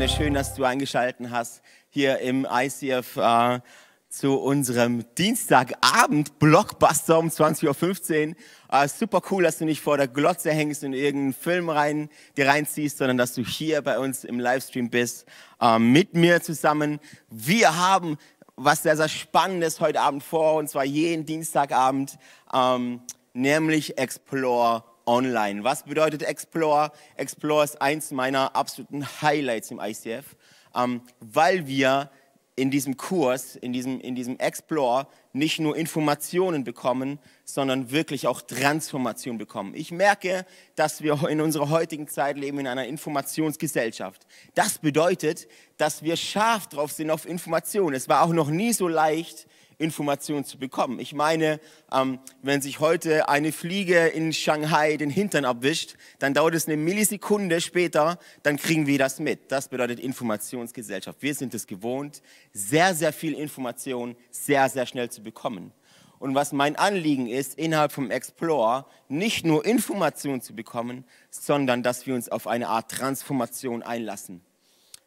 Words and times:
Gemeinde, 0.00 0.16
schön, 0.16 0.32
dass 0.32 0.54
du 0.54 0.64
eingeschaltet 0.64 1.28
hast 1.28 1.60
hier 1.90 2.20
im 2.20 2.46
ICF 2.50 3.18
äh, 3.18 3.60
zu 4.08 4.40
unserem 4.40 5.04
Dienstagabend 5.18 6.38
Blockbuster 6.38 7.18
um 7.18 7.28
20.15 7.28 8.28
Uhr. 8.28 8.34
Äh, 8.72 8.88
super 8.88 9.20
cool, 9.30 9.42
dass 9.42 9.58
du 9.58 9.66
nicht 9.66 9.82
vor 9.82 9.98
der 9.98 10.08
Glotze 10.08 10.52
hängst 10.52 10.84
und 10.84 10.94
irgendeinen 10.94 11.34
Film 11.34 11.68
rein, 11.68 12.08
dir 12.38 12.48
reinziehst, 12.48 12.96
sondern 12.96 13.18
dass 13.18 13.34
du 13.34 13.44
hier 13.44 13.82
bei 13.82 13.98
uns 13.98 14.24
im 14.24 14.40
Livestream 14.40 14.88
bist, 14.88 15.26
äh, 15.60 15.78
mit 15.78 16.14
mir 16.14 16.40
zusammen. 16.40 16.98
Wir 17.28 17.76
haben 17.76 18.16
was 18.56 18.84
sehr, 18.84 18.96
sehr 18.96 19.08
Spannendes 19.08 19.80
heute 19.80 20.00
Abend 20.00 20.22
vor, 20.22 20.54
und 20.54 20.70
zwar 20.70 20.84
jeden 20.84 21.26
Dienstagabend, 21.26 22.16
ähm, 22.54 23.02
nämlich 23.34 23.98
Explore 23.98 24.82
online. 25.10 25.64
Was 25.64 25.82
bedeutet 25.82 26.22
Explore? 26.22 26.92
Explore 27.16 27.64
ist 27.64 27.82
eins 27.82 28.12
meiner 28.12 28.54
absoluten 28.54 29.04
Highlights 29.20 29.72
im 29.72 29.80
ICF, 29.80 30.36
ähm, 30.74 31.02
weil 31.18 31.66
wir 31.66 32.10
in 32.54 32.70
diesem 32.70 32.96
Kurs, 32.96 33.56
in 33.56 33.72
diesem, 33.72 34.00
in 34.00 34.14
diesem 34.14 34.38
Explore 34.38 35.08
nicht 35.32 35.58
nur 35.58 35.76
Informationen 35.76 36.62
bekommen, 36.62 37.18
sondern 37.44 37.90
wirklich 37.90 38.26
auch 38.26 38.40
Transformation 38.42 39.36
bekommen. 39.36 39.74
Ich 39.74 39.90
merke, 39.90 40.46
dass 40.76 41.02
wir 41.02 41.28
in 41.28 41.40
unserer 41.40 41.70
heutigen 41.70 42.06
Zeit 42.06 42.36
leben 42.36 42.60
in 42.60 42.66
einer 42.66 42.86
Informationsgesellschaft. 42.86 44.26
Das 44.54 44.78
bedeutet, 44.78 45.48
dass 45.76 46.02
wir 46.04 46.16
scharf 46.16 46.68
drauf 46.68 46.92
sind 46.92 47.10
auf 47.10 47.26
Informationen. 47.26 47.96
Es 47.96 48.08
war 48.08 48.22
auch 48.22 48.32
noch 48.32 48.50
nie 48.50 48.72
so 48.72 48.86
leicht, 48.86 49.48
Informationen 49.80 50.44
zu 50.44 50.58
bekommen. 50.58 51.00
Ich 51.00 51.14
meine, 51.14 51.58
ähm, 51.92 52.18
wenn 52.42 52.60
sich 52.60 52.80
heute 52.80 53.28
eine 53.28 53.50
Fliege 53.50 54.08
in 54.08 54.32
Shanghai 54.32 54.96
den 54.96 55.10
Hintern 55.10 55.44
abwischt, 55.44 55.94
dann 56.18 56.34
dauert 56.34 56.54
es 56.54 56.66
eine 56.66 56.76
Millisekunde 56.76 57.60
später, 57.60 58.18
dann 58.42 58.58
kriegen 58.58 58.86
wir 58.86 58.98
das 58.98 59.18
mit. 59.18 59.50
Das 59.50 59.68
bedeutet 59.68 59.98
Informationsgesellschaft. 59.98 61.22
Wir 61.22 61.34
sind 61.34 61.54
es 61.54 61.66
gewohnt, 61.66 62.22
sehr, 62.52 62.94
sehr 62.94 63.12
viel 63.12 63.32
Information 63.32 64.16
sehr, 64.30 64.68
sehr 64.68 64.86
schnell 64.86 65.10
zu 65.10 65.22
bekommen. 65.22 65.72
Und 66.18 66.34
was 66.34 66.52
mein 66.52 66.76
Anliegen 66.76 67.26
ist, 67.26 67.58
innerhalb 67.58 67.92
vom 67.92 68.10
Explore 68.10 68.84
nicht 69.08 69.46
nur 69.46 69.64
Informationen 69.64 70.42
zu 70.42 70.54
bekommen, 70.54 71.06
sondern 71.30 71.82
dass 71.82 72.06
wir 72.06 72.14
uns 72.14 72.28
auf 72.28 72.46
eine 72.46 72.68
Art 72.68 72.90
Transformation 72.90 73.82
einlassen. 73.82 74.42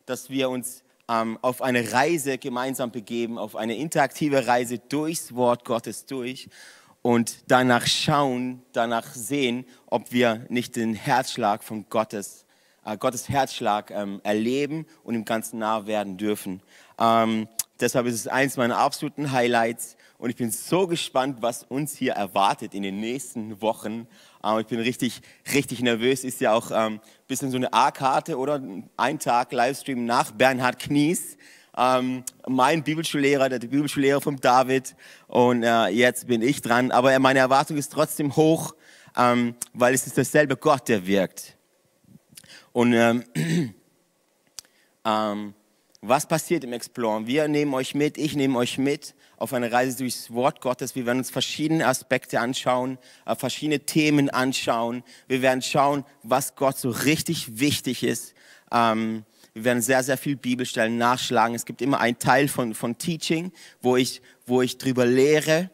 Dass 0.08 0.32
wir 0.32 0.50
uns 0.50 0.84
ähm, 1.10 1.38
auf 1.42 1.62
eine 1.62 1.92
Reise 1.94 2.38
gemeinsam 2.38 2.92
begeben, 2.92 3.38
auf 3.38 3.56
eine 3.56 3.76
interaktive 3.76 4.48
Reise 4.48 4.80
durchs 4.80 5.36
Wort 5.36 5.66
Gottes 5.66 6.06
durch 6.06 6.50
und 7.02 7.52
danach 7.52 7.86
schauen, 7.86 8.64
danach 8.72 9.14
sehen, 9.14 9.66
ob 9.88 10.12
wir 10.12 10.46
nicht 10.50 10.76
den 10.76 10.94
Herzschlag 10.94 11.64
von 11.64 11.86
Gottes, 11.90 12.46
äh, 12.86 12.98
Gottes 12.98 13.30
Herzschlag 13.30 13.92
ähm, 13.92 14.22
erleben 14.24 14.86
und 15.04 15.14
im 15.14 15.26
Ganzen 15.26 15.60
nah 15.60 15.86
werden 15.86 16.18
dürfen. 16.18 16.62
Ähm, 16.98 17.50
deshalb 17.80 18.08
ist 18.08 18.16
es 18.16 18.28
eins 18.28 18.56
meiner 18.56 18.78
absoluten 18.78 19.32
Highlights 19.32 19.98
und 20.18 20.30
ich 20.30 20.38
bin 20.38 20.52
so 20.52 20.88
gespannt, 20.88 21.42
was 21.42 21.64
uns 21.64 21.98
hier 21.98 22.14
erwartet 22.14 22.74
in 22.74 22.84
den 22.84 23.02
nächsten 23.02 23.62
Wochen. 23.62 24.08
Ähm, 24.44 24.60
ich 24.60 24.68
bin 24.68 24.80
richtig, 24.80 25.22
richtig 25.54 25.82
nervös. 25.82 26.24
Ist 26.24 26.42
ja 26.42 26.54
auch 26.54 26.72
ein 26.72 26.94
ähm, 26.94 27.00
bisschen 27.28 27.52
so 27.52 27.58
eine 27.58 27.74
A-Karte, 27.74 28.38
oder? 28.38 28.62
Ein 28.98 29.20
Tag 29.20 29.52
Livestream 29.52 30.06
nach 30.06 30.32
Bernhard 30.32 30.80
Knies. 30.80 31.38
Ähm, 31.76 32.24
mein 32.48 32.84
Bibelschullehrer, 32.84 33.50
der 33.50 33.60
Bibelschullehrer 33.60 34.22
von 34.22 34.38
David. 34.38 34.96
Und 35.28 35.64
äh, 35.64 35.88
jetzt 35.88 36.28
bin 36.28 36.42
ich 36.42 36.62
dran. 36.62 36.92
Aber 36.92 37.18
meine 37.20 37.40
Erwartung 37.40 37.78
ist 37.78 37.92
trotzdem 37.92 38.36
hoch, 38.36 38.76
ähm, 39.18 39.56
weil 39.74 39.94
es 39.94 40.06
ist 40.06 40.18
derselbe 40.18 40.56
Gott, 40.58 40.88
der 40.88 41.08
wirkt. 41.08 41.58
Und 42.74 42.94
ähm, 42.94 43.24
ähm, 45.06 45.54
was 46.06 46.26
passiert 46.26 46.66
im 46.66 46.74
Explore? 46.74 47.26
Wir 47.28 47.48
nehmen 47.48 47.74
euch 47.74 47.96
mit, 47.96 48.18
ich 48.18 48.36
nehme 48.36 48.58
euch 48.60 48.78
mit 48.78 49.16
auf 49.38 49.54
eine 49.54 49.72
Reise 49.72 49.98
durchs 49.98 50.34
Wort 50.34 50.60
Gottes. 50.60 50.96
Wir 50.96 51.06
werden 51.06 51.20
uns 51.20 51.30
verschiedene 51.30 51.88
Aspekte 51.88 52.42
anschauen, 52.42 52.98
äh, 53.26 53.36
verschiedene 53.36 53.80
Themen 53.80 54.30
anschauen. 54.30 55.04
Wir 55.30 55.42
werden 55.42 55.62
schauen, 55.62 56.04
was 56.22 56.56
Gott 56.56 56.78
so 56.78 56.90
richtig 56.90 57.60
wichtig 57.60 58.04
ist. 58.04 58.34
Ähm, 58.70 59.24
wir 59.54 59.64
werden 59.64 59.82
sehr, 59.82 60.04
sehr 60.04 60.18
viel 60.18 60.36
Bibelstellen 60.36 60.98
nachschlagen. 60.98 61.56
Es 61.56 61.66
gibt 61.66 61.82
immer 61.82 62.02
einen 62.02 62.20
Teil 62.20 62.50
von, 62.50 62.74
von 62.74 62.98
Teaching, 62.98 63.54
wo 63.82 63.96
ich, 63.96 64.22
wo 64.46 64.62
ich 64.62 64.78
drüber 64.78 65.06
lehre. 65.06 65.70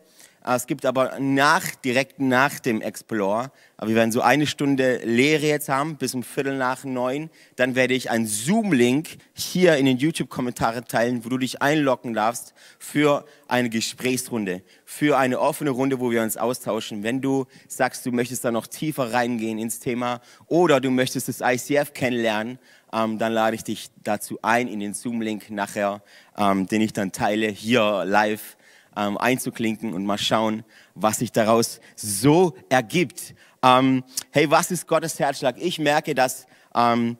Äh, 0.46 0.56
es 0.56 0.68
gibt 0.68 0.86
aber 0.86 1.20
nach, 1.20 1.76
direkt 1.76 2.20
nach 2.20 2.60
dem 2.60 2.82
Explore, 2.82 3.52
wir 3.82 3.96
werden 3.96 4.12
so 4.12 4.22
eine 4.22 4.46
Stunde 4.46 5.00
Lehre 5.06 5.46
jetzt 5.46 5.70
haben, 5.70 5.96
bis 5.96 6.14
um 6.14 6.22
Viertel 6.22 6.58
nach 6.58 6.84
neun. 6.84 7.30
Dann 7.56 7.76
werde 7.76 7.94
ich 7.94 8.10
einen 8.12 8.28
Zoom-Link 8.28 9.18
hier 9.34 9.78
in 9.78 9.86
den 9.86 9.98
YouTube-Kommentaren 9.98 10.84
teilen, 10.84 11.24
wo 11.24 11.30
du 11.30 11.38
dich 11.38 11.62
einloggen 11.62 12.14
darfst 12.14 12.54
für 12.78 13.26
eine 13.48 13.70
Gesprächsrunde, 13.70 14.64
für 14.84 15.18
eine 15.18 15.40
offene 15.40 15.70
Runde, 15.70 16.02
wo 16.02 16.12
wir 16.12 16.22
uns 16.22 16.36
austauschen. 16.36 17.04
Wenn 17.04 17.22
du 17.22 17.46
sagst, 17.70 18.06
du 18.06 18.12
möchtest 18.12 18.44
da 18.44 18.52
noch 18.52 18.68
tiefer 18.68 19.14
reingehen 19.14 19.58
ins 19.58 19.80
Thema 19.80 20.20
oder 20.48 20.82
du 20.82 20.90
möchtest 20.90 21.30
das 21.30 21.40
ICF 21.40 21.94
kennenlernen, 21.94 22.60
ähm, 22.92 23.18
dann 23.18 23.32
lade 23.32 23.56
ich 23.56 23.64
dich 23.64 23.90
dazu 24.04 24.40
ein 24.42 24.68
in 24.68 24.82
den 24.82 24.94
Zoom-Link 24.94 25.52
nachher, 25.52 26.02
ähm, 26.38 26.68
den 26.68 26.82
ich 26.82 26.92
dann 26.92 27.14
teile 27.14 27.48
hier 27.48 28.04
live 28.06 28.58
ähm, 29.00 29.18
einzuklinken 29.18 29.94
und 29.94 30.06
mal 30.06 30.18
schauen, 30.18 30.64
was 30.94 31.20
sich 31.20 31.32
daraus 31.32 31.80
so 31.96 32.56
ergibt. 32.68 33.34
Ähm, 33.64 34.04
hey, 34.32 34.52
was 34.52 34.72
ist 34.72 34.88
Gottes 34.88 35.20
Herzschlag? 35.20 35.56
Ich 35.58 35.80
merke, 35.80 36.14
dass, 36.14 36.46
ähm, 36.76 37.18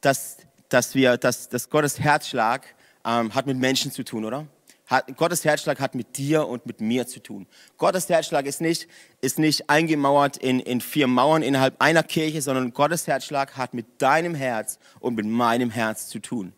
dass, 0.00 0.38
dass, 0.68 0.94
wir, 0.94 1.16
dass, 1.16 1.48
dass 1.48 1.68
Gottes 1.68 1.98
Herzschlag 1.98 2.66
ähm, 3.04 3.34
hat 3.34 3.46
mit 3.46 3.56
Menschen 3.56 3.90
zu 3.90 4.04
tun, 4.04 4.24
oder? 4.24 4.46
Hat, 4.86 5.16
Gottes 5.16 5.44
Herzschlag 5.44 5.80
hat 5.80 5.96
mit 5.96 6.16
dir 6.16 6.46
und 6.46 6.64
mit 6.64 6.80
mir 6.80 7.08
zu 7.08 7.20
tun. 7.20 7.48
Gottes 7.76 8.08
Herzschlag 8.08 8.46
ist 8.46 8.60
nicht, 8.60 8.86
ist 9.20 9.40
nicht 9.40 9.68
eingemauert 9.68 10.36
in, 10.36 10.60
in 10.60 10.80
vier 10.80 11.08
Mauern 11.08 11.42
innerhalb 11.42 11.80
einer 11.80 12.04
Kirche, 12.04 12.40
sondern 12.40 12.72
Gottes 12.72 13.08
Herzschlag 13.08 13.56
hat 13.56 13.74
mit 13.74 14.00
deinem 14.00 14.36
Herz 14.36 14.78
und 15.00 15.16
mit 15.16 15.26
meinem 15.26 15.70
Herz 15.70 16.06
zu 16.08 16.20
tun. 16.20 16.52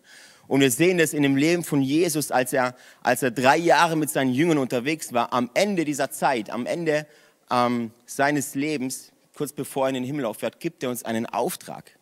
Und 0.49 0.61
wir 0.61 0.71
sehen 0.71 0.99
das 0.99 1.13
in 1.13 1.23
dem 1.23 1.37
Leben 1.37 1.63
von 1.63 1.83
Jesus, 1.83 2.31
als 2.33 2.55
er, 2.55 2.75
als 3.03 3.23
er 3.23 3.31
drei 3.31 3.59
Jahre 3.59 3.97
mit 3.97 4.09
seinen 4.09 4.33
Jüngern 4.33 4.59
unterwegs 4.59 5.13
war. 5.13 5.33
Am 5.33 5.51
Ende 5.53 5.85
dieser 5.85 6.11
Zeit, 6.11 6.49
am 6.49 6.65
Ende 6.65 7.07
ähm, 7.51 7.91
seines 8.07 8.55
Lebens, 8.55 9.13
kurz 9.35 9.53
bevor 9.53 9.85
er 9.85 9.89
in 9.91 9.95
den 9.97 10.05
Himmel 10.05 10.25
auffährt, 10.25 10.59
gibt 10.59 10.83
er 10.83 10.89
uns 10.89 11.05
einen 11.05 11.27
Auftrag. 11.27 11.93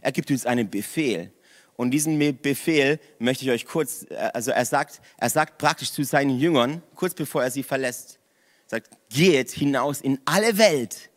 Er 0.00 0.12
gibt 0.12 0.30
uns 0.30 0.46
einen 0.46 0.70
Befehl. 0.70 1.32
Und 1.74 1.90
diesen 1.90 2.18
Befehl 2.40 3.00
möchte 3.18 3.44
ich 3.44 3.50
euch 3.50 3.66
kurz, 3.66 4.06
äh, 4.08 4.30
also 4.32 4.52
er 4.52 4.64
sagt, 4.64 5.00
er 5.16 5.28
sagt 5.28 5.58
praktisch 5.58 5.90
zu 5.90 6.04
seinen 6.04 6.38
Jüngern, 6.38 6.82
kurz 6.94 7.14
bevor 7.14 7.42
er 7.42 7.50
sie 7.50 7.64
verlässt, 7.64 8.20
sagt, 8.68 8.90
geht 9.10 9.50
hinaus 9.50 10.00
in 10.00 10.20
alle 10.24 10.56
Welt 10.56 11.10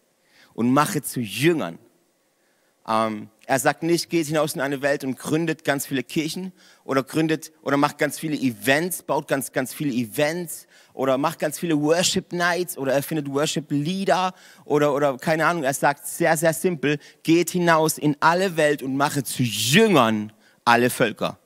und 0.55 0.71
mache 0.71 1.03
zu 1.03 1.19
Jüngern. 1.19 1.77
Ähm, 2.88 3.29
er 3.47 3.59
sagt 3.59 3.84
nicht, 3.84 4.09
geht 4.09 4.28
hinaus 4.28 4.53
in 4.53 4.62
eine 4.62 4.81
Welt 4.81 5.03
und 5.03 5.18
gründet 5.18 5.63
ganz 5.63 5.85
viele 5.85 6.03
Kirchen 6.03 6.51
oder 6.84 7.03
gründet 7.03 7.51
oder 7.62 7.78
macht 7.78 7.97
ganz 7.97 8.19
viele 8.19 8.35
Events, 8.35 9.03
baut 9.03 9.28
ganz, 9.28 9.51
ganz 9.51 9.73
viele 9.73 9.91
Events 9.94 10.68
oder 10.94 11.18
macht 11.18 11.40
ganz 11.40 11.59
viele 11.59 11.79
Worship 11.79 12.31
Nights 12.31 12.78
oder 12.78 12.94
erfindet 12.94 13.28
Worship 13.29 13.72
Lieder 13.72 14.34
oder, 14.66 14.94
oder 14.94 15.18
keine 15.18 15.45
Ahnung. 15.45 15.63
Er 15.63 15.74
sagt 15.74 16.07
sehr, 16.07 16.35
sehr 16.38 16.53
simpel, 16.53 17.00
geht 17.24 17.51
hinaus 17.51 17.97
in 17.97 18.18
alle 18.19 18.57
Welt 18.57 18.81
und 18.81 18.97
mache 18.97 19.24
zu 19.24 19.44
Jüngern 19.44 20.31
alle 20.63 20.90
Völker. 20.90 21.40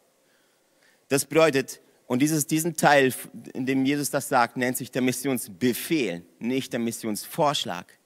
Das 1.09 1.25
bedeutet, 1.25 1.81
und 2.07 2.21
dieses, 2.21 2.47
diesen 2.47 2.75
Teil, 2.75 3.13
in 3.53 3.65
dem 3.65 3.85
Jesus 3.85 4.09
das 4.09 4.29
sagt, 4.29 4.57
nennt 4.57 4.77
sich 4.77 4.89
der 4.89 5.01
Missionsbefehl, 5.01 6.23
nicht 6.39 6.73
der 6.73 6.79
Missionsvorschlag. 6.79 7.98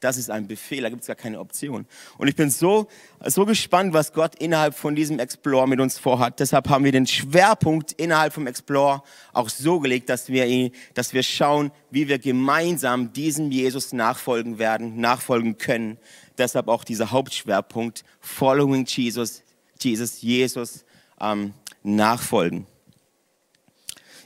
Das 0.00 0.16
ist 0.16 0.30
ein 0.30 0.46
Befehl, 0.46 0.82
da 0.82 0.88
gibt 0.88 1.02
es 1.02 1.06
gar 1.06 1.16
keine 1.16 1.38
Option. 1.38 1.86
Und 2.16 2.28
ich 2.28 2.34
bin 2.34 2.50
so, 2.50 2.88
so 3.26 3.44
gespannt, 3.44 3.92
was 3.92 4.14
Gott 4.14 4.34
innerhalb 4.36 4.74
von 4.74 4.94
diesem 4.94 5.18
Explore 5.18 5.68
mit 5.68 5.78
uns 5.78 5.98
vorhat. 5.98 6.40
Deshalb 6.40 6.70
haben 6.70 6.84
wir 6.84 6.92
den 6.92 7.06
Schwerpunkt 7.06 7.92
innerhalb 7.92 8.32
vom 8.32 8.46
Explore 8.46 9.02
auch 9.34 9.50
so 9.50 9.78
gelegt, 9.78 10.08
dass 10.08 10.28
wir, 10.28 10.46
ihn, 10.46 10.72
dass 10.94 11.12
wir 11.12 11.22
schauen, 11.22 11.70
wie 11.90 12.08
wir 12.08 12.18
gemeinsam 12.18 13.12
diesem 13.12 13.50
Jesus 13.50 13.92
nachfolgen 13.92 14.58
werden, 14.58 14.98
nachfolgen 15.00 15.58
können. 15.58 15.98
Deshalb 16.38 16.68
auch 16.68 16.84
dieser 16.84 17.10
Hauptschwerpunkt, 17.10 18.02
Following 18.20 18.86
Jesus, 18.86 19.42
Jesus, 19.78 20.22
Jesus 20.22 20.86
ähm, 21.20 21.52
nachfolgen. 21.82 22.66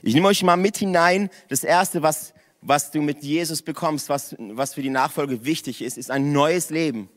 Ich 0.01 0.13
nehme 0.13 0.27
euch 0.27 0.41
mal 0.43 0.55
mit 0.55 0.77
hinein. 0.77 1.29
Das 1.49 1.63
erste, 1.65 2.01
was 2.01 2.34
was 2.65 2.91
du 2.91 3.01
mit 3.01 3.23
Jesus 3.23 3.61
bekommst, 3.61 4.09
was, 4.09 4.35
was 4.39 4.73
für 4.73 4.81
die 4.81 4.89
Nachfolge 4.89 5.45
wichtig 5.45 5.81
ist, 5.81 5.97
ist 5.97 6.09
ein 6.09 6.31
neues 6.31 6.71
Leben. 6.71 7.09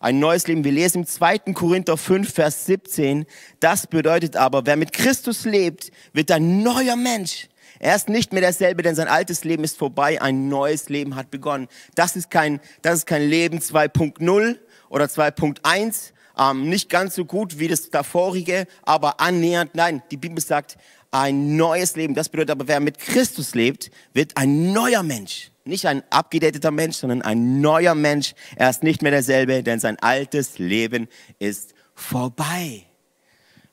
Ein 0.00 0.18
neues 0.18 0.46
Leben. 0.46 0.64
Wir 0.64 0.72
lesen 0.72 1.00
im 1.00 1.06
2. 1.06 1.38
Korinther 1.54 1.96
5, 1.96 2.32
Vers 2.32 2.66
17. 2.66 3.26
Das 3.60 3.86
bedeutet 3.86 4.36
aber, 4.36 4.64
wer 4.66 4.76
mit 4.76 4.92
Christus 4.92 5.44
lebt, 5.44 5.90
wird 6.12 6.30
ein 6.30 6.62
neuer 6.62 6.96
Mensch. 6.96 7.48
Er 7.78 7.94
ist 7.94 8.08
nicht 8.08 8.32
mehr 8.32 8.40
derselbe, 8.40 8.82
denn 8.82 8.94
sein 8.94 9.08
altes 9.08 9.44
Leben 9.44 9.64
ist 9.64 9.76
vorbei. 9.76 10.20
Ein 10.20 10.48
neues 10.48 10.88
Leben 10.88 11.14
hat 11.14 11.30
begonnen. 11.30 11.68
Das 11.94 12.16
ist 12.16 12.30
kein, 12.30 12.60
das 12.82 13.00
ist 13.00 13.06
kein 13.06 13.28
Leben 13.28 13.58
2.0 13.58 14.56
oder 14.88 15.04
2.1, 15.06 16.12
ähm, 16.38 16.68
nicht 16.68 16.90
ganz 16.90 17.14
so 17.14 17.24
gut 17.24 17.58
wie 17.58 17.68
das 17.68 17.90
davorige, 17.90 18.66
aber 18.82 19.20
annähernd. 19.20 19.74
Nein, 19.74 20.02
die 20.10 20.16
Bibel 20.16 20.40
sagt, 20.40 20.76
ein 21.16 21.56
neues 21.56 21.96
Leben. 21.96 22.14
Das 22.14 22.28
bedeutet 22.28 22.50
aber, 22.50 22.68
wer 22.68 22.80
mit 22.80 22.98
Christus 22.98 23.54
lebt, 23.54 23.90
wird 24.12 24.36
ein 24.36 24.72
neuer 24.72 25.02
Mensch. 25.02 25.50
Nicht 25.64 25.86
ein 25.86 26.02
abgedateter 26.10 26.70
Mensch, 26.70 26.96
sondern 26.96 27.22
ein 27.22 27.60
neuer 27.60 27.94
Mensch. 27.94 28.34
Er 28.54 28.68
ist 28.70 28.82
nicht 28.82 29.02
mehr 29.02 29.10
derselbe, 29.10 29.62
denn 29.62 29.80
sein 29.80 29.98
altes 30.00 30.58
Leben 30.58 31.08
ist 31.38 31.74
vorbei. 31.94 32.84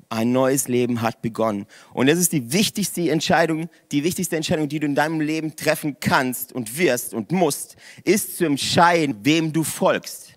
Ein 0.09 0.31
neues 0.31 0.67
Leben 0.67 1.01
hat 1.01 1.21
begonnen. 1.21 1.65
Und 1.93 2.07
das 2.07 2.17
ist 2.17 2.31
die 2.31 2.53
wichtigste 2.53 3.09
Entscheidung, 3.11 3.69
die 3.91 4.03
wichtigste 4.03 4.35
Entscheidung, 4.35 4.69
die 4.69 4.79
du 4.79 4.85
in 4.85 4.95
deinem 4.95 5.19
Leben 5.19 5.55
treffen 5.55 5.97
kannst 5.99 6.53
und 6.53 6.77
wirst 6.77 7.13
und 7.13 7.31
musst, 7.31 7.75
ist 8.03 8.37
zu 8.37 8.45
entscheiden, 8.45 9.17
wem 9.23 9.51
du 9.51 9.63
folgst. 9.63 10.32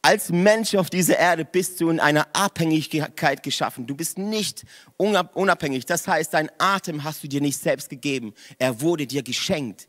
Als 0.00 0.30
Mensch 0.30 0.74
auf 0.74 0.90
dieser 0.90 1.18
Erde 1.18 1.44
bist 1.44 1.80
du 1.80 1.90
in 1.90 1.98
einer 1.98 2.26
Abhängigkeit 2.32 3.42
geschaffen. 3.42 3.86
Du 3.86 3.96
bist 3.96 4.16
nicht 4.16 4.64
unabhängig. 4.96 5.86
Das 5.86 6.06
heißt, 6.06 6.32
dein 6.32 6.50
Atem 6.58 7.02
hast 7.02 7.24
du 7.24 7.28
dir 7.28 7.40
nicht 7.40 7.58
selbst 7.58 7.88
gegeben. 7.88 8.32
Er 8.58 8.80
wurde 8.80 9.06
dir 9.06 9.22
geschenkt. 9.22 9.88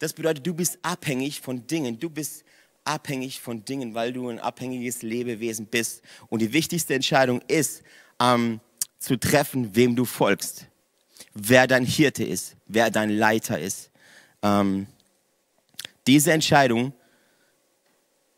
Das 0.00 0.12
bedeutet, 0.12 0.46
du 0.46 0.54
bist 0.54 0.78
abhängig 0.82 1.40
von 1.40 1.66
Dingen. 1.66 1.98
Du 1.98 2.10
bist 2.10 2.44
abhängig 2.84 3.40
von 3.40 3.64
Dingen, 3.64 3.94
weil 3.94 4.12
du 4.12 4.28
ein 4.28 4.40
abhängiges 4.40 5.02
Lebewesen 5.02 5.66
bist. 5.66 6.02
Und 6.28 6.42
die 6.42 6.52
wichtigste 6.52 6.94
Entscheidung 6.94 7.40
ist, 7.48 7.82
ähm, 8.20 8.60
zu 8.98 9.16
treffen, 9.18 9.74
wem 9.76 9.94
du 9.94 10.04
folgst. 10.04 10.66
Wer 11.32 11.66
dein 11.66 11.84
Hirte 11.84 12.24
ist, 12.24 12.56
wer 12.66 12.90
dein 12.90 13.10
Leiter 13.10 13.58
ist. 13.58 13.90
Ähm, 14.42 14.86
diese 16.06 16.32
Entscheidung 16.32 16.92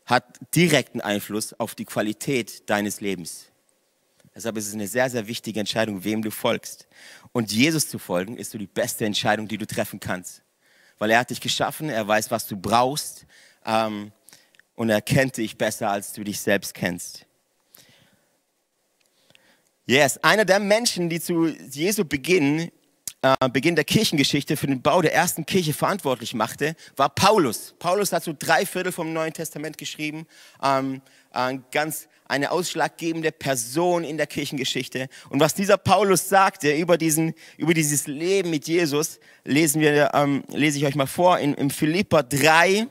hat 0.09 0.25
direkten 0.55 1.01
Einfluss 1.01 1.53
auf 1.53 1.75
die 1.75 1.85
Qualität 1.85 2.67
deines 2.67 2.99
Lebens. 2.99 3.45
Deshalb 4.35 4.57
ist 4.57 4.67
es 4.67 4.73
eine 4.73 4.87
sehr, 4.87 5.07
sehr 5.07 5.27
wichtige 5.27 5.59
Entscheidung, 5.59 6.03
wem 6.03 6.23
du 6.23 6.31
folgst. 6.31 6.87
Und 7.31 7.51
Jesus 7.51 7.87
zu 7.89 7.99
folgen, 7.99 8.35
ist 8.35 8.49
so 8.49 8.57
die 8.57 8.65
beste 8.65 9.05
Entscheidung, 9.05 9.47
die 9.47 9.59
du 9.59 9.67
treffen 9.67 9.99
kannst. 9.99 10.41
Weil 10.97 11.11
er 11.11 11.19
hat 11.19 11.29
dich 11.29 11.41
geschaffen, 11.41 11.89
er 11.89 12.07
weiß, 12.07 12.31
was 12.31 12.47
du 12.47 12.57
brauchst 12.57 13.27
ähm, 13.65 14.11
und 14.75 14.89
er 14.89 15.01
kennt 15.03 15.37
dich 15.37 15.57
besser, 15.57 15.91
als 15.91 16.11
du 16.13 16.23
dich 16.23 16.39
selbst 16.39 16.73
kennst. 16.73 17.27
Yes, 19.85 20.17
einer 20.23 20.45
der 20.45 20.59
Menschen, 20.59 21.09
die 21.09 21.19
zu 21.19 21.47
Jesu 21.47 22.03
beginnen, 22.03 22.71
äh, 23.21 23.49
Beginn 23.49 23.75
der 23.75 23.83
Kirchengeschichte 23.83 24.55
für 24.55 24.67
den 24.67 24.81
Bau 24.81 25.01
der 25.01 25.13
ersten 25.13 25.45
Kirche 25.45 25.73
verantwortlich 25.73 26.33
machte, 26.33 26.75
war 26.95 27.09
Paulus. 27.09 27.75
Paulus 27.79 28.13
hat 28.13 28.23
so 28.23 28.33
drei 28.37 28.65
Viertel 28.65 28.91
vom 28.91 29.11
Neuen 29.11 29.33
Testament 29.33 29.77
geschrieben, 29.77 30.25
ähm, 30.63 31.01
äh, 31.33 31.57
ganz 31.71 32.07
eine 32.29 32.51
ausschlaggebende 32.51 33.31
Person 33.31 34.03
in 34.03 34.17
der 34.17 34.27
Kirchengeschichte. 34.27 35.09
Und 35.29 35.39
was 35.39 35.53
dieser 35.53 35.77
Paulus 35.77 36.29
sagte 36.29 36.71
über, 36.71 36.97
diesen, 36.97 37.33
über 37.57 37.73
dieses 37.73 38.07
Leben 38.07 38.51
mit 38.51 38.67
Jesus, 38.67 39.19
lesen 39.43 39.81
wir, 39.81 40.11
ähm, 40.13 40.43
lese 40.49 40.77
ich 40.77 40.85
euch 40.85 40.95
mal 40.95 41.07
vor 41.07 41.39
in, 41.39 41.55
in 41.55 41.71
Philippa 41.71 42.23
3, 42.23 42.87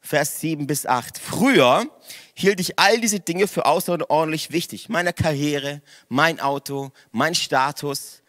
Vers 0.00 0.40
7 0.40 0.66
bis 0.66 0.84
8. 0.84 1.18
Früher 1.18 1.86
hielt 2.34 2.60
ich 2.60 2.78
all 2.78 3.00
diese 3.00 3.20
Dinge 3.20 3.46
für 3.48 3.66
außerordentlich 3.66 4.52
wichtig. 4.52 4.88
Meine 4.88 5.12
Karriere, 5.12 5.80
mein 6.08 6.40
Auto, 6.40 6.90
mein 7.10 7.34
Status, 7.34 8.21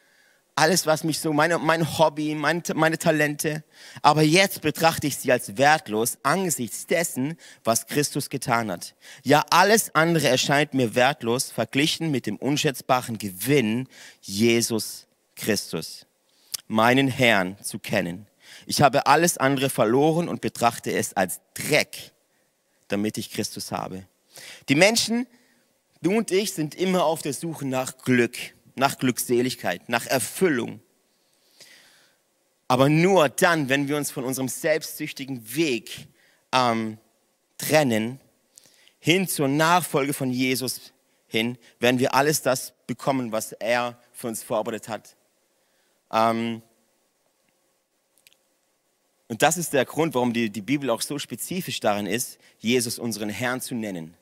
alles, 0.56 0.86
was 0.86 1.04
mich 1.04 1.20
so, 1.20 1.34
meine, 1.34 1.58
mein 1.58 1.98
Hobby, 1.98 2.36
meine, 2.36 2.62
meine 2.76 2.98
Talente. 2.98 3.64
Aber 4.02 4.22
jetzt 4.22 4.62
betrachte 4.62 5.08
ich 5.08 5.18
sie 5.18 5.32
als 5.32 5.58
wertlos 5.58 6.18
angesichts 6.24 6.86
dessen, 6.86 7.38
was 7.64 7.88
Christus 7.88 8.30
getan 8.30 8.72
hat. 8.72 8.94
Ja, 9.24 9.44
alles 9.50 9.96
andere 9.96 10.28
erscheint 10.28 10.74
mir 10.74 10.96
wertlos 10.96 11.52
verglichen 11.52 12.12
mit 12.12 12.28
dem 12.28 12.38
unschätzbaren 12.38 13.18
Gewinn, 13.18 13.88
Jesus 14.22 15.08
Christus, 15.36 16.06
meinen 16.68 17.08
Herrn 17.08 17.58
zu 17.64 17.80
kennen. 17.80 18.28
Ich 18.68 18.82
habe 18.82 19.08
alles 19.08 19.38
andere 19.38 19.70
verloren 19.70 20.30
und 20.30 20.42
betrachte 20.42 20.92
es 20.92 21.14
als 21.14 21.42
Dreck, 21.56 22.12
damit 22.88 23.18
ich 23.18 23.32
Christus 23.32 23.72
habe. 23.72 24.06
Die 24.70 24.76
Menschen, 24.76 25.26
du 26.02 26.16
und 26.16 26.32
ich, 26.32 26.54
sind 26.54 26.76
immer 26.76 27.06
auf 27.06 27.22
der 27.24 27.34
Suche 27.34 27.68
nach 27.68 27.98
Glück 27.98 28.38
nach 28.75 28.98
Glückseligkeit, 28.98 29.90
nach 29.90 30.06
Erfüllung. 30.06 30.81
Aber 32.68 32.90
nur 32.90 33.30
dann, 33.30 33.70
wenn 33.70 33.88
wir 33.88 33.98
uns 33.98 34.12
von 34.12 34.24
unserem 34.24 34.48
selbstsüchtigen 34.48 35.56
Weg 35.56 36.08
ähm, 36.52 36.98
trennen, 37.58 38.20
hin 39.00 39.28
zur 39.28 39.48
Nachfolge 39.48 40.14
von 40.14 40.31
Jesus 40.31 40.94
hin, 41.28 41.58
werden 41.80 42.00
wir 42.00 42.14
alles 42.16 42.42
das 42.42 42.74
bekommen, 42.88 43.31
was 43.31 43.52
er 43.52 44.00
für 44.12 44.28
uns 44.28 44.44
vorbereitet 44.44 44.88
hat. 44.88 45.16
Ähm, 46.12 46.62
und 49.28 49.42
das 49.42 49.58
ist 49.58 49.74
der 49.74 49.86
Grund, 49.86 50.14
warum 50.14 50.31
die, 50.31 50.50
die 50.50 50.62
Bibel 50.62 50.90
auch 50.90 51.02
so 51.02 51.18
spezifisch 51.19 51.80
darin 51.80 52.06
ist, 52.06 52.38
Jesus 52.60 53.00
unseren 53.00 53.30
Herrn 53.30 53.62
zu 53.62 53.76
nennen. 53.76 54.16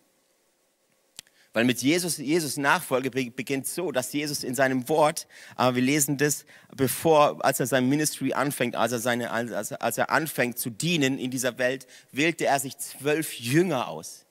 Weil 1.54 1.66
mit 1.66 1.82
Jesus, 1.82 2.18
Jesus 2.18 2.56
Nachfolge 2.56 3.12
beginnt 3.12 3.68
so, 3.68 3.92
dass 3.92 4.14
Jesus 4.14 4.44
in 4.44 4.56
seinem 4.56 4.88
Wort, 4.88 5.28
aber 5.58 5.76
wir 5.76 5.84
lesen 5.84 6.18
das, 6.18 6.46
bevor, 6.76 7.44
als 7.44 7.60
er 7.60 7.68
sein 7.68 7.90
Ministry 7.90 8.32
anfängt, 8.34 8.76
als 8.76 8.94
er, 8.94 9.00
seine, 9.00 9.32
als, 9.32 9.74
als 9.74 9.98
er 9.98 10.12
anfängt 10.12 10.58
zu 10.58 10.70
dienen 10.70 11.18
in 11.18 11.30
dieser 11.30 11.58
Welt, 11.58 11.88
wählte 12.14 12.46
er 12.46 12.60
sich 12.60 12.78
zwölf 12.78 13.34
Jünger 13.34 13.90
aus. 13.90 14.26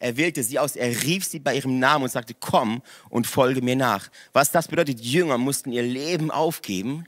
Er 0.00 0.16
wählte 0.16 0.42
sie 0.42 0.58
aus, 0.58 0.74
er 0.74 1.02
rief 1.04 1.24
sie 1.24 1.38
bei 1.38 1.54
ihrem 1.54 1.78
Namen 1.78 2.04
und 2.04 2.10
sagte, 2.10 2.34
komm 2.34 2.82
und 3.10 3.26
folge 3.26 3.62
mir 3.62 3.76
nach. 3.76 4.08
Was 4.32 4.50
das 4.50 4.66
bedeutet, 4.66 5.00
Jünger 5.00 5.38
mussten 5.38 5.70
ihr 5.70 5.82
Leben 5.82 6.32
aufgeben, 6.32 7.04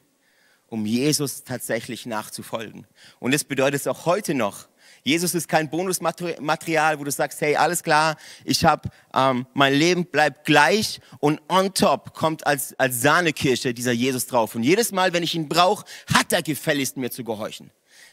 um 0.68 0.86
Jesus 0.86 1.42
tatsächlich 1.42 2.06
nachzufolgen. 2.06 2.86
Und 3.18 3.34
das 3.34 3.44
bedeutet 3.44 3.80
es 3.80 3.86
auch 3.88 4.06
heute 4.06 4.34
noch. 4.34 4.68
Jesus 5.04 5.34
ist 5.34 5.48
kein 5.48 5.68
Bonusmaterial, 5.68 6.98
wo 6.98 7.04
du 7.04 7.10
sagst, 7.10 7.40
hey, 7.40 7.56
alles 7.56 7.82
klar, 7.82 8.16
ich 8.44 8.64
habe, 8.64 8.88
ähm, 9.14 9.46
mein 9.52 9.74
Leben 9.74 10.06
bleibt 10.06 10.46
gleich 10.46 11.00
und 11.18 11.40
on 11.48 11.74
top 11.74 12.14
kommt 12.14 12.46
als, 12.46 12.78
als 12.78 13.00
Sahnekirsche 13.00 13.74
dieser 13.74 13.92
Jesus 13.92 14.26
drauf. 14.26 14.54
Und 14.54 14.62
jedes 14.62 14.92
Mal, 14.92 15.12
wenn 15.12 15.24
ich 15.24 15.34
ihn 15.34 15.48
brauche, 15.48 15.84
hat 16.12 16.32
er 16.32 16.42
gefälligst 16.42 16.96
mir 16.96 17.10
zu 17.10 17.24
gehorchen. 17.24 17.70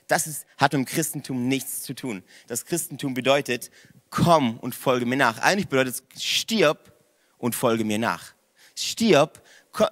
Das 0.08 0.26
ist, 0.26 0.48
hat 0.58 0.74
im 0.74 0.86
Christentum 0.86 1.48
nichts 1.48 1.84
zu 1.84 1.94
tun. 1.94 2.24
Das 2.48 2.66
Christentum 2.66 3.14
bedeutet, 3.14 3.70
komm 4.10 4.58
und 4.58 4.74
folge 4.74 5.06
mir 5.06 5.18
nach. 5.18 5.38
Eigentlich 5.40 5.68
bedeutet 5.68 6.04
es, 6.16 6.24
stirb 6.24 6.92
und 7.38 7.54
folge 7.54 7.86
mir 7.86 8.00
nach. 8.00 8.34
Stirb, 8.76 9.44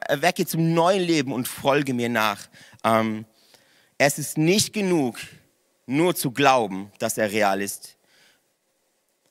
wecke 0.10 0.48
zum 0.48 0.74
neuen 0.74 1.04
Leben 1.04 1.32
und 1.32 1.48
folge 1.48 1.94
mir 1.94 2.10
nach. 2.10 2.48
Ähm, 2.84 3.26
es 4.00 4.18
ist 4.18 4.40
nicht 4.40 4.74
genug, 4.74 5.20
nur 5.88 6.16
zu 6.16 6.32
glauben, 6.32 6.92
dass 7.00 7.18
er 7.18 7.32
real 7.32 7.62
ist. 7.62 7.98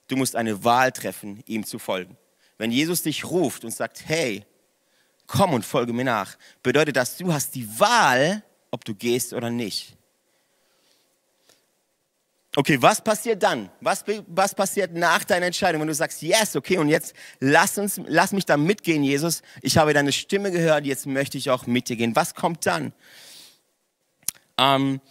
Du 0.08 0.16
musst 0.16 0.34
eine 0.34 0.64
Wahl 0.64 0.90
treffen, 0.90 1.42
ihm 1.46 1.64
zu 1.64 1.78
folgen. 1.78 2.16
Wenn 2.58 2.72
Jesus 2.72 3.02
dich 3.02 3.25
ruft 3.25 3.64
und 3.64 3.70
sagt, 3.70 4.08
hey, 4.08 4.44
komm 5.26 5.52
und 5.52 5.64
folge 5.64 5.92
mir 5.92 6.04
nach, 6.04 6.36
bedeutet 6.62 6.96
das, 6.96 7.16
du 7.16 7.32
hast 7.32 7.54
die 7.54 7.68
Wahl, 7.78 8.42
ob 8.70 8.84
du 8.84 8.94
gehst 8.94 9.32
oder 9.32 9.50
nicht. 9.50 9.96
Okay, 12.58 12.80
was 12.80 13.02
passiert 13.02 13.42
dann? 13.42 13.68
Was, 13.82 14.02
was 14.28 14.54
passiert 14.54 14.94
nach 14.94 15.25
deiner 15.25 15.44
Entscheidung, 15.44 15.82
wenn 15.82 15.88
du 15.88 15.94
sagst, 15.94 16.22
yes, 16.22 16.56
okay, 16.56 16.78
und 16.78 16.88
jetzt 16.88 17.14
lass, 17.38 17.76
uns, 17.76 18.00
lass 18.06 18.32
mich 18.32 18.46
da 18.46 18.56
mitgehen, 18.56 19.02
Jesus. 19.02 19.42
Ich 19.60 19.76
habe 19.76 19.92
deine 19.92 20.10
Stimme 20.10 20.50
gehört, 20.50 20.86
jetzt 20.86 21.04
möchte 21.04 21.36
ich 21.36 21.50
auch 21.50 21.66
mit 21.66 21.90
dir 21.90 21.96
gehen. 21.96 22.16
Was 22.16 22.34
kommt 22.34 22.64
dann? 22.64 22.94
Ähm, 24.56 25.02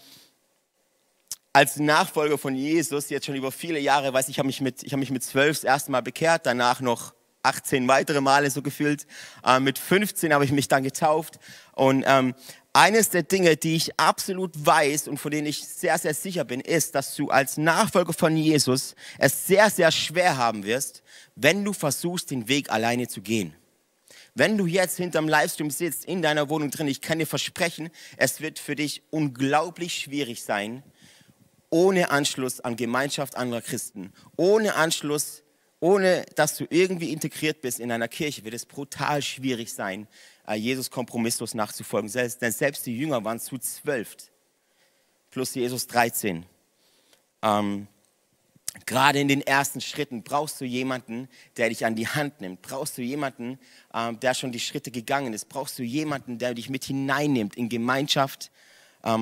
als 1.55 1.77
Nachfolger 1.77 2.37
von 2.37 2.53
Jesus, 2.53 3.09
jetzt 3.09 3.27
schon 3.27 3.35
über 3.35 3.49
viele 3.49 3.79
Jahre, 3.79 4.11
weiß 4.11 4.27
ich, 4.27 4.39
habe 4.39 4.47
mich 4.47 4.59
mit, 4.59 4.83
ich 4.83 4.91
habe 4.91 4.99
mich 4.99 5.09
mit 5.09 5.23
zwölf 5.23 5.55
das 5.55 5.63
erste 5.63 5.89
Mal 5.89 6.01
bekehrt, 6.01 6.45
danach 6.45 6.81
noch 6.81 7.13
18 7.43 7.87
weitere 7.87 8.19
Male 8.19 8.51
so 8.51 8.61
gefühlt. 8.61 9.07
Äh, 9.41 9.61
mit 9.61 9.79
15 9.79 10.33
habe 10.33 10.43
ich 10.43 10.51
mich 10.51 10.67
dann 10.67 10.83
getauft. 10.83 11.39
Und 11.71 12.03
ähm, 12.05 12.35
eines 12.73 13.09
der 13.09 13.23
Dinge, 13.23 13.55
die 13.55 13.77
ich 13.77 13.97
absolut 13.97 14.51
weiß 14.65 15.07
und 15.07 15.17
von 15.17 15.31
denen 15.31 15.47
ich 15.47 15.65
sehr, 15.65 15.97
sehr 15.97 16.13
sicher 16.13 16.43
bin, 16.43 16.59
ist, 16.59 16.93
dass 16.93 17.15
du 17.15 17.29
als 17.29 17.55
Nachfolger 17.55 18.11
von 18.11 18.35
Jesus 18.35 18.93
es 19.17 19.47
sehr, 19.47 19.69
sehr 19.69 19.93
schwer 19.93 20.35
haben 20.35 20.65
wirst, 20.65 21.03
wenn 21.37 21.63
du 21.63 21.71
versuchst, 21.71 22.31
den 22.31 22.49
Weg 22.49 22.69
alleine 22.69 23.07
zu 23.07 23.21
gehen. 23.21 23.55
Wenn 24.33 24.57
du 24.57 24.65
jetzt 24.65 24.97
hinterm 24.97 25.29
Livestream 25.29 25.69
sitzt, 25.69 26.03
in 26.03 26.21
deiner 26.21 26.49
Wohnung 26.49 26.69
drin, 26.69 26.89
ich 26.89 26.99
kann 26.99 27.19
dir 27.19 27.25
versprechen, 27.25 27.89
es 28.17 28.41
wird 28.41 28.59
für 28.59 28.75
dich 28.75 29.03
unglaublich 29.09 29.95
schwierig 29.95 30.43
sein, 30.43 30.83
ohne 31.69 32.11
Anschluss 32.11 32.59
an 32.59 32.75
Gemeinschaft 32.75 33.35
anderer 33.35 33.61
Christen, 33.61 34.13
ohne 34.37 34.75
Anschluss, 34.75 35.43
ohne 35.79 36.25
dass 36.35 36.57
du 36.57 36.65
irgendwie 36.69 37.11
integriert 37.11 37.61
bist 37.61 37.79
in 37.79 37.91
einer 37.91 38.07
Kirche, 38.07 38.43
wird 38.43 38.53
es 38.53 38.65
brutal 38.65 39.21
schwierig 39.21 39.73
sein, 39.73 40.07
äh, 40.47 40.55
Jesus 40.55 40.89
kompromisslos 40.89 41.53
nachzufolgen. 41.53 42.11
Denn 42.11 42.51
selbst 42.51 42.85
die 42.85 42.97
Jünger 42.97 43.23
waren 43.23 43.39
zu 43.39 43.57
zwölf, 43.57 44.15
plus 45.31 45.53
Jesus 45.53 45.87
13. 45.87 46.45
Ähm, 47.41 47.87
Gerade 48.85 49.19
in 49.19 49.27
den 49.27 49.41
ersten 49.41 49.79
Schritten 49.79 50.23
brauchst 50.23 50.59
du 50.59 50.65
jemanden, 50.65 51.29
der 51.55 51.69
dich 51.69 51.85
an 51.85 51.95
die 51.95 52.07
Hand 52.07 52.41
nimmt. 52.41 52.61
Brauchst 52.61 52.97
du 52.97 53.01
jemanden, 53.01 53.57
ähm, 53.93 54.19
der 54.19 54.33
schon 54.33 54.51
die 54.51 54.59
Schritte 54.59 54.91
gegangen 54.91 55.33
ist. 55.33 55.47
Brauchst 55.47 55.79
du 55.79 55.83
jemanden, 55.83 56.37
der 56.37 56.53
dich 56.53 56.69
mit 56.69 56.83
hineinnimmt 56.83 57.55
in 57.55 57.69
Gemeinschaft, 57.69 58.51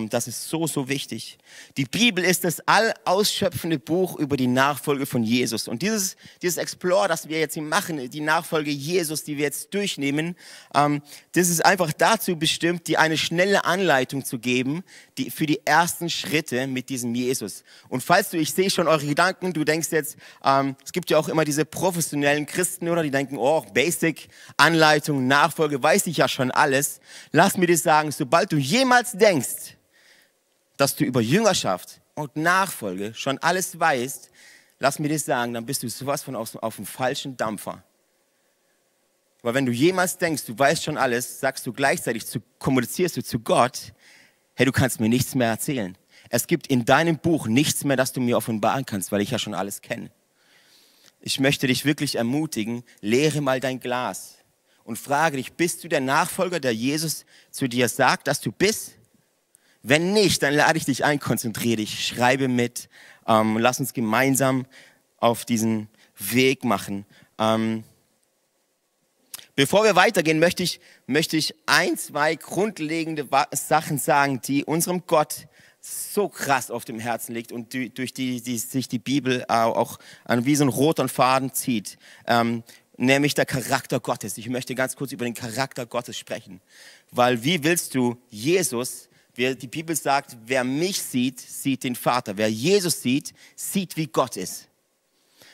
das 0.10 0.28
ist 0.28 0.48
so, 0.48 0.66
so 0.66 0.88
wichtig. 0.88 1.38
Die 1.76 1.84
Bibel 1.84 2.24
ist 2.24 2.46
das 2.46 2.62
allausschöpfende 2.66 3.80
Buch 3.80 4.18
über 4.18 4.38
die 4.38 4.48
Nachfolge 4.48 5.06
von 5.06 5.24
Jesus. 5.24 5.68
Und 5.68 5.82
dieses, 5.82 6.16
dieses 6.42 6.58
Explore, 6.58 7.10
das 7.10 7.28
wir 7.28 7.40
jetzt 7.40 7.56
hier 7.56 7.64
machen, 7.64 8.10
die 8.10 8.22
Nachfolge 8.22 8.72
Jesus, 8.72 9.26
die 9.26 9.36
wir 9.36 9.44
jetzt 9.44 9.74
durchnehmen, 9.74 10.38
ähm, 10.74 11.02
das 11.34 11.50
ist 11.50 11.66
einfach 11.66 11.92
dazu 11.92 12.38
bestimmt, 12.38 12.88
dir 12.88 13.00
eine 13.02 13.18
schnelle 13.18 13.66
Anleitung 13.66 14.24
zu 14.24 14.40
geben 14.40 14.84
die, 15.18 15.30
für 15.30 15.46
die 15.46 15.66
ersten 15.66 16.10
Schritte 16.10 16.66
mit 16.68 16.88
diesem 16.88 17.14
Jesus. 17.14 17.64
Und 17.90 18.04
falls 18.04 18.30
du, 18.30 18.38
ich 18.38 18.54
sehe 18.54 18.70
schon 18.70 18.88
eure 18.88 19.06
Gedanken, 19.06 19.52
du 19.52 19.66
denkst 19.66 19.90
jetzt, 19.92 20.16
ähm, 20.46 20.78
es 20.84 20.94
gibt 20.94 21.10
ja 21.10 21.18
auch 21.18 21.28
immer 21.28 21.44
diese 21.44 21.66
professionellen 21.66 22.46
Christen, 22.46 22.88
oder? 22.88 23.04
Die 23.04 23.12
denken, 23.12 23.38
oh, 23.38 23.66
Basic, 23.74 24.30
Anleitung, 24.56 25.28
Nachfolge, 25.28 25.84
weiß 25.84 26.08
ich 26.08 26.18
ja 26.18 26.30
schon 26.30 26.52
alles. 26.52 27.02
Lass 27.32 27.58
mir 27.58 27.68
das 27.68 27.84
sagen, 27.84 28.12
sobald 28.12 28.52
du 28.52 28.58
jemals 28.58 29.12
denkst, 29.12 29.73
dass 30.84 30.98
du 30.98 31.06
über 31.06 31.22
Jüngerschaft 31.22 32.02
und 32.14 32.36
Nachfolge 32.36 33.14
schon 33.16 33.38
alles 33.38 33.80
weißt, 33.80 34.30
lass 34.80 35.00
mir 35.00 35.08
das 35.08 35.24
sagen, 35.24 35.54
dann 35.54 35.66
bist 35.66 35.82
du 35.82 35.88
sowas 35.88 36.24
von 36.24 36.36
auf, 36.36 36.56
auf 36.58 36.76
dem 36.76 36.86
falschen 36.86 37.38
Dampfer. 37.38 37.82
Weil 39.44 39.54
wenn 39.54 39.66
du 39.66 39.72
jemals 39.72 40.18
denkst, 40.18 40.44
du 40.44 40.60
weißt 40.60 40.84
schon 40.84 40.98
alles, 40.98 41.40
sagst 41.40 41.66
du 41.66 41.72
gleichzeitig, 41.72 42.26
zu, 42.26 42.42
kommunizierst 42.60 43.16
du 43.16 43.24
zu 43.24 43.40
Gott, 43.40 43.94
hey, 44.56 44.66
du 44.66 44.74
kannst 44.74 45.00
mir 45.00 45.08
nichts 45.08 45.36
mehr 45.36 45.48
erzählen. 45.48 45.98
Es 46.28 46.48
gibt 46.48 46.68
in 46.68 46.84
deinem 46.84 47.18
Buch 47.18 47.48
nichts 47.48 47.86
mehr, 47.86 47.96
das 47.96 48.12
du 48.12 48.20
mir 48.20 48.36
offenbaren 48.36 48.86
kannst, 48.86 49.14
weil 49.14 49.22
ich 49.22 49.32
ja 49.32 49.40
schon 49.40 49.54
alles 49.54 49.80
kenne. 49.80 50.12
Ich 51.22 51.40
möchte 51.40 51.68
dich 51.68 51.86
wirklich 51.86 52.16
ermutigen, 52.16 52.84
leere 53.00 53.40
mal 53.40 53.62
dein 53.62 53.80
Glas 53.80 54.36
und 54.84 55.00
frage 55.00 55.38
dich, 55.38 55.54
bist 55.54 55.86
du 55.86 55.88
der 55.88 56.02
Nachfolger, 56.02 56.60
der 56.60 56.76
Jesus 56.76 57.26
zu 57.52 57.70
dir 57.70 57.88
sagt, 57.88 58.28
dass 58.28 58.42
du 58.42 58.52
bist? 58.52 58.98
Wenn 59.84 60.14
nicht, 60.14 60.42
dann 60.42 60.54
lade 60.54 60.78
ich 60.78 60.86
dich 60.86 61.04
ein, 61.04 61.20
konzentriere 61.20 61.76
dich, 61.76 62.08
schreibe 62.08 62.48
mit, 62.48 62.88
ähm, 63.28 63.58
lass 63.58 63.82
uns 63.82 63.94
gemeinsam 63.94 64.66
auf 65.18 65.44
diesen 65.44 65.90
Weg 66.18 66.64
machen. 66.64 67.06
Ähm, 67.38 67.84
bevor 69.58 69.84
wir 69.84 69.98
weitergehen, 69.98 70.40
möchte 70.40 70.64
ich, 70.64 70.80
möchte 71.06 71.36
ich 71.36 71.54
ein, 71.66 71.98
zwei 71.98 72.36
grundlegende 72.36 73.28
Sachen 73.52 73.98
sagen, 73.98 74.40
die 74.42 74.64
unserem 74.64 75.04
Gott 75.06 75.48
so 75.82 76.30
krass 76.30 76.72
auf 76.72 76.86
dem 76.86 76.98
Herzen 76.98 77.34
liegt 77.34 77.52
und 77.52 77.74
die, 77.74 77.90
durch 77.90 78.14
die, 78.14 78.42
die 78.42 78.58
sich 78.58 78.88
die 78.88 79.00
Bibel 79.00 79.44
auch 79.50 80.00
an 80.24 80.46
wie 80.46 80.56
so 80.56 80.64
ein 80.64 80.70
roter 80.70 81.10
Faden 81.10 81.54
zieht. 81.54 81.98
Ähm, 82.26 82.64
nämlich 82.96 83.34
der 83.34 83.46
Charakter 83.46 84.00
Gottes. 84.00 84.38
Ich 84.38 84.48
möchte 84.48 84.76
ganz 84.76 84.96
kurz 84.96 85.12
über 85.12 85.26
den 85.26 85.34
Charakter 85.34 85.86
Gottes 85.86 86.18
sprechen. 86.18 86.62
Weil 87.12 87.44
wie 87.44 87.66
willst 87.66 87.96
du 87.96 88.16
Jesus 88.30 89.10
die 89.36 89.68
Bibel 89.68 89.96
sagt, 89.96 90.38
wer 90.46 90.64
mich 90.64 91.02
sieht, 91.02 91.40
sieht 91.40 91.84
den 91.84 91.96
Vater. 91.96 92.38
Wer 92.38 92.52
Jesus 92.52 93.02
sieht, 93.02 93.34
sieht, 93.56 93.98
wie 93.98 94.08
Gott 94.08 94.38
ist. 94.38 94.68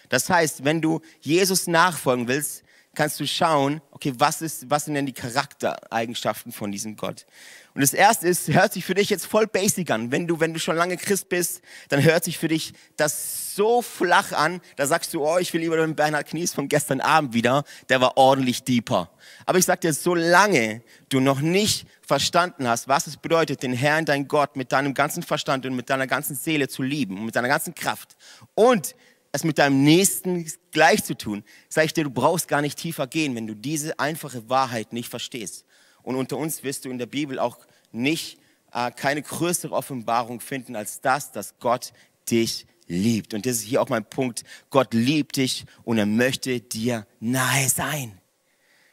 Das 0.09 0.29
heißt, 0.29 0.63
wenn 0.65 0.81
du 0.81 1.01
Jesus 1.21 1.67
nachfolgen 1.67 2.27
willst, 2.27 2.63
kannst 2.95 3.19
du 3.19 3.27
schauen, 3.27 3.81
okay, 3.91 4.13
was, 4.17 4.41
ist, 4.41 4.69
was 4.69 4.85
sind 4.85 4.95
denn 4.95 5.05
die 5.05 5.13
Charaktereigenschaften 5.13 6.51
von 6.51 6.71
diesem 6.71 6.95
Gott? 6.95 7.25
Und 7.73 7.81
das 7.81 7.93
erste 7.93 8.27
ist, 8.27 8.47
hört 8.49 8.73
sich 8.73 8.83
für 8.83 8.95
dich 8.95 9.09
jetzt 9.09 9.25
voll 9.25 9.47
basic 9.47 9.91
an. 9.91 10.11
Wenn 10.11 10.27
du, 10.27 10.39
wenn 10.39 10.53
du 10.53 10.59
schon 10.59 10.75
lange 10.75 10.97
Christ 10.97 11.29
bist, 11.29 11.61
dann 11.89 12.03
hört 12.03 12.23
sich 12.23 12.37
für 12.37 12.47
dich 12.47 12.73
das 12.97 13.55
so 13.55 13.81
flach 13.81 14.31
an, 14.31 14.61
da 14.75 14.87
sagst 14.87 15.13
du, 15.13 15.25
oh, 15.25 15.37
ich 15.37 15.53
will 15.53 15.61
lieber 15.61 15.77
den 15.77 15.95
Bernhard 15.95 16.27
Knies 16.27 16.53
von 16.53 16.67
gestern 16.67 17.01
Abend 17.01 17.33
wieder, 17.33 17.63
der 17.89 18.01
war 18.01 18.17
ordentlich 18.17 18.63
deeper. 18.63 19.11
Aber 19.45 19.59
ich 19.59 19.65
sag 19.65 19.81
dir, 19.81 19.93
solange 19.93 20.81
du 21.09 21.19
noch 21.19 21.41
nicht 21.41 21.87
verstanden 22.01 22.67
hast, 22.67 22.87
was 22.87 23.07
es 23.07 23.17
bedeutet, 23.17 23.63
den 23.63 23.73
Herrn, 23.73 24.05
dein 24.05 24.27
Gott, 24.27 24.55
mit 24.55 24.71
deinem 24.71 24.93
ganzen 24.93 25.23
Verstand 25.23 25.65
und 25.65 25.75
mit 25.75 25.89
deiner 25.89 26.07
ganzen 26.07 26.35
Seele 26.35 26.67
zu 26.67 26.83
lieben 26.83 27.17
und 27.17 27.25
mit 27.25 27.35
deiner 27.35 27.47
ganzen 27.47 27.75
Kraft 27.75 28.15
und 28.55 28.95
es 29.31 29.43
mit 29.43 29.57
deinem 29.57 29.83
Nächsten 29.83 30.51
gleich 30.71 31.03
zu 31.03 31.15
tun, 31.15 31.43
sage 31.69 31.85
ich 31.85 31.93
dir, 31.93 32.03
du 32.03 32.09
brauchst 32.09 32.47
gar 32.47 32.61
nicht 32.61 32.77
tiefer 32.77 33.07
gehen, 33.07 33.35
wenn 33.35 33.47
du 33.47 33.55
diese 33.55 33.99
einfache 33.99 34.49
Wahrheit 34.49 34.93
nicht 34.93 35.09
verstehst. 35.09 35.65
Und 36.01 36.15
unter 36.15 36.37
uns 36.37 36.63
wirst 36.63 36.85
du 36.85 36.89
in 36.89 36.97
der 36.97 37.05
Bibel 37.05 37.39
auch 37.39 37.57
nicht 37.91 38.39
äh, 38.73 38.91
keine 38.91 39.21
größere 39.21 39.73
Offenbarung 39.73 40.39
finden 40.39 40.75
als 40.75 41.01
das, 41.01 41.31
dass 41.31 41.57
Gott 41.59 41.93
dich 42.29 42.65
liebt. 42.87 43.33
Und 43.33 43.45
das 43.45 43.57
ist 43.57 43.63
hier 43.63 43.81
auch 43.81 43.89
mein 43.89 44.05
Punkt. 44.05 44.43
Gott 44.69 44.93
liebt 44.93 45.37
dich 45.37 45.65
und 45.83 45.97
er 45.97 46.05
möchte 46.05 46.59
dir 46.59 47.05
nahe 47.19 47.69
sein. 47.69 48.19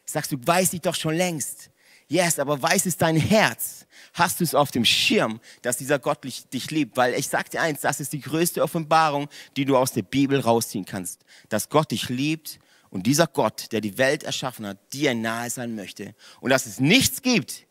Sagst 0.05 0.33
du, 0.33 0.37
weiß 0.43 0.73
ich 0.75 0.83
doch 0.83 0.95
schon 0.95 1.15
längst. 1.15 1.71
Yes, 2.09 2.39
aber 2.39 2.61
weiß 2.63 2.87
es 2.87 2.97
dein 2.97 3.17
Herz? 3.17 3.86
Hast 4.17 4.41
du 4.41 4.45
es 4.45 4.55
auf 4.55 4.71
dem 4.71 4.87
Schirm, 4.87 5.41
dass 5.61 5.77
dieser 5.77 5.99
Gott 5.99 6.25
dich 6.25 6.71
liebt? 6.71 6.97
Weil 6.97 7.13
ich 7.13 7.29
sag 7.29 7.51
dir 7.51 7.61
eins, 7.61 7.83
das 7.83 8.01
ist 8.01 8.15
die 8.15 8.23
größte 8.23 8.63
Offenbarung, 8.63 9.29
die 9.59 9.67
du 9.67 9.77
aus 9.77 9.93
der 9.93 10.05
Bibel 10.05 10.41
rausziehen 10.41 10.87
kannst. 10.87 11.21
Dass 11.51 11.69
Gott 11.69 11.91
dich 11.91 12.09
liebt 12.09 12.59
und 12.89 13.07
dieser 13.07 13.27
Gott, 13.27 13.73
der 13.73 13.83
die 13.83 13.99
Welt 13.99 14.23
erschaffen 14.23 14.67
hat, 14.67 14.79
dir 14.95 15.15
nahe 15.15 15.51
sein 15.51 15.75
möchte. 15.75 16.15
Und 16.41 16.49
dass 16.49 16.65
es 16.65 16.81
nichts 16.81 17.21
gibt, 17.21 17.67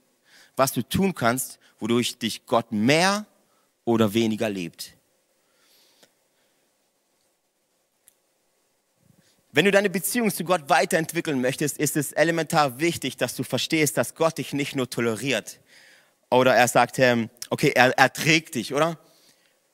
was 0.55 0.71
du 0.71 0.83
tun 0.83 1.15
kannst, 1.15 1.57
wodurch 1.79 2.19
dich 2.19 2.45
Gott 2.45 2.71
mehr 2.71 3.25
oder 3.83 4.13
weniger 4.13 4.47
liebt. 4.47 4.95
Wenn 9.51 9.65
du 9.65 9.71
deine 9.71 9.89
Beziehung 9.89 10.29
zu 10.29 10.43
Gott 10.43 10.69
weiterentwickeln 10.69 11.41
möchtest, 11.41 11.79
ist 11.79 11.97
es 11.97 12.11
elementar 12.11 12.79
wichtig, 12.79 13.17
dass 13.17 13.35
du 13.35 13.43
verstehst, 13.43 13.97
dass 13.97 14.13
Gott 14.13 14.37
dich 14.37 14.53
nicht 14.53 14.75
nur 14.75 14.91
toleriert. 14.91 15.59
Oder 16.29 16.55
er 16.55 16.67
sagt, 16.67 16.99
ähm, 16.99 17.29
okay, 17.49 17.71
er, 17.75 17.97
er 17.97 18.11
trägt 18.11 18.55
dich, 18.55 18.73
oder? 18.73 18.97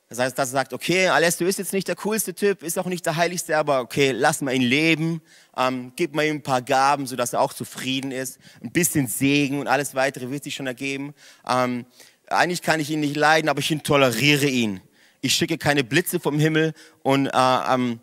Das 0.10 0.20
heißt, 0.20 0.38
dass 0.38 0.50
er 0.50 0.52
sagt, 0.54 0.74
okay, 0.74 1.08
Alessio 1.08 1.48
ist 1.48 1.58
jetzt 1.58 1.72
nicht 1.72 1.88
der 1.88 1.96
coolste 1.96 2.34
Typ, 2.34 2.64
ist 2.64 2.78
auch 2.78 2.86
nicht 2.86 3.06
der 3.06 3.16
heiligste, 3.16 3.58
aber 3.58 3.80
okay, 3.80 4.12
lass 4.12 4.42
mal 4.42 4.54
ihn 4.54 4.62
leben, 4.62 5.22
ähm, 5.56 5.94
gib 5.96 6.14
mal 6.14 6.26
ihm 6.26 6.36
ein 6.36 6.44
paar 6.44 6.62
Gaben, 6.62 7.08
sodass 7.08 7.32
er 7.32 7.40
auch 7.40 7.54
zufrieden 7.54 8.12
ist, 8.12 8.38
ein 8.62 8.72
bisschen 8.72 9.08
Segen 9.08 9.60
und 9.60 9.68
alles 9.68 9.96
weitere 9.96 10.30
wird 10.30 10.44
sich 10.44 10.54
schon 10.54 10.68
ergeben. 10.68 11.14
Ähm, 11.48 11.86
eigentlich 12.28 12.62
kann 12.62 12.82
ich 12.82 12.90
ihn 12.90 13.00
nicht 13.00 13.16
leiden, 13.16 13.48
aber 13.48 13.60
ich 13.60 13.70
toleriere 13.84 14.48
ihn. 14.48 14.82
Ich 15.22 15.34
schicke 15.34 15.58
keine 15.58 15.86
Blitze 15.86 16.20
vom 16.20 16.40
Himmel 16.40 16.74
und 17.04 17.28
äh, 17.28 17.74
ähm, 17.74 18.02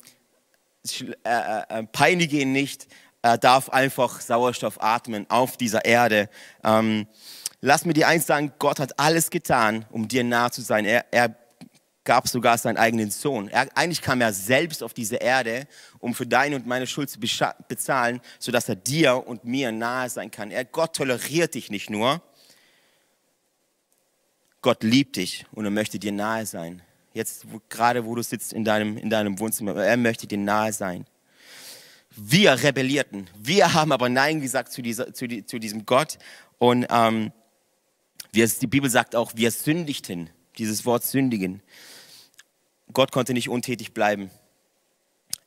äh, 1.00 1.12
äh, 1.24 1.62
äh, 1.68 1.82
peinige 1.84 2.40
ihn 2.40 2.52
nicht, 2.52 2.86
er 3.20 3.36
darf 3.36 3.68
einfach 3.68 4.20
Sauerstoff 4.20 4.80
atmen 4.80 5.28
auf 5.28 5.56
dieser 5.56 5.84
Erde. 5.84 6.30
Ähm, 6.64 7.06
lass 7.60 7.84
mir 7.84 7.92
dir 7.92 8.08
eins 8.08 8.26
sagen, 8.26 8.52
Gott 8.58 8.80
hat 8.80 8.98
alles 8.98 9.30
getan, 9.30 9.84
um 9.90 10.08
dir 10.08 10.24
nah 10.24 10.50
zu 10.50 10.62
sein. 10.62 10.84
Er, 10.84 11.06
er 11.12 11.36
gab 12.04 12.28
sogar 12.28 12.56
seinen 12.56 12.78
eigenen 12.78 13.10
Sohn. 13.10 13.48
Er, 13.48 13.68
eigentlich 13.76 14.02
kam 14.02 14.20
er 14.20 14.32
selbst 14.32 14.82
auf 14.82 14.94
diese 14.94 15.16
Erde, 15.16 15.66
um 15.98 16.14
für 16.14 16.26
deine 16.26 16.56
und 16.56 16.66
meine 16.66 16.86
Schuld 16.86 17.10
zu 17.10 17.18
bezahlen, 17.20 18.20
sodass 18.38 18.68
er 18.68 18.76
dir 18.76 19.26
und 19.26 19.44
mir 19.44 19.72
nahe 19.72 20.08
sein 20.08 20.30
kann. 20.30 20.50
Er, 20.50 20.64
Gott 20.64 20.96
toleriert 20.96 21.54
dich 21.54 21.70
nicht 21.70 21.90
nur, 21.90 22.22
Gott 24.62 24.82
liebt 24.82 25.16
dich 25.16 25.46
und 25.52 25.64
er 25.64 25.70
möchte 25.70 25.98
dir 25.98 26.12
nahe 26.12 26.46
sein 26.46 26.82
jetzt 27.18 27.52
wo, 27.52 27.60
gerade 27.68 28.06
wo 28.06 28.14
du 28.14 28.22
sitzt 28.22 28.54
in 28.54 28.64
deinem, 28.64 28.96
in 28.96 29.10
deinem 29.10 29.38
Wohnzimmer. 29.38 29.76
Er 29.76 29.96
möchte 29.98 30.26
dir 30.26 30.38
nahe 30.38 30.72
sein. 30.72 31.04
Wir 32.16 32.52
rebellierten. 32.62 33.28
Wir 33.36 33.74
haben 33.74 33.92
aber 33.92 34.08
Nein 34.08 34.40
gesagt 34.40 34.72
zu, 34.72 34.80
dieser, 34.80 35.12
zu, 35.12 35.26
die, 35.26 35.44
zu 35.44 35.58
diesem 35.58 35.84
Gott. 35.84 36.18
Und 36.56 36.86
ähm, 36.88 37.32
wir, 38.32 38.46
die 38.48 38.66
Bibel 38.66 38.90
sagt 38.90 39.16
auch, 39.16 39.32
wir 39.34 39.50
sündigten. 39.50 40.30
Dieses 40.58 40.84
Wort 40.84 41.04
sündigen. 41.04 41.62
Gott 42.92 43.12
konnte 43.12 43.32
nicht 43.32 43.48
untätig 43.48 43.92
bleiben. 43.94 44.30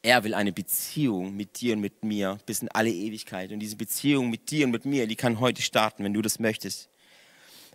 Er 0.03 0.23
will 0.23 0.33
eine 0.33 0.51
Beziehung 0.51 1.35
mit 1.35 1.61
dir 1.61 1.75
und 1.75 1.81
mit 1.81 2.03
mir 2.03 2.39
bis 2.45 2.61
in 2.61 2.69
alle 2.69 2.89
Ewigkeit. 2.89 3.51
Und 3.51 3.59
diese 3.59 3.75
Beziehung 3.75 4.29
mit 4.29 4.49
dir 4.49 4.65
und 4.65 4.71
mit 4.71 4.85
mir, 4.85 5.05
die 5.05 5.15
kann 5.15 5.39
heute 5.39 5.61
starten, 5.61 6.03
wenn 6.03 6.13
du 6.13 6.21
das 6.21 6.39
möchtest. 6.39 6.89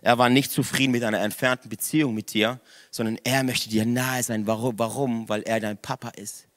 Er 0.01 0.17
war 0.17 0.29
nicht 0.29 0.51
zufrieden 0.51 0.91
mit 0.91 1.03
einer 1.03 1.21
entfernten 1.21 1.69
Beziehung 1.69 2.13
mit 2.13 2.33
dir, 2.33 2.59
sondern 2.91 3.17
er 3.23 3.43
möchte 3.43 3.69
dir 3.69 3.85
nahe 3.85 4.23
sein. 4.23 4.45
Warum? 4.45 4.77
Warum? 4.77 5.29
Weil 5.29 5.43
er 5.43 5.59
dein 5.59 5.77
Papa 5.77 6.09
ist. 6.09 6.47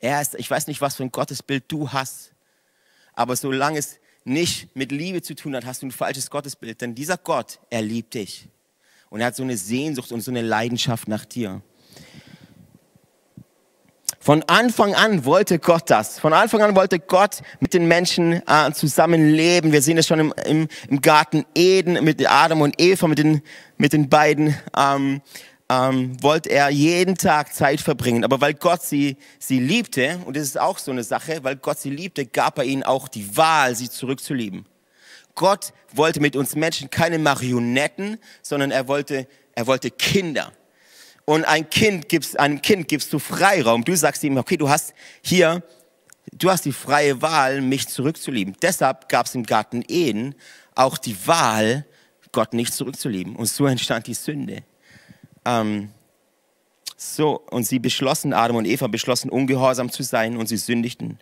Er 0.00 0.20
ist, 0.20 0.34
ich 0.34 0.50
weiß 0.50 0.66
nicht, 0.66 0.80
was 0.80 0.96
für 0.96 1.02
ein 1.02 1.12
Gottesbild 1.12 1.64
du 1.68 1.92
hast, 1.92 2.32
aber 3.14 3.34
solange 3.36 3.78
es 3.78 3.98
nicht 4.28 4.74
mit 4.76 4.92
Liebe 4.92 5.22
zu 5.22 5.34
tun 5.34 5.56
hat, 5.56 5.64
hast 5.66 5.82
du 5.82 5.86
ein 5.86 5.92
falsches 5.92 6.30
Gottesbild. 6.30 6.80
Denn 6.80 6.94
dieser 6.94 7.16
Gott, 7.16 7.58
er 7.70 7.82
liebt 7.82 8.14
dich. 8.14 8.48
Und 9.10 9.20
er 9.20 9.28
hat 9.28 9.36
so 9.36 9.42
eine 9.42 9.56
Sehnsucht 9.56 10.12
und 10.12 10.20
so 10.20 10.30
eine 10.30 10.42
Leidenschaft 10.42 11.08
nach 11.08 11.24
dir. 11.24 11.62
Von 14.20 14.42
Anfang 14.42 14.94
an 14.94 15.24
wollte 15.24 15.58
Gott 15.58 15.88
das. 15.88 16.18
Von 16.18 16.34
Anfang 16.34 16.60
an 16.60 16.76
wollte 16.76 16.98
Gott 16.98 17.40
mit 17.60 17.72
den 17.72 17.88
Menschen 17.88 18.42
äh, 18.46 18.72
zusammenleben. 18.74 19.72
Wir 19.72 19.80
sehen 19.80 19.96
es 19.96 20.06
schon 20.06 20.20
im, 20.20 20.34
im, 20.44 20.68
im, 20.90 21.00
Garten 21.00 21.46
Eden 21.54 22.04
mit 22.04 22.30
Adam 22.30 22.60
und 22.60 22.74
Eva, 22.78 23.06
mit 23.06 23.18
den, 23.18 23.40
mit 23.78 23.94
den 23.94 24.10
beiden. 24.10 24.54
Ähm, 24.76 25.22
ähm, 25.70 26.22
wollte 26.22 26.50
er 26.50 26.70
jeden 26.70 27.16
Tag 27.16 27.54
Zeit 27.54 27.80
verbringen. 27.80 28.24
Aber 28.24 28.40
weil 28.40 28.54
Gott 28.54 28.82
sie, 28.82 29.16
sie 29.38 29.60
liebte, 29.60 30.18
und 30.24 30.36
das 30.36 30.44
ist 30.44 30.58
auch 30.58 30.78
so 30.78 30.90
eine 30.90 31.04
Sache, 31.04 31.40
weil 31.42 31.56
Gott 31.56 31.78
sie 31.78 31.90
liebte, 31.90 32.26
gab 32.26 32.58
er 32.58 32.64
ihnen 32.64 32.82
auch 32.82 33.08
die 33.08 33.36
Wahl, 33.36 33.74
sie 33.74 33.90
zurückzulieben. 33.90 34.66
Gott 35.34 35.72
wollte 35.92 36.20
mit 36.20 36.36
uns 36.36 36.56
Menschen 36.56 36.90
keine 36.90 37.18
Marionetten, 37.18 38.18
sondern 38.42 38.70
er 38.70 38.88
wollte, 38.88 39.28
er 39.54 39.66
wollte 39.66 39.90
Kinder. 39.90 40.52
Und 41.24 41.44
ein 41.44 41.68
Kind 41.68 42.08
gibst, 42.08 42.40
einem 42.40 42.62
Kind 42.62 42.88
gibst 42.88 43.12
du 43.12 43.18
Freiraum. 43.18 43.84
Du 43.84 43.94
sagst 43.94 44.24
ihm, 44.24 44.38
okay, 44.38 44.56
du 44.56 44.68
hast 44.68 44.94
hier, 45.22 45.62
du 46.32 46.50
hast 46.50 46.64
die 46.64 46.72
freie 46.72 47.20
Wahl, 47.20 47.60
mich 47.60 47.86
zurückzulieben. 47.86 48.56
Deshalb 48.62 49.08
gab 49.10 49.26
es 49.26 49.34
im 49.34 49.44
Garten 49.44 49.84
Eden 49.86 50.34
auch 50.74 50.96
die 50.96 51.16
Wahl, 51.26 51.86
Gott 52.32 52.54
nicht 52.54 52.72
zurückzulieben. 52.72 53.36
Und 53.36 53.46
so 53.46 53.66
entstand 53.66 54.06
die 54.06 54.14
Sünde. 54.14 54.64
Ähm, 55.48 55.90
so, 56.96 57.40
und 57.50 57.64
sie 57.64 57.78
beschlossen, 57.78 58.32
Adam 58.32 58.56
und 58.56 58.66
Eva 58.66 58.88
beschlossen, 58.88 59.30
ungehorsam 59.30 59.90
zu 59.90 60.02
sein 60.02 60.36
und 60.36 60.48
sie 60.48 60.56
sündigten. 60.56 61.18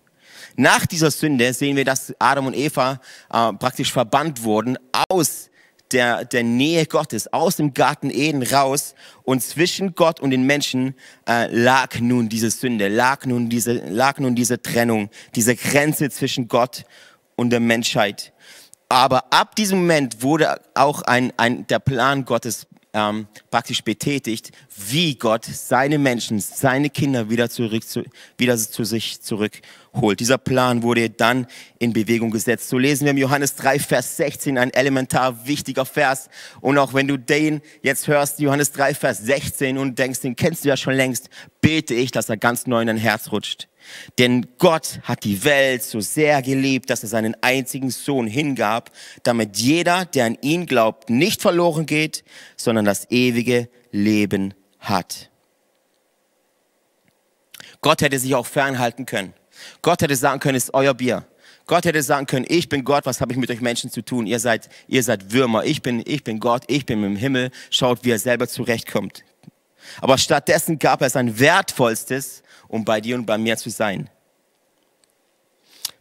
Nach 0.56 0.86
dieser 0.86 1.10
Sünde 1.10 1.52
sehen 1.52 1.76
wir, 1.76 1.84
dass 1.84 2.14
Adam 2.18 2.46
und 2.46 2.56
Eva 2.56 3.00
äh, 3.32 3.52
praktisch 3.52 3.92
verbannt 3.92 4.42
wurden 4.42 4.78
aus 5.08 5.50
der, 5.92 6.24
der 6.24 6.42
Nähe 6.42 6.86
Gottes, 6.86 7.32
aus 7.32 7.56
dem 7.56 7.74
Garten 7.74 8.10
Eden 8.10 8.42
raus. 8.42 8.94
Und 9.22 9.42
zwischen 9.42 9.94
Gott 9.94 10.18
und 10.18 10.30
den 10.30 10.44
Menschen 10.44 10.94
äh, 11.28 11.46
lag 11.54 12.00
nun 12.00 12.28
diese 12.28 12.50
Sünde, 12.50 12.88
lag 12.88 13.26
nun 13.26 13.48
diese, 13.48 13.74
lag 13.74 14.18
nun 14.18 14.34
diese 14.34 14.60
Trennung, 14.60 15.10
diese 15.34 15.54
Grenze 15.54 16.10
zwischen 16.10 16.48
Gott 16.48 16.84
und 17.36 17.50
der 17.50 17.60
Menschheit. 17.60 18.32
Aber 18.88 19.32
ab 19.32 19.56
diesem 19.56 19.80
Moment 19.80 20.22
wurde 20.22 20.60
auch 20.74 21.02
ein, 21.02 21.32
ein, 21.36 21.66
der 21.66 21.80
Plan 21.80 22.24
Gottes 22.24 22.66
ähm, 22.96 23.26
praktisch 23.50 23.84
betätigt, 23.84 24.52
wie 24.74 25.16
Gott 25.16 25.44
seine 25.44 25.98
Menschen, 25.98 26.40
seine 26.40 26.88
Kinder 26.88 27.28
wieder, 27.28 27.50
zurück 27.50 27.86
zu, 27.86 28.04
wieder 28.38 28.56
zu 28.56 28.84
sich 28.84 29.20
zurückholt. 29.20 30.18
Dieser 30.18 30.38
Plan 30.38 30.82
wurde 30.82 31.10
dann 31.10 31.46
in 31.78 31.92
Bewegung 31.92 32.30
gesetzt. 32.30 32.70
So 32.70 32.78
lesen 32.78 33.04
wir 33.04 33.10
im 33.10 33.18
Johannes 33.18 33.54
3, 33.56 33.78
Vers 33.80 34.16
16, 34.16 34.56
ein 34.56 34.72
elementar 34.72 35.46
wichtiger 35.46 35.84
Vers. 35.84 36.30
Und 36.62 36.78
auch 36.78 36.94
wenn 36.94 37.06
du 37.06 37.18
den 37.18 37.60
jetzt 37.82 38.08
hörst, 38.08 38.40
Johannes 38.40 38.72
3, 38.72 38.94
Vers 38.94 39.18
16 39.18 39.76
und 39.76 39.98
denkst, 39.98 40.20
den 40.20 40.34
kennst 40.34 40.64
du 40.64 40.70
ja 40.70 40.76
schon 40.78 40.94
längst, 40.94 41.28
bete 41.60 41.92
ich, 41.92 42.12
dass 42.12 42.30
er 42.30 42.38
ganz 42.38 42.66
neu 42.66 42.80
in 42.80 42.86
dein 42.86 42.96
Herz 42.96 43.30
rutscht. 43.30 43.68
Denn 44.18 44.46
Gott 44.58 45.00
hat 45.02 45.24
die 45.24 45.44
Welt 45.44 45.82
so 45.82 46.00
sehr 46.00 46.42
geliebt, 46.42 46.90
dass 46.90 47.02
er 47.02 47.08
seinen 47.08 47.36
einzigen 47.42 47.90
Sohn 47.90 48.26
hingab, 48.26 48.90
damit 49.22 49.56
jeder, 49.56 50.04
der 50.04 50.26
an 50.26 50.38
ihn 50.40 50.66
glaubt, 50.66 51.10
nicht 51.10 51.42
verloren 51.42 51.86
geht, 51.86 52.24
sondern 52.56 52.84
das 52.84 53.10
ewige 53.10 53.68
Leben 53.90 54.54
hat. 54.80 55.30
Gott 57.80 58.02
hätte 58.02 58.18
sich 58.18 58.34
auch 58.34 58.46
fernhalten 58.46 59.06
können. 59.06 59.34
Gott 59.82 60.02
hätte 60.02 60.16
sagen 60.16 60.40
können, 60.40 60.56
es 60.56 60.64
ist 60.64 60.74
euer 60.74 60.94
Bier. 60.94 61.26
Gott 61.66 61.84
hätte 61.84 62.02
sagen 62.02 62.26
können, 62.26 62.46
ich 62.48 62.68
bin 62.68 62.84
Gott, 62.84 63.06
was 63.06 63.20
habe 63.20 63.32
ich 63.32 63.38
mit 63.38 63.50
euch 63.50 63.60
Menschen 63.60 63.90
zu 63.90 64.02
tun? 64.02 64.26
Ihr 64.26 64.38
seid, 64.38 64.68
ihr 64.86 65.02
seid 65.02 65.32
Würmer, 65.32 65.64
ich 65.64 65.82
bin, 65.82 66.02
ich 66.06 66.22
bin 66.22 66.38
Gott, 66.38 66.62
ich 66.68 66.86
bin 66.86 67.02
im 67.02 67.16
Himmel. 67.16 67.50
Schaut, 67.70 68.04
wie 68.04 68.10
er 68.10 68.18
selber 68.18 68.46
zurechtkommt. 68.46 69.24
Aber 70.00 70.18
stattdessen 70.18 70.78
gab 70.78 71.02
er 71.02 71.10
sein 71.10 71.38
Wertvollstes, 71.38 72.42
um 72.68 72.84
bei 72.84 73.00
dir 73.00 73.16
und 73.16 73.26
bei 73.26 73.38
mir 73.38 73.56
zu 73.56 73.70
sein. 73.70 74.10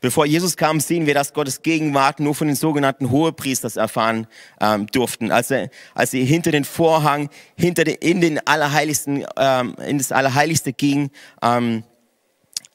Bevor 0.02 0.26
Jesus 0.26 0.56
kam, 0.56 0.80
sehen 0.80 1.08
wir, 1.08 1.16
dass 1.16 1.34
Gottes 1.34 1.64
Gegenwart 1.64 2.20
nur 2.20 2.36
von 2.36 2.48
den 2.48 2.56
sogenannten 2.56 3.10
Hohepriesters 3.10 3.76
erfahren 3.76 4.28
ähm, 4.62 4.86
durften. 4.88 5.32
Als, 5.32 5.50
er, 5.50 5.72
als 5.96 6.12
sie 6.12 6.24
hinter 6.26 6.52
den 6.52 6.64
Vorhang, 6.64 7.30
hinter 7.58 7.86
den, 7.86 7.96
in 7.96 8.22
den 8.22 8.46
Allerheiligsten, 8.46 9.26
ähm, 9.36 9.76
in 9.84 9.98
das 9.98 10.12
Allerheiligste 10.12 10.74
ging, 10.74 11.10
ähm, 11.42 11.84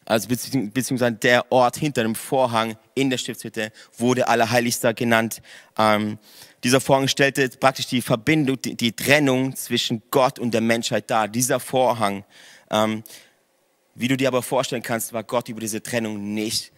also 0.06 0.26
beziehungsweise 0.26 1.12
der 1.12 1.52
Ort 1.52 1.76
hinter 1.76 2.02
dem 2.02 2.16
Vorhang 2.16 2.76
in 2.96 3.10
der 3.10 3.18
Stiftshütte 3.18 3.70
wurde 3.96 4.26
Allerheiligster 4.26 4.92
genannt. 4.92 5.40
Ähm, 5.78 6.18
dieser 6.64 6.80
Vorhang 6.80 7.06
stellte 7.06 7.48
praktisch 7.48 7.86
die 7.86 8.02
Verbindung, 8.02 8.60
die, 8.60 8.74
die, 8.74 8.90
Trennung 8.90 9.54
zwischen 9.54 10.02
Gott 10.10 10.40
und 10.40 10.52
der 10.52 10.62
Menschheit 10.62 11.08
dar. 11.10 11.28
Dieser 11.28 11.60
Vorhang. 11.60 12.24
Ähm, 12.72 13.04
wie 14.00 14.08
du 14.08 14.16
dir 14.16 14.28
aber 14.28 14.42
vorstellen 14.42 14.82
kannst, 14.82 15.12
war 15.12 15.24
Gott 15.24 15.48
über 15.48 15.60
diese 15.60 15.82
Trennung 15.82 16.34
nicht 16.34 16.72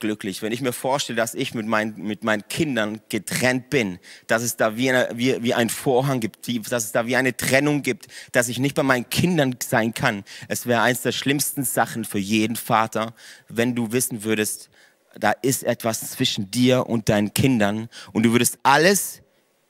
glücklich. 0.00 0.42
Wenn 0.42 0.52
ich 0.52 0.62
mir 0.62 0.72
vorstelle, 0.72 1.16
dass 1.16 1.34
ich 1.34 1.54
mit, 1.54 1.66
mein, 1.66 1.94
mit 1.96 2.24
meinen 2.24 2.46
Kindern 2.48 3.00
getrennt 3.08 3.70
bin, 3.70 3.98
dass 4.26 4.42
es 4.42 4.56
da 4.56 4.76
wie, 4.76 4.90
eine, 4.90 5.08
wie, 5.14 5.42
wie 5.42 5.54
ein 5.54 5.68
Vorhang 5.68 6.20
gibt, 6.20 6.48
dass 6.70 6.84
es 6.84 6.92
da 6.92 7.06
wie 7.06 7.16
eine 7.16 7.36
Trennung 7.36 7.82
gibt, 7.82 8.08
dass 8.32 8.48
ich 8.48 8.58
nicht 8.58 8.74
bei 8.74 8.82
meinen 8.82 9.08
Kindern 9.10 9.56
sein 9.62 9.94
kann. 9.94 10.24
Es 10.48 10.66
wäre 10.66 10.80
eins 10.80 11.02
der 11.02 11.12
schlimmsten 11.12 11.64
Sachen 11.64 12.04
für 12.04 12.18
jeden 12.18 12.56
Vater, 12.56 13.14
wenn 13.48 13.74
du 13.74 13.92
wissen 13.92 14.24
würdest, 14.24 14.70
da 15.18 15.32
ist 15.32 15.64
etwas 15.64 16.12
zwischen 16.12 16.50
dir 16.50 16.86
und 16.86 17.08
deinen 17.08 17.34
Kindern 17.34 17.88
und 18.12 18.24
du 18.24 18.32
würdest 18.32 18.58
alles 18.62 19.22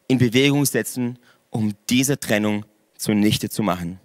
in 0.06 0.18
Bewegung 0.18 0.66
setzen, 0.66 1.18
um 1.48 1.74
diese 1.88 2.20
Trennung 2.20 2.66
zunichte 2.96 3.48
zu 3.48 3.62
machen. 3.62 4.00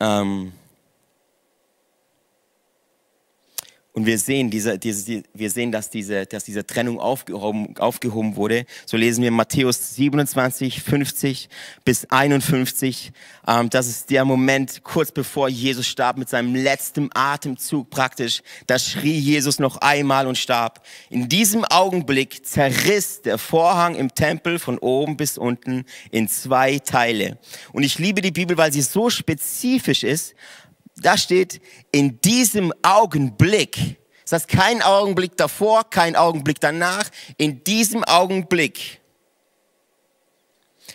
Ähm, 0.00 0.52
Und 3.96 4.04
wir 4.04 4.18
sehen, 4.18 4.50
diese, 4.50 4.78
diese, 4.78 5.22
wir 5.32 5.50
sehen 5.50 5.72
dass, 5.72 5.88
diese, 5.88 6.26
dass 6.26 6.44
diese 6.44 6.66
Trennung 6.66 7.00
aufgehoben, 7.00 7.74
aufgehoben 7.78 8.36
wurde. 8.36 8.66
So 8.84 8.98
lesen 8.98 9.24
wir 9.24 9.30
Matthäus 9.30 9.94
27, 9.94 10.82
50 10.82 11.48
bis 11.82 12.04
51. 12.10 13.12
Ähm, 13.48 13.70
das 13.70 13.86
ist 13.86 14.10
der 14.10 14.26
Moment, 14.26 14.82
kurz 14.84 15.12
bevor 15.12 15.48
Jesus 15.48 15.86
starb, 15.86 16.18
mit 16.18 16.28
seinem 16.28 16.54
letzten 16.54 17.08
Atemzug 17.14 17.88
praktisch. 17.88 18.42
Da 18.66 18.78
schrie 18.78 19.18
Jesus 19.18 19.58
noch 19.58 19.78
einmal 19.78 20.26
und 20.26 20.36
starb. 20.36 20.84
In 21.08 21.30
diesem 21.30 21.64
Augenblick 21.64 22.44
zerriss 22.44 23.22
der 23.22 23.38
Vorhang 23.38 23.94
im 23.94 24.14
Tempel 24.14 24.58
von 24.58 24.76
oben 24.76 25.16
bis 25.16 25.38
unten 25.38 25.86
in 26.10 26.28
zwei 26.28 26.80
Teile. 26.80 27.38
Und 27.72 27.82
ich 27.82 27.98
liebe 27.98 28.20
die 28.20 28.30
Bibel, 28.30 28.58
weil 28.58 28.74
sie 28.74 28.82
so 28.82 29.08
spezifisch 29.08 30.04
ist 30.04 30.34
da 30.96 31.16
steht, 31.18 31.60
in 31.92 32.20
diesem 32.20 32.72
Augenblick, 32.82 33.98
das 34.22 34.32
heißt 34.32 34.48
kein 34.48 34.82
Augenblick 34.82 35.36
davor, 35.36 35.88
kein 35.88 36.16
Augenblick 36.16 36.60
danach, 36.60 37.10
in 37.36 37.62
diesem 37.64 38.02
Augenblick. 38.04 39.00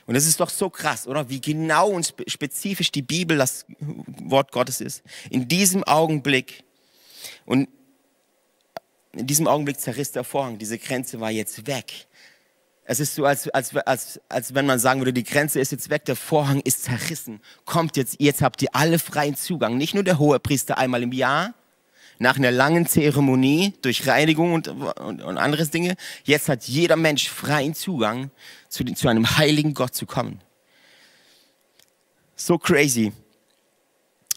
Und 0.05 0.15
das 0.15 0.25
ist 0.25 0.39
doch 0.39 0.49
so 0.49 0.69
krass, 0.69 1.07
oder? 1.07 1.29
Wie 1.29 1.39
genau 1.39 1.89
und 1.89 2.13
spezifisch 2.27 2.91
die 2.91 3.01
Bibel 3.01 3.37
das 3.37 3.65
Wort 3.79 4.51
Gottes 4.51 4.81
ist. 4.81 5.03
In 5.29 5.47
diesem 5.47 5.83
Augenblick. 5.83 6.63
Und 7.45 7.69
in 9.13 9.27
diesem 9.27 9.47
Augenblick 9.47 9.79
zerriss 9.79 10.11
der 10.11 10.23
Vorhang. 10.23 10.57
Diese 10.57 10.77
Grenze 10.77 11.19
war 11.19 11.31
jetzt 11.31 11.67
weg. 11.67 12.07
Es 12.91 12.99
ist 12.99 13.15
so, 13.15 13.23
als, 13.23 13.47
als, 13.47 13.73
als, 13.77 14.19
als 14.27 14.53
wenn 14.53 14.65
man 14.65 14.77
sagen 14.77 14.99
würde, 14.99 15.13
die 15.13 15.23
Grenze 15.23 15.61
ist 15.61 15.71
jetzt 15.71 15.89
weg, 15.89 16.03
der 16.03 16.17
Vorhang 16.17 16.59
ist 16.59 16.83
zerrissen. 16.83 17.39
Kommt 17.63 17.95
jetzt, 17.95 18.17
jetzt 18.19 18.41
habt 18.41 18.61
ihr 18.61 18.67
alle 18.73 18.99
freien 18.99 19.37
Zugang. 19.37 19.77
Nicht 19.77 19.93
nur 19.93 20.03
der 20.03 20.19
hohe 20.19 20.41
Priester 20.41 20.77
einmal 20.77 21.01
im 21.01 21.13
Jahr, 21.13 21.53
nach 22.19 22.35
einer 22.35 22.51
langen 22.51 22.85
Zeremonie 22.85 23.75
durch 23.81 24.05
Reinigung 24.07 24.51
und, 24.51 24.67
und, 24.67 25.21
und 25.21 25.37
anderes 25.37 25.71
Dinge. 25.71 25.95
Jetzt 26.25 26.49
hat 26.49 26.65
jeder 26.65 26.97
Mensch 26.97 27.29
freien 27.29 27.75
Zugang 27.75 28.29
zu, 28.67 28.83
zu 28.83 29.07
einem 29.07 29.37
heiligen 29.37 29.73
Gott 29.73 29.95
zu 29.95 30.05
kommen. 30.05 30.41
So 32.35 32.57
crazy. 32.57 33.13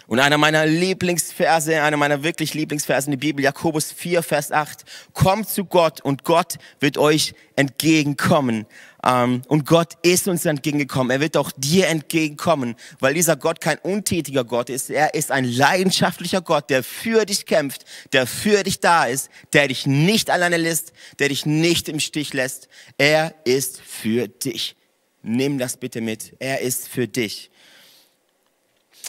Und 0.06 0.20
einer 0.20 0.36
meiner 0.36 0.66
Lieblingsverse, 0.66 1.80
einer 1.80 1.96
meiner 1.96 2.22
wirklich 2.22 2.52
Lieblingsverse 2.52 3.06
in 3.06 3.12
der 3.12 3.18
Bibel, 3.18 3.42
Jakobus 3.42 3.90
4, 3.90 4.22
Vers 4.22 4.52
8. 4.52 4.84
Kommt 5.14 5.48
zu 5.48 5.64
Gott 5.64 6.02
und 6.02 6.24
Gott 6.24 6.56
wird 6.78 6.98
euch 6.98 7.34
entgegenkommen. 7.56 8.66
Ähm, 9.04 9.42
und 9.48 9.64
Gott 9.64 9.94
ist 10.02 10.28
uns 10.28 10.44
entgegengekommen. 10.44 11.10
Er 11.10 11.20
wird 11.20 11.38
auch 11.38 11.50
dir 11.56 11.88
entgegenkommen, 11.88 12.74
weil 13.00 13.14
dieser 13.14 13.36
Gott 13.36 13.62
kein 13.62 13.78
untätiger 13.78 14.44
Gott 14.44 14.68
ist. 14.68 14.90
Er 14.90 15.14
ist 15.14 15.30
ein 15.30 15.44
leidenschaftlicher 15.44 16.42
Gott, 16.42 16.68
der 16.68 16.82
für 16.82 17.24
dich 17.24 17.46
kämpft, 17.46 17.86
der 18.12 18.26
für 18.26 18.62
dich 18.62 18.80
da 18.80 19.04
ist, 19.04 19.30
der 19.54 19.68
dich 19.68 19.86
nicht 19.86 20.28
alleine 20.28 20.58
lässt, 20.58 20.92
der 21.18 21.30
dich 21.30 21.46
nicht 21.46 21.88
im 21.88 21.98
Stich 21.98 22.34
lässt. 22.34 22.68
Er 22.98 23.34
ist 23.44 23.80
für 23.80 24.28
dich. 24.28 24.76
Nimm 25.22 25.58
das 25.58 25.78
bitte 25.78 26.02
mit. 26.02 26.34
Er 26.38 26.60
ist 26.60 26.88
für 26.88 27.08
dich. 27.08 27.50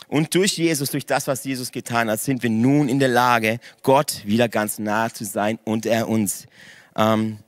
Und 0.08 0.36
durch 0.36 0.58
Jesus, 0.58 0.92
durch 0.92 1.06
das, 1.06 1.28
was 1.28 1.44
Jesus 1.44 1.72
getan 1.72 2.10
hat, 2.10 2.20
sind 2.20 2.44
wir 2.44 2.50
nun 2.50 2.90
in 2.90 3.00
der 3.00 3.10
Lage, 3.10 3.60
Gott 3.84 4.22
wieder 4.26 4.50
ganz 4.50 4.80
nahe 4.80 5.12
zu 5.12 5.26
sein 5.26 5.60
und 5.64 5.86
er 5.86 6.08
uns. 6.08 6.46
Ähm, 6.96 7.40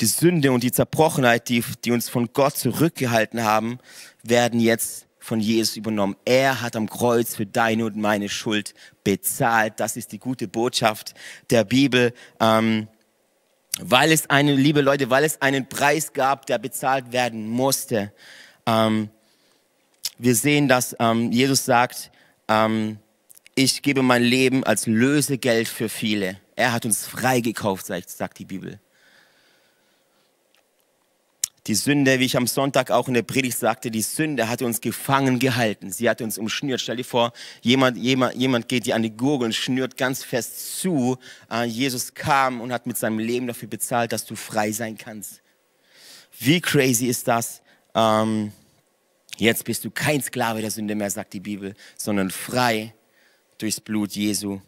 die 0.00 0.06
Sünde 0.06 0.52
und 0.52 0.62
die 0.62 0.72
Zerbrochenheit, 0.72 1.48
die, 1.48 1.62
die 1.84 1.92
uns 1.92 2.08
von 2.08 2.32
Gott 2.32 2.56
zurückgehalten 2.56 3.44
haben, 3.44 3.78
werden 4.22 4.58
jetzt 4.58 5.06
von 5.18 5.40
Jesus 5.40 5.76
übernommen. 5.76 6.16
Er 6.24 6.62
hat 6.62 6.74
am 6.74 6.88
Kreuz 6.88 7.36
für 7.36 7.44
deine 7.44 7.84
und 7.84 7.96
meine 7.96 8.30
Schuld 8.30 8.74
bezahlt. 9.04 9.74
Das 9.78 9.96
ist 9.96 10.12
die 10.12 10.18
gute 10.18 10.48
Botschaft 10.48 11.14
der 11.50 11.64
Bibel. 11.64 12.14
Ähm, 12.40 12.88
weil 13.78 14.12
es 14.12 14.28
einen, 14.28 14.56
liebe 14.56 14.80
Leute, 14.80 15.10
weil 15.10 15.24
es 15.24 15.40
einen 15.40 15.68
Preis 15.68 16.12
gab, 16.12 16.46
der 16.46 16.58
bezahlt 16.58 17.12
werden 17.12 17.48
musste. 17.48 18.12
Ähm, 18.66 19.10
wir 20.22 20.34
sehen, 20.34 20.68
dass 20.68 20.94
ähm, 20.98 21.32
Jesus 21.32 21.64
sagt, 21.64 22.10
ähm, 22.48 22.98
ich 23.54 23.82
gebe 23.82 24.02
mein 24.02 24.22
Leben 24.22 24.64
als 24.64 24.86
Lösegeld 24.86 25.66
für 25.66 25.88
viele. 25.88 26.38
Er 26.56 26.72
hat 26.72 26.84
uns 26.84 27.06
freigekauft, 27.06 27.86
sagt 27.86 28.38
die 28.38 28.44
Bibel. 28.44 28.78
Die 31.66 31.74
Sünde, 31.74 32.18
wie 32.18 32.24
ich 32.24 32.36
am 32.36 32.46
Sonntag 32.46 32.90
auch 32.90 33.08
in 33.08 33.14
der 33.14 33.22
Predigt 33.22 33.56
sagte, 33.56 33.90
die 33.90 34.02
Sünde 34.02 34.48
hat 34.48 34.62
uns 34.62 34.80
gefangen 34.80 35.38
gehalten. 35.38 35.92
Sie 35.92 36.08
hat 36.08 36.22
uns 36.22 36.38
umschnürt. 36.38 36.80
Stell 36.80 36.96
dir 36.96 37.04
vor, 37.04 37.32
jemand, 37.60 37.96
jemand, 37.98 38.34
jemand 38.34 38.68
geht 38.68 38.86
dir 38.86 38.94
an 38.94 39.02
die 39.02 39.16
Gurgel 39.16 39.46
und 39.46 39.54
schnürt 39.54 39.96
ganz 39.96 40.24
fest 40.24 40.80
zu. 40.80 41.18
Äh, 41.50 41.64
Jesus 41.64 42.14
kam 42.14 42.60
und 42.60 42.72
hat 42.72 42.86
mit 42.86 42.96
seinem 42.96 43.18
Leben 43.18 43.46
dafür 43.46 43.68
bezahlt, 43.68 44.12
dass 44.12 44.24
du 44.24 44.36
frei 44.36 44.72
sein 44.72 44.96
kannst. 44.96 45.42
Wie 46.38 46.60
crazy 46.60 47.06
ist 47.06 47.28
das? 47.28 47.60
Ähm, 47.94 48.52
jetzt 49.40 49.64
bist 49.64 49.84
du 49.84 49.90
kein 49.90 50.22
Sklave 50.22 50.60
der 50.60 50.70
Sünde 50.70 50.94
mehr, 50.94 51.10
sagt 51.10 51.32
die 51.32 51.40
Bibel, 51.40 51.74
sondern 51.96 52.30
frei 52.30 52.94
durchs 53.58 53.80
Blut 53.80 54.12
Jesu. 54.12 54.60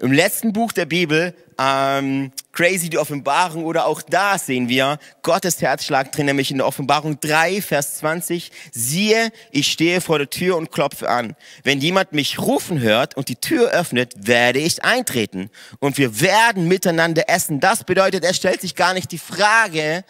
Im 0.00 0.12
letzten 0.12 0.52
Buch 0.52 0.70
der 0.70 0.86
Bibel, 0.86 1.34
ähm, 1.58 2.30
Crazy 2.52 2.88
die 2.88 2.98
Offenbarung, 2.98 3.64
oder 3.64 3.86
auch 3.86 4.00
da 4.00 4.38
sehen 4.38 4.68
wir 4.68 4.98
Gottes 5.22 5.60
Herzschlag 5.60 6.12
drin, 6.12 6.26
nämlich 6.26 6.52
in 6.52 6.58
der 6.58 6.68
Offenbarung 6.68 7.18
3, 7.18 7.60
Vers 7.60 7.96
20. 7.96 8.52
Siehe, 8.70 9.32
ich 9.50 9.72
stehe 9.72 10.00
vor 10.00 10.18
der 10.18 10.30
Tür 10.30 10.56
und 10.56 10.70
klopfe 10.70 11.08
an. 11.08 11.34
Wenn 11.64 11.80
jemand 11.80 12.12
mich 12.12 12.38
rufen 12.38 12.78
hört 12.78 13.16
und 13.16 13.28
die 13.28 13.36
Tür 13.36 13.70
öffnet, 13.70 14.14
werde 14.16 14.60
ich 14.60 14.84
eintreten. 14.84 15.50
Und 15.80 15.98
wir 15.98 16.20
werden 16.20 16.68
miteinander 16.68 17.24
essen. 17.28 17.58
Das 17.58 17.82
bedeutet, 17.82 18.24
er 18.24 18.34
stellt 18.34 18.60
sich 18.60 18.76
gar 18.76 18.94
nicht 18.94 19.10
die 19.10 19.18
Frage, 19.18 20.04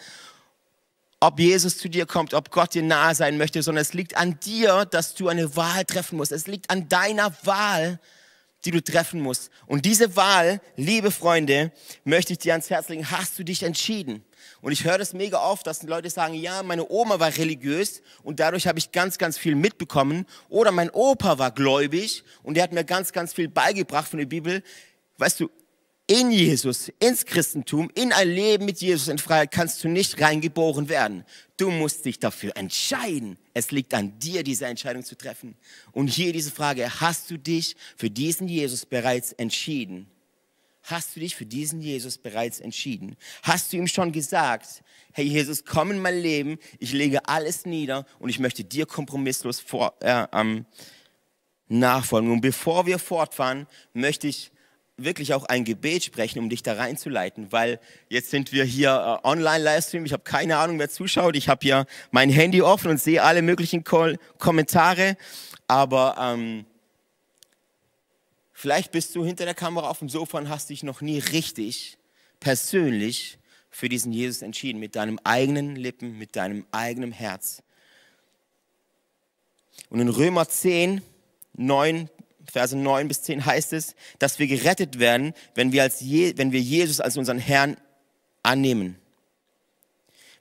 ob 1.19 1.39
Jesus 1.39 1.77
zu 1.77 1.89
dir 1.89 2.05
kommt, 2.05 2.33
ob 2.33 2.51
Gott 2.51 2.73
dir 2.73 2.83
nahe 2.83 3.13
sein 3.13 3.37
möchte, 3.37 3.61
sondern 3.61 3.81
es 3.81 3.93
liegt 3.93 4.15
an 4.15 4.39
dir, 4.39 4.85
dass 4.85 5.15
du 5.15 5.27
eine 5.27 5.55
Wahl 5.55 5.83
treffen 5.85 6.17
musst. 6.17 6.31
Es 6.31 6.47
liegt 6.47 6.69
an 6.69 6.87
deiner 6.87 7.33
Wahl, 7.43 7.99
die 8.65 8.71
du 8.71 8.81
treffen 8.81 9.21
musst. 9.21 9.49
Und 9.67 9.85
diese 9.85 10.15
Wahl, 10.15 10.61
liebe 10.75 11.11
Freunde, 11.11 11.71
möchte 12.03 12.33
ich 12.33 12.39
dir 12.39 12.53
ans 12.53 12.69
Herz 12.69 12.89
legen. 12.89 13.09
Hast 13.09 13.39
du 13.39 13.43
dich 13.43 13.63
entschieden? 13.63 14.23
Und 14.61 14.71
ich 14.71 14.83
höre 14.83 14.97
das 14.97 15.13
mega 15.13 15.41
oft, 15.41 15.65
dass 15.67 15.83
Leute 15.83 16.09
sagen, 16.09 16.33
ja, 16.33 16.63
meine 16.63 16.89
Oma 16.89 17.19
war 17.19 17.35
religiös 17.35 18.01
und 18.23 18.39
dadurch 18.39 18.67
habe 18.67 18.79
ich 18.79 18.91
ganz, 18.91 19.17
ganz 19.17 19.37
viel 19.37 19.55
mitbekommen. 19.55 20.25
Oder 20.49 20.71
mein 20.71 20.89
Opa 20.89 21.37
war 21.37 21.51
gläubig 21.51 22.23
und 22.43 22.55
der 22.55 22.63
hat 22.63 22.73
mir 22.73 22.83
ganz, 22.83 23.13
ganz 23.13 23.33
viel 23.33 23.47
beigebracht 23.47 24.09
von 24.09 24.19
der 24.19 24.25
Bibel. 24.25 24.63
Weißt 25.17 25.39
du, 25.39 25.49
in 26.09 26.31
Jesus, 26.31 26.91
ins 26.99 27.23
Christentum, 27.23 27.91
in 27.93 28.11
ein 28.11 28.27
Leben 28.27 28.65
mit 28.65 28.81
Jesus 28.81 29.09
in 29.09 29.19
Freiheit 29.19 29.51
kannst 29.51 29.83
du 29.83 29.87
nicht 29.87 30.19
reingeboren 30.19 30.89
werden. 30.89 31.23
Du 31.55 31.69
musst 31.69 32.03
dich 32.03 32.17
dafür 32.17 32.57
entscheiden. 32.57 33.37
Es 33.53 33.69
liegt 33.69 33.93
an 33.93 34.17
dir, 34.17 34.41
diese 34.41 34.65
Entscheidung 34.65 35.03
zu 35.03 35.15
treffen. 35.15 35.55
Und 35.91 36.07
hier 36.07 36.33
diese 36.33 36.49
Frage, 36.49 36.99
hast 36.99 37.29
du 37.29 37.37
dich 37.37 37.75
für 37.95 38.09
diesen 38.09 38.47
Jesus 38.47 38.87
bereits 38.87 39.33
entschieden? 39.33 40.07
Hast 40.81 41.15
du 41.15 41.19
dich 41.19 41.35
für 41.35 41.45
diesen 41.45 41.79
Jesus 41.79 42.17
bereits 42.17 42.59
entschieden? 42.59 43.15
Hast 43.43 43.71
du 43.71 43.77
ihm 43.77 43.85
schon 43.85 44.11
gesagt, 44.11 44.81
hey 45.11 45.25
Jesus, 45.25 45.63
komm 45.63 45.91
in 45.91 46.01
mein 46.01 46.19
Leben, 46.19 46.57
ich 46.79 46.91
lege 46.91 47.27
alles 47.27 47.67
nieder 47.67 48.07
und 48.17 48.29
ich 48.29 48.39
möchte 48.39 48.63
dir 48.63 48.87
kompromisslos 48.87 49.59
vor, 49.59 49.93
äh, 49.99 50.25
ähm, 50.33 50.65
nachfolgen. 51.67 52.31
Und 52.31 52.41
bevor 52.41 52.87
wir 52.87 52.97
fortfahren, 52.97 53.67
möchte 53.93 54.27
ich 54.27 54.51
wirklich 55.03 55.33
auch 55.33 55.45
ein 55.45 55.65
Gebet 55.65 56.03
sprechen, 56.03 56.39
um 56.39 56.49
dich 56.49 56.63
da 56.63 56.73
reinzuleiten, 56.73 57.51
weil 57.51 57.79
jetzt 58.09 58.29
sind 58.29 58.51
wir 58.51 58.63
hier 58.63 59.19
äh, 59.23 59.27
online-Livestream, 59.27 60.05
ich 60.05 60.13
habe 60.13 60.23
keine 60.23 60.57
Ahnung, 60.57 60.79
wer 60.79 60.89
zuschaut, 60.89 61.35
ich 61.35 61.49
habe 61.49 61.59
hier 61.61 61.85
mein 62.11 62.29
Handy 62.29 62.61
offen 62.61 62.91
und 62.91 63.01
sehe 63.01 63.23
alle 63.23 63.41
möglichen 63.41 63.83
Ko 63.83 64.13
Kommentare, 64.37 65.17
aber 65.67 66.15
ähm, 66.19 66.65
vielleicht 68.53 68.91
bist 68.91 69.15
du 69.15 69.25
hinter 69.25 69.45
der 69.45 69.55
Kamera 69.55 69.89
auf 69.89 69.99
dem 69.99 70.09
Sofa 70.09 70.37
und 70.37 70.49
hast 70.49 70.69
dich 70.69 70.83
noch 70.83 71.01
nie 71.01 71.19
richtig 71.19 71.97
persönlich 72.39 73.37
für 73.69 73.89
diesen 73.89 74.11
Jesus 74.11 74.41
entschieden, 74.41 74.79
mit 74.79 74.95
deinem 74.95 75.19
eigenen 75.23 75.75
Lippen, 75.75 76.17
mit 76.17 76.35
deinem 76.35 76.65
eigenen 76.71 77.11
Herz. 77.11 77.61
Und 79.89 79.99
in 79.99 80.09
Römer 80.09 80.47
10, 80.47 81.01
9 81.55 82.09
Verse 82.49 82.75
9 82.75 83.07
bis 83.07 83.21
10 83.23 83.45
heißt 83.45 83.73
es, 83.73 83.95
dass 84.17 84.39
wir 84.39 84.47
gerettet 84.47 84.99
werden, 84.99 85.33
wenn 85.55 85.71
wir, 85.71 85.83
als 85.83 85.99
Je 85.99 86.33
wenn 86.37 86.51
wir 86.51 86.61
Jesus 86.61 86.99
als 86.99 87.17
unseren 87.17 87.39
Herrn 87.39 87.77
annehmen. 88.43 88.97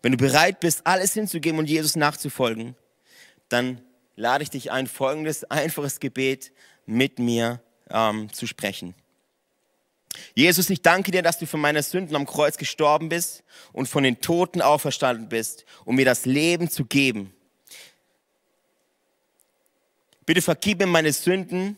Wenn 0.03 0.13
du 0.13 0.19
bereit 0.19 0.61
bist, 0.61 0.87
alles 0.87 1.15
hinzugeben 1.15 1.59
und 1.59 1.69
Jesus 1.69 1.97
nachzufolgen, 1.97 2.77
dann 3.49 3.81
lade 4.17 4.43
ich 4.43 4.51
dich 4.51 4.71
ein, 4.71 4.87
folgendes 4.87 5.45
einfaches 5.45 6.01
Gebet 6.01 6.53
mit 6.87 7.19
mir 7.19 7.61
ähm, 7.91 8.33
zu 8.33 8.47
sprechen. 8.47 8.95
Jesus, 10.35 10.71
ich 10.71 10.83
danke 10.83 11.11
dir, 11.11 11.23
dass 11.23 11.39
du 11.39 11.47
für 11.47 11.57
meine 11.57 11.83
Sünden 11.83 12.17
am 12.17 12.27
Kreuz 12.27 12.57
gestorben 12.57 13.09
bist 13.09 13.45
und 13.73 13.89
von 13.89 14.03
den 14.03 14.21
Toten 14.21 14.63
auferstanden 14.63 15.29
bist, 15.29 15.65
um 15.85 15.97
mir 15.97 16.05
das 16.05 16.25
Leben 16.25 16.71
zu 16.71 16.85
geben. 16.85 17.33
Bitte 20.27 20.43
vergib 20.43 20.79
mir 20.79 20.87
meine 20.87 21.13
Sünden 21.13 21.77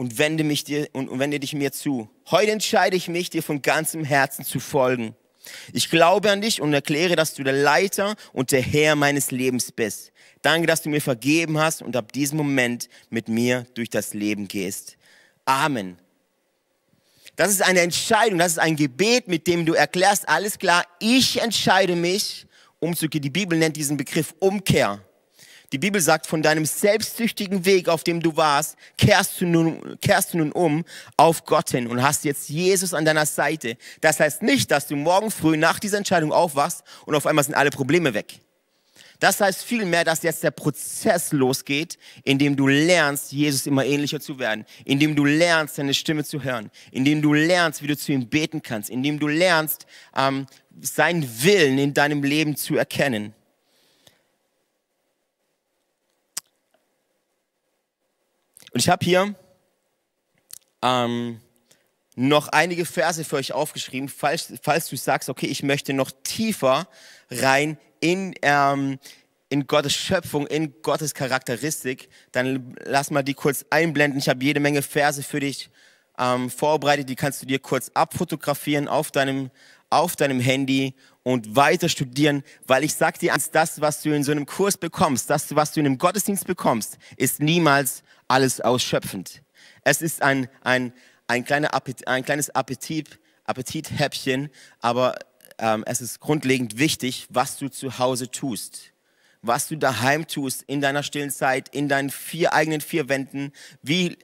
und 0.00 0.16
wende 0.16 0.44
mich 0.44 0.64
dir 0.64 0.88
und, 0.94 1.18
wende 1.18 1.38
dich 1.38 1.52
mir 1.52 1.72
zu. 1.72 2.08
Heute 2.30 2.52
entscheide 2.52 2.96
ich 2.96 3.08
mich, 3.08 3.28
dir 3.28 3.42
von 3.42 3.60
ganzem 3.60 4.02
Herzen 4.02 4.46
zu 4.46 4.58
folgen. 4.58 5.14
Ich 5.74 5.90
glaube 5.90 6.30
an 6.30 6.40
dich 6.40 6.62
und 6.62 6.72
erkläre, 6.72 7.16
dass 7.16 7.34
du 7.34 7.42
der 7.42 7.52
Leiter 7.52 8.14
und 8.32 8.50
der 8.50 8.62
Herr 8.62 8.96
meines 8.96 9.30
Lebens 9.30 9.70
bist. 9.72 10.10
Danke, 10.40 10.66
dass 10.66 10.80
du 10.80 10.88
mir 10.88 11.02
vergeben 11.02 11.58
hast 11.58 11.82
und 11.82 11.96
ab 11.96 12.14
diesem 12.14 12.38
Moment 12.38 12.88
mit 13.10 13.28
mir 13.28 13.66
durch 13.74 13.90
das 13.90 14.14
Leben 14.14 14.48
gehst. 14.48 14.96
Amen. 15.44 15.98
Das 17.36 17.50
ist 17.50 17.60
eine 17.60 17.80
Entscheidung, 17.80 18.38
das 18.38 18.52
ist 18.52 18.58
ein 18.58 18.76
Gebet, 18.76 19.28
mit 19.28 19.46
dem 19.46 19.66
du 19.66 19.74
erklärst, 19.74 20.26
alles 20.30 20.58
klar, 20.58 20.86
ich 20.98 21.42
entscheide 21.42 21.94
mich, 21.94 22.46
umzugehen. 22.78 23.20
Die 23.20 23.28
Bibel 23.28 23.58
nennt 23.58 23.76
diesen 23.76 23.98
Begriff 23.98 24.34
Umkehr. 24.38 25.04
Die 25.72 25.78
Bibel 25.78 26.00
sagt, 26.00 26.26
von 26.26 26.42
deinem 26.42 26.66
selbstsüchtigen 26.66 27.64
Weg, 27.64 27.88
auf 27.88 28.02
dem 28.02 28.20
du 28.20 28.36
warst, 28.36 28.76
kehrst 28.98 29.40
du 29.40 29.46
nun, 29.46 29.98
kehrst 30.00 30.34
du 30.34 30.38
nun 30.38 30.50
um 30.50 30.84
auf 31.16 31.44
Gott 31.44 31.70
hin 31.70 31.86
und 31.86 32.02
hast 32.02 32.24
jetzt 32.24 32.48
Jesus 32.48 32.92
an 32.92 33.04
deiner 33.04 33.24
Seite. 33.24 33.76
Das 34.00 34.18
heißt 34.18 34.42
nicht, 34.42 34.72
dass 34.72 34.88
du 34.88 34.96
morgen 34.96 35.30
früh 35.30 35.56
nach 35.56 35.78
dieser 35.78 35.98
Entscheidung 35.98 36.32
aufwachst 36.32 36.82
und 37.06 37.14
auf 37.14 37.26
einmal 37.26 37.44
sind 37.44 37.54
alle 37.54 37.70
Probleme 37.70 38.14
weg. 38.14 38.40
Das 39.20 39.40
heißt 39.40 39.62
vielmehr, 39.62 40.02
dass 40.02 40.22
jetzt 40.22 40.42
der 40.42 40.50
Prozess 40.50 41.30
losgeht, 41.30 41.98
in 42.24 42.38
dem 42.38 42.56
du 42.56 42.66
lernst, 42.66 43.32
Jesus 43.32 43.66
immer 43.66 43.84
ähnlicher 43.84 44.18
zu 44.18 44.38
werden, 44.38 44.64
in 44.84 44.98
dem 44.98 45.14
du 45.14 45.26
lernst, 45.26 45.76
seine 45.76 45.92
Stimme 45.92 46.24
zu 46.24 46.42
hören, 46.42 46.70
in 46.90 47.04
dem 47.04 47.20
du 47.20 47.34
lernst, 47.34 47.82
wie 47.82 47.86
du 47.86 47.96
zu 47.96 48.12
ihm 48.12 48.28
beten 48.28 48.62
kannst, 48.62 48.88
in 48.88 49.02
dem 49.02 49.18
du 49.18 49.28
lernst, 49.28 49.86
ähm, 50.16 50.46
seinen 50.80 51.42
Willen 51.42 51.78
in 51.78 51.92
deinem 51.92 52.24
Leben 52.24 52.56
zu 52.56 52.76
erkennen. 52.76 53.34
Und 58.72 58.80
ich 58.80 58.88
habe 58.88 59.04
hier 59.04 59.34
ähm, 60.82 61.40
noch 62.16 62.48
einige 62.48 62.84
Verse 62.84 63.24
für 63.24 63.36
euch 63.36 63.52
aufgeschrieben, 63.52 64.08
falls, 64.08 64.52
falls 64.62 64.88
du 64.88 64.96
sagst, 64.96 65.28
okay, 65.28 65.46
ich 65.46 65.62
möchte 65.62 65.92
noch 65.92 66.10
tiefer 66.22 66.88
rein 67.30 67.78
in, 68.00 68.34
ähm, 68.42 68.98
in 69.48 69.66
Gottes 69.66 69.94
Schöpfung, 69.94 70.46
in 70.46 70.82
Gottes 70.82 71.14
Charakteristik, 71.14 72.08
dann 72.32 72.76
lass 72.84 73.10
mal 73.10 73.22
die 73.22 73.34
kurz 73.34 73.64
einblenden. 73.70 74.18
Ich 74.18 74.28
habe 74.28 74.44
jede 74.44 74.60
Menge 74.60 74.82
Verse 74.82 75.22
für 75.22 75.40
dich 75.40 75.70
ähm, 76.18 76.50
vorbereitet, 76.50 77.08
die 77.08 77.16
kannst 77.16 77.42
du 77.42 77.46
dir 77.46 77.58
kurz 77.58 77.90
abfotografieren 77.94 78.86
auf 78.86 79.10
deinem, 79.10 79.50
auf 79.88 80.14
deinem 80.14 80.40
Handy 80.40 80.94
und 81.22 81.56
weiter 81.56 81.88
studieren, 81.88 82.42
weil 82.66 82.84
ich 82.84 82.94
sag 82.94 83.18
dir, 83.18 83.34
das, 83.52 83.80
was 83.80 84.02
du 84.02 84.14
in 84.14 84.24
so 84.24 84.32
einem 84.32 84.46
Kurs 84.46 84.76
bekommst, 84.76 85.28
das, 85.30 85.54
was 85.54 85.72
du 85.72 85.80
in 85.80 85.86
einem 85.86 85.98
Gottesdienst 85.98 86.46
bekommst, 86.46 86.98
ist 87.16 87.40
niemals 87.40 88.02
alles 88.30 88.60
ausschöpfend. 88.60 89.42
Es 89.82 90.00
ist 90.02 90.22
ein, 90.22 90.48
ein, 90.62 90.92
ein, 91.26 91.44
kleiner 91.44 91.74
Appetit, 91.74 92.06
ein 92.06 92.24
kleines 92.24 92.50
Appetit, 92.50 93.18
Appetithäppchen, 93.44 94.50
aber 94.80 95.18
ähm, 95.58 95.82
es 95.86 96.00
ist 96.00 96.20
grundlegend 96.20 96.78
wichtig, 96.78 97.26
was 97.30 97.58
du 97.58 97.68
zu 97.68 97.98
Hause 97.98 98.30
tust. 98.30 98.92
Was 99.42 99.68
du 99.68 99.76
daheim 99.76 100.28
tust, 100.28 100.62
in 100.66 100.80
deiner 100.80 101.02
stillen 101.02 101.30
Zeit, 101.30 101.70
in 101.70 101.88
deinen 101.88 102.10
vier 102.10 102.52
eigenen 102.52 102.80
vier 102.80 103.08
Wänden. 103.08 103.52
Wie 103.82 104.18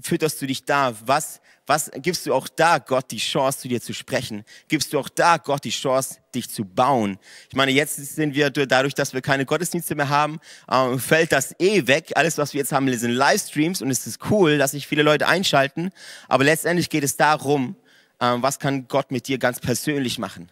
fütterst 0.00 0.40
du 0.40 0.46
dich 0.46 0.64
da? 0.64 0.94
Was, 1.04 1.40
was 1.70 1.88
gibst 1.98 2.26
du 2.26 2.34
auch 2.34 2.48
da 2.48 2.78
Gott 2.78 3.12
die 3.12 3.18
Chance, 3.18 3.60
zu 3.60 3.68
dir 3.68 3.80
zu 3.80 3.94
sprechen? 3.94 4.42
Gibst 4.66 4.92
du 4.92 4.98
auch 4.98 5.08
da 5.08 5.36
Gott 5.36 5.62
die 5.62 5.70
Chance, 5.70 6.16
dich 6.34 6.50
zu 6.50 6.64
bauen? 6.64 7.16
Ich 7.48 7.54
meine, 7.54 7.70
jetzt 7.70 7.94
sind 7.94 8.34
wir 8.34 8.50
dadurch, 8.50 8.92
dass 8.92 9.14
wir 9.14 9.20
keine 9.20 9.46
Gottesdienste 9.46 9.94
mehr 9.94 10.08
haben, 10.08 10.40
äh, 10.68 10.98
fällt 10.98 11.30
das 11.30 11.54
eh 11.60 11.86
weg. 11.86 12.10
Alles, 12.16 12.38
was 12.38 12.54
wir 12.54 12.58
jetzt 12.58 12.72
haben, 12.72 12.92
sind 12.92 13.12
Livestreams 13.12 13.82
und 13.82 13.90
es 13.92 14.04
ist 14.04 14.18
cool, 14.30 14.58
dass 14.58 14.72
sich 14.72 14.88
viele 14.88 15.04
Leute 15.04 15.28
einschalten. 15.28 15.90
Aber 16.26 16.42
letztendlich 16.42 16.90
geht 16.90 17.04
es 17.04 17.16
darum, 17.16 17.76
äh, 18.18 18.34
was 18.38 18.58
kann 18.58 18.88
Gott 18.88 19.12
mit 19.12 19.28
dir 19.28 19.38
ganz 19.38 19.60
persönlich 19.60 20.18
machen? 20.18 20.50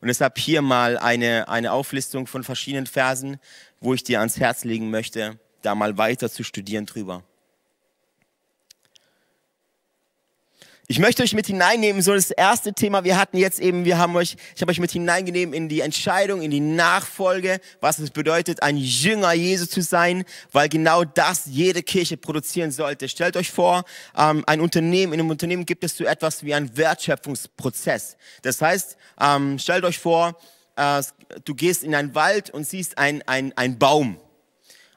Und 0.00 0.08
deshalb 0.08 0.38
hier 0.38 0.62
mal 0.62 0.96
eine, 0.96 1.50
eine 1.50 1.72
Auflistung 1.72 2.26
von 2.26 2.44
verschiedenen 2.44 2.86
Versen, 2.86 3.40
wo 3.78 3.92
ich 3.92 4.04
dir 4.04 4.20
ans 4.20 4.40
Herz 4.40 4.64
legen 4.64 4.88
möchte, 4.88 5.38
da 5.60 5.74
mal 5.74 5.98
weiter 5.98 6.30
zu 6.30 6.44
studieren 6.44 6.86
drüber. 6.86 7.24
Ich 10.88 11.00
möchte 11.00 11.24
euch 11.24 11.34
mit 11.34 11.48
hineinnehmen, 11.48 12.00
so 12.00 12.14
das 12.14 12.30
erste 12.30 12.72
Thema, 12.72 13.02
wir 13.02 13.18
hatten 13.18 13.38
jetzt 13.38 13.58
eben, 13.58 13.84
wir 13.84 13.98
haben 13.98 14.14
euch, 14.14 14.36
ich 14.54 14.62
habe 14.62 14.70
euch 14.70 14.78
mit 14.78 14.92
hineingenommen 14.92 15.52
in 15.52 15.68
die 15.68 15.80
Entscheidung, 15.80 16.42
in 16.42 16.52
die 16.52 16.60
Nachfolge, 16.60 17.60
was 17.80 17.98
es 17.98 18.12
bedeutet, 18.12 18.62
ein 18.62 18.76
Jünger 18.76 19.32
Jesu 19.32 19.66
zu 19.66 19.82
sein, 19.82 20.24
weil 20.52 20.68
genau 20.68 21.02
das 21.02 21.46
jede 21.46 21.82
Kirche 21.82 22.16
produzieren 22.16 22.70
sollte. 22.70 23.08
Stellt 23.08 23.36
euch 23.36 23.50
vor, 23.50 23.82
ähm, 24.16 24.44
ein 24.46 24.60
Unternehmen, 24.60 25.12
in 25.12 25.18
einem 25.18 25.30
Unternehmen 25.30 25.66
gibt 25.66 25.82
es 25.82 25.96
so 25.96 26.04
etwas 26.04 26.44
wie 26.44 26.54
einen 26.54 26.76
Wertschöpfungsprozess. 26.76 28.16
Das 28.42 28.62
heißt, 28.62 28.96
ähm, 29.20 29.58
stellt 29.58 29.84
euch 29.84 29.98
vor, 29.98 30.38
äh, 30.76 31.02
du 31.44 31.56
gehst 31.56 31.82
in 31.82 31.96
einen 31.96 32.14
Wald 32.14 32.50
und 32.50 32.64
siehst 32.64 32.96
ein, 32.96 33.22
ein, 33.26 33.52
ein 33.56 33.76
Baum 33.76 34.20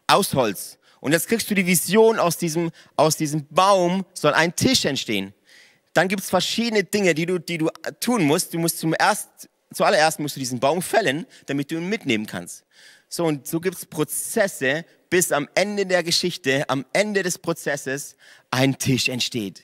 aus 0.05 0.35
Holz. 0.35 0.77
Und 0.99 1.13
jetzt 1.13 1.27
kriegst 1.27 1.49
du 1.49 1.55
die 1.55 1.65
Vision, 1.65 2.19
aus 2.19 2.37
diesem, 2.37 2.69
aus 2.95 3.17
diesem 3.17 3.47
Baum 3.47 4.05
soll 4.13 4.35
ein 4.35 4.55
Tisch 4.55 4.85
entstehen 4.85 5.33
dann 5.93 6.07
gibt 6.07 6.21
es 6.21 6.29
verschiedene 6.29 6.83
Dinge, 6.83 7.13
die 7.13 7.25
du, 7.25 7.39
die 7.39 7.57
du 7.57 7.69
tun 7.99 8.23
musst. 8.23 8.53
Du 8.53 8.59
musst 8.59 8.79
zum 8.79 8.95
erst, 8.97 9.49
zuallererst 9.73 10.19
musst 10.19 10.35
du 10.35 10.39
diesen 10.39 10.59
Baum 10.59 10.81
fällen, 10.81 11.25
damit 11.47 11.71
du 11.71 11.75
ihn 11.75 11.89
mitnehmen 11.89 12.25
kannst. 12.25 12.65
So, 13.07 13.25
und 13.25 13.47
so 13.47 13.59
gibt 13.59 13.77
es 13.77 13.85
Prozesse, 13.85 14.85
bis 15.09 15.31
am 15.31 15.49
Ende 15.55 15.85
der 15.85 16.03
Geschichte, 16.03 16.69
am 16.69 16.85
Ende 16.93 17.23
des 17.23 17.39
Prozesses, 17.39 18.15
ein 18.51 18.77
Tisch 18.77 19.09
entsteht. 19.09 19.63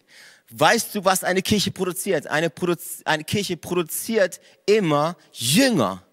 Weißt 0.49 0.95
du, 0.95 1.05
was 1.05 1.23
eine 1.23 1.41
Kirche 1.41 1.71
produziert? 1.71 2.27
Eine, 2.27 2.49
Produz 2.49 3.01
eine 3.05 3.23
Kirche 3.23 3.57
produziert 3.57 4.39
immer 4.65 5.15
Jünger. 5.31 6.03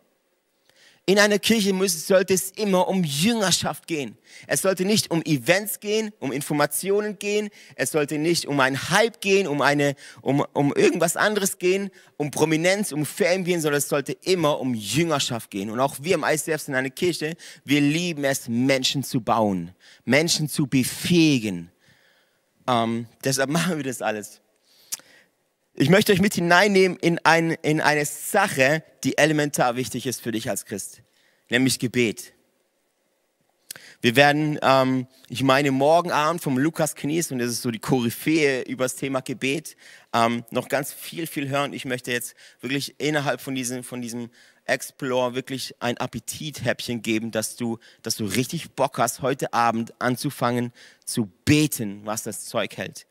In 1.05 1.19
einer 1.19 1.41
Kirche 1.41 1.75
sollte 1.89 2.33
es 2.33 2.53
immer 2.53 2.87
um 2.87 3.03
Jüngerschaft 3.03 3.89
gehen. 3.89 4.17
Es 4.47 4.63
sollte 4.63 4.85
nicht 4.85 5.11
um 5.11 5.21
Events 5.23 5.81
gehen, 5.81 6.13
um 6.21 6.31
Informationen 6.31 7.19
gehen. 7.19 7.49
Es 7.75 7.91
sollte 7.91 8.19
nicht 8.19 8.47
um 8.47 8.61
einen 8.61 8.91
Hype 8.91 9.21
gehen, 9.21 9.49
um, 9.49 9.63
eine, 9.63 9.97
um, 10.21 10.45
um 10.53 10.73
irgendwas 10.73 11.17
anderes 11.17 11.59
gehen, 11.59 11.91
um 12.19 12.31
Prominenz, 12.31 12.93
um 12.93 13.05
Fame 13.05 13.43
gehen, 13.43 13.61
sondern 13.61 13.79
es 13.79 13.89
sollte 13.89 14.13
immer 14.13 14.61
um 14.61 14.75
Jüngerschaft 14.75 15.51
gehen. 15.51 15.71
Und 15.71 15.81
auch 15.81 15.97
wir 16.01 16.15
im 16.15 16.25
ICF 16.25 16.61
sind 16.61 16.77
eine 16.77 16.93
Kirche. 16.93 17.35
Wir 17.65 17.81
lieben 17.81 18.23
es, 18.23 18.47
Menschen 18.47 19.03
zu 19.03 19.21
bauen, 19.21 19.73
Menschen 20.05 20.49
zu 20.49 20.69
befähigen. 20.69 21.73
Ähm, 22.69 23.09
deshalb 23.25 23.51
machen 23.51 23.77
wir 23.77 23.85
das 23.85 24.03
alles. 24.03 24.42
Ich 25.75 25.89
möchte 25.89 26.13
euch 26.13 26.21
mit 26.21 26.35
hineinnehmen 26.35 26.99
in, 26.99 27.19
ein, 27.25 27.53
in 27.63 27.81
eine 27.81 28.05
Sache, 28.05 28.85
die 29.05 29.17
elementar 29.17 29.75
wichtig 29.75 30.07
ist 30.07 30.21
für 30.21 30.31
dich 30.31 30.51
als 30.51 30.67
Christ, 30.67 31.01
nämlich 31.49 31.79
Gebet. 31.79 32.35
Wir 34.03 34.15
werden, 34.15 34.59
ähm, 34.61 35.07
ich 35.31 35.43
meine, 35.43 35.71
morgen 35.71 36.13
Abend 36.13 36.43
vom 36.43 36.59
Lukas 36.59 36.95
Knies, 36.95 37.33
und 37.33 37.39
das 37.39 37.49
ist 37.49 37.63
so 37.63 37.71
die 37.71 37.79
Koryphäe 37.79 38.63
über 38.63 38.85
das 38.85 38.97
Thema 38.97 39.21
Gebet, 39.21 39.77
ähm, 40.13 40.45
noch 40.51 40.69
ganz 40.69 40.93
viel, 40.93 41.27
viel 41.27 41.49
hören. 41.49 41.73
Ich 41.73 41.87
möchte 41.87 42.13
jetzt 42.13 42.35
wirklich 42.61 42.97
innerhalb 42.99 43.41
von 43.41 43.55
diesem, 43.55 43.83
von 43.83 44.03
diesem 44.03 44.29
Explore 44.67 45.35
wirklich 45.35 45.75
ein 45.81 45.97
Appetithäppchen 45.97 47.01
geben, 47.01 47.31
dass 47.31 47.57
du, 47.57 47.79
dass 48.03 48.17
du 48.17 48.27
richtig 48.27 48.73
Bock 48.73 48.99
hast, 48.99 49.23
heute 49.23 49.55
Abend 49.55 49.95
anzufangen 50.01 50.73
zu 51.07 51.31
beten, 51.47 52.03
was 52.05 52.25
das 52.25 52.45
Zeug 52.45 52.77
hält. 52.77 53.07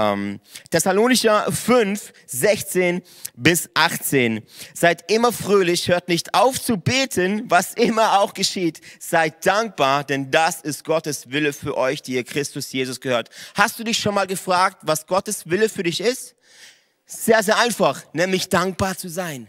Ähm, 0.00 0.40
Thessalonicher 0.70 1.50
5, 1.50 2.12
16 2.26 3.02
bis 3.34 3.68
18. 3.74 4.42
Seid 4.74 5.10
immer 5.10 5.32
fröhlich, 5.32 5.88
hört 5.88 6.08
nicht 6.08 6.34
auf 6.34 6.60
zu 6.60 6.76
beten, 6.76 7.44
was 7.48 7.74
immer 7.74 8.20
auch 8.20 8.34
geschieht. 8.34 8.80
Seid 8.98 9.44
dankbar, 9.44 10.04
denn 10.04 10.30
das 10.30 10.60
ist 10.60 10.84
Gottes 10.84 11.30
Wille 11.30 11.52
für 11.52 11.76
euch, 11.76 12.02
die 12.02 12.14
ihr 12.14 12.24
Christus 12.24 12.72
Jesus 12.72 13.00
gehört. 13.00 13.28
Hast 13.54 13.78
du 13.78 13.84
dich 13.84 13.98
schon 13.98 14.14
mal 14.14 14.26
gefragt, 14.26 14.78
was 14.82 15.06
Gottes 15.06 15.48
Wille 15.50 15.68
für 15.68 15.82
dich 15.82 16.00
ist? 16.00 16.34
Sehr, 17.06 17.42
sehr 17.42 17.58
einfach, 17.58 18.02
nämlich 18.12 18.48
dankbar 18.48 18.96
zu 18.96 19.08
sein. 19.08 19.48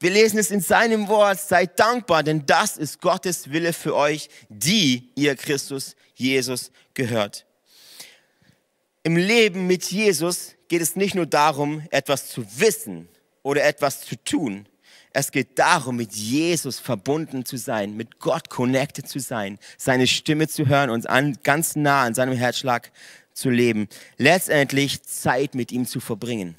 Wir 0.00 0.10
lesen 0.10 0.38
es 0.38 0.50
in 0.50 0.60
seinem 0.60 1.08
Wort, 1.08 1.40
seid 1.40 1.78
dankbar, 1.78 2.22
denn 2.22 2.46
das 2.46 2.76
ist 2.76 3.00
Gottes 3.00 3.50
Wille 3.50 3.72
für 3.72 3.96
euch, 3.96 4.28
die 4.48 5.10
ihr 5.16 5.34
Christus 5.34 5.96
Jesus 6.14 6.70
gehört. 6.94 7.47
Im 9.02 9.16
Leben 9.16 9.66
mit 9.66 9.84
Jesus 9.90 10.54
geht 10.68 10.82
es 10.82 10.96
nicht 10.96 11.14
nur 11.14 11.26
darum, 11.26 11.82
etwas 11.90 12.28
zu 12.28 12.44
wissen 12.58 13.08
oder 13.42 13.64
etwas 13.64 14.02
zu 14.02 14.16
tun. 14.16 14.66
Es 15.12 15.32
geht 15.32 15.58
darum, 15.58 15.96
mit 15.96 16.12
Jesus 16.12 16.78
verbunden 16.78 17.44
zu 17.44 17.56
sein, 17.56 17.96
mit 17.96 18.18
Gott 18.18 18.50
connected 18.50 19.08
zu 19.08 19.18
sein, 19.18 19.58
seine 19.76 20.06
Stimme 20.06 20.48
zu 20.48 20.66
hören 20.66 20.90
und 20.90 21.08
an, 21.08 21.38
ganz 21.42 21.76
nah 21.76 22.02
an 22.02 22.14
seinem 22.14 22.36
Herzschlag 22.36 22.90
zu 23.32 23.50
leben. 23.50 23.88
Letztendlich 24.16 25.02
Zeit 25.02 25.54
mit 25.54 25.72
ihm 25.72 25.86
zu 25.86 26.00
verbringen. 26.00 26.56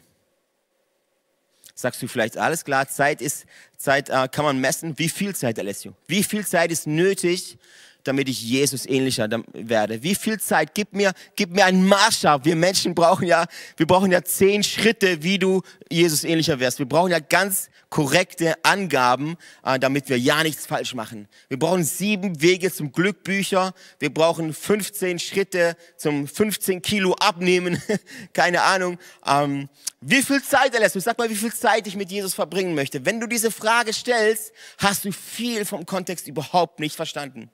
Sagst 1.75 2.01
du 2.01 2.07
vielleicht, 2.07 2.37
alles 2.37 2.65
klar, 2.65 2.89
Zeit 2.89 3.21
ist, 3.21 3.45
Zeit 3.77 4.09
äh, 4.09 4.27
kann 4.29 4.43
man 4.43 4.59
messen. 4.59 4.97
Wie 4.97 5.07
viel 5.07 5.35
Zeit, 5.35 5.59
Alessio? 5.59 5.93
Wie 6.07 6.23
viel 6.23 6.45
Zeit 6.45 6.71
ist 6.71 6.87
nötig, 6.87 7.57
damit 8.09 8.27
ich 8.27 8.41
Jesus 8.41 8.87
ähnlicher 8.87 9.29
werde? 9.53 10.01
Wie 10.01 10.15
viel 10.15 10.39
Zeit? 10.39 10.73
Gib 10.73 10.93
mir, 10.93 11.13
gib 11.35 11.51
mir 11.51 11.65
einen 11.65 11.85
Maßstab. 11.85 12.43
Wir 12.43 12.55
Menschen 12.55 12.95
brauchen 12.95 13.27
ja, 13.27 13.45
wir 13.77 13.85
brauchen 13.85 14.11
ja 14.11 14.23
zehn 14.23 14.63
Schritte, 14.63 15.21
wie 15.21 15.37
du 15.37 15.61
Jesus 15.91 16.23
ähnlicher 16.23 16.59
wirst. 16.59 16.79
Wir 16.79 16.87
brauchen 16.87 17.11
ja 17.11 17.19
ganz 17.19 17.69
korrekte 17.89 18.55
Angaben, 18.63 19.35
äh, 19.63 19.79
damit 19.79 20.09
wir 20.09 20.17
ja 20.17 20.43
nichts 20.43 20.65
falsch 20.65 20.93
machen. 20.93 21.27
Wir 21.47 21.59
brauchen 21.59 21.83
sieben 21.83 22.41
Wege 22.41 22.71
zum 22.71 22.91
Glückbücher. 22.91 23.73
Wir 23.99 24.13
brauchen 24.13 24.53
15 24.53 25.19
Schritte 25.19 25.75
zum 25.97 26.27
15 26.27 26.81
Kilo 26.81 27.13
abnehmen. 27.13 27.81
Keine 28.33 28.63
Ahnung. 28.63 28.97
Ähm, 29.25 29.69
wie 30.01 30.23
viel 30.23 30.41
Zeit 30.41 30.73
erlässt 30.73 30.95
du? 30.95 30.99
Sag 30.99 31.17
mal, 31.17 31.29
wie 31.29 31.35
viel 31.35 31.53
Zeit 31.53 31.85
ich 31.85 31.95
mit 31.95 32.11
Jesus 32.11 32.33
verbringen 32.33 32.73
möchte. 32.73 33.05
Wenn 33.05 33.19
du 33.19 33.27
diese 33.27 33.51
Frage 33.51 33.93
stellst, 33.93 34.51
hast 34.77 35.05
du 35.05 35.11
viel 35.11 35.65
vom 35.65 35.85
Kontext 35.85 36.27
überhaupt 36.27 36.79
nicht 36.79 36.95
verstanden. 36.95 37.49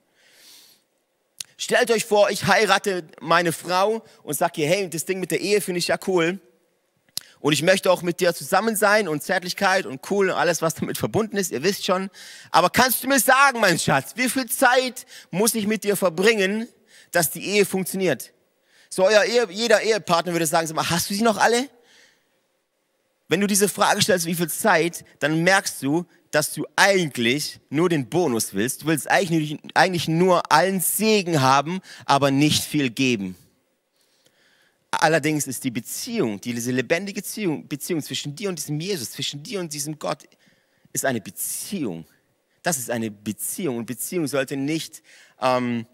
Stellt 1.56 1.90
euch 1.90 2.04
vor, 2.04 2.28
ich 2.30 2.46
heirate 2.46 3.04
meine 3.20 3.52
Frau 3.52 4.04
und 4.22 4.34
sage 4.34 4.62
ihr, 4.62 4.68
hey, 4.68 4.90
das 4.90 5.06
Ding 5.06 5.20
mit 5.20 5.30
der 5.30 5.40
Ehe 5.40 5.60
finde 5.60 5.78
ich 5.78 5.88
ja 5.88 5.98
cool. 6.06 6.38
Und 7.40 7.52
ich 7.52 7.62
möchte 7.62 7.90
auch 7.90 8.02
mit 8.02 8.20
dir 8.20 8.34
zusammen 8.34 8.76
sein 8.76 9.08
und 9.08 9.22
Zärtlichkeit 9.22 9.86
und 9.86 10.10
cool 10.10 10.30
und 10.30 10.36
alles, 10.36 10.62
was 10.62 10.74
damit 10.74 10.98
verbunden 10.98 11.36
ist, 11.36 11.52
ihr 11.52 11.62
wisst 11.62 11.84
schon. 11.84 12.10
Aber 12.50 12.70
kannst 12.70 13.02
du 13.02 13.08
mir 13.08 13.20
sagen, 13.20 13.60
mein 13.60 13.78
Schatz, 13.78 14.12
wie 14.16 14.28
viel 14.28 14.46
Zeit 14.46 15.06
muss 15.30 15.54
ich 15.54 15.66
mit 15.66 15.84
dir 15.84 15.96
verbringen, 15.96 16.68
dass 17.12 17.30
die 17.30 17.44
Ehe 17.44 17.64
funktioniert? 17.64 18.32
So, 18.90 19.04
euer 19.04 19.24
Ehe, 19.24 19.46
jeder 19.50 19.82
Ehepartner 19.82 20.32
würde 20.32 20.46
sagen, 20.46 20.66
sag 20.66 20.76
mal, 20.76 20.90
hast 20.90 21.08
du 21.08 21.14
sie 21.14 21.22
noch 21.22 21.38
alle? 21.38 21.68
Wenn 23.28 23.40
du 23.40 23.46
diese 23.46 23.68
Frage 23.68 24.02
stellst, 24.02 24.26
wie 24.26 24.34
viel 24.34 24.50
Zeit, 24.50 25.04
dann 25.18 25.42
merkst 25.42 25.82
du, 25.82 26.06
dass 26.36 26.52
du 26.52 26.66
eigentlich 26.76 27.60
nur 27.70 27.88
den 27.88 28.10
Bonus 28.10 28.52
willst. 28.52 28.82
Du 28.82 28.88
willst 28.88 29.10
eigentlich, 29.10 29.58
eigentlich 29.72 30.06
nur 30.06 30.52
allen 30.52 30.80
Segen 30.80 31.40
haben, 31.40 31.80
aber 32.04 32.30
nicht 32.30 32.62
viel 32.62 32.90
geben. 32.90 33.36
Allerdings 34.90 35.46
ist 35.46 35.64
die 35.64 35.70
Beziehung, 35.70 36.38
diese 36.38 36.72
lebendige 36.72 37.22
Beziehung, 37.22 37.66
Beziehung 37.66 38.02
zwischen 38.02 38.36
dir 38.36 38.50
und 38.50 38.58
diesem 38.58 38.78
Jesus, 38.78 39.12
zwischen 39.12 39.42
dir 39.42 39.60
und 39.60 39.72
diesem 39.72 39.98
Gott, 39.98 40.24
ist 40.92 41.06
eine 41.06 41.22
Beziehung. 41.22 42.04
Das 42.62 42.76
ist 42.76 42.90
eine 42.90 43.10
Beziehung. 43.10 43.78
Und 43.78 43.86
Beziehung 43.86 44.26
sollte 44.26 44.58
nicht, 44.58 45.02
ähm, 45.40 45.86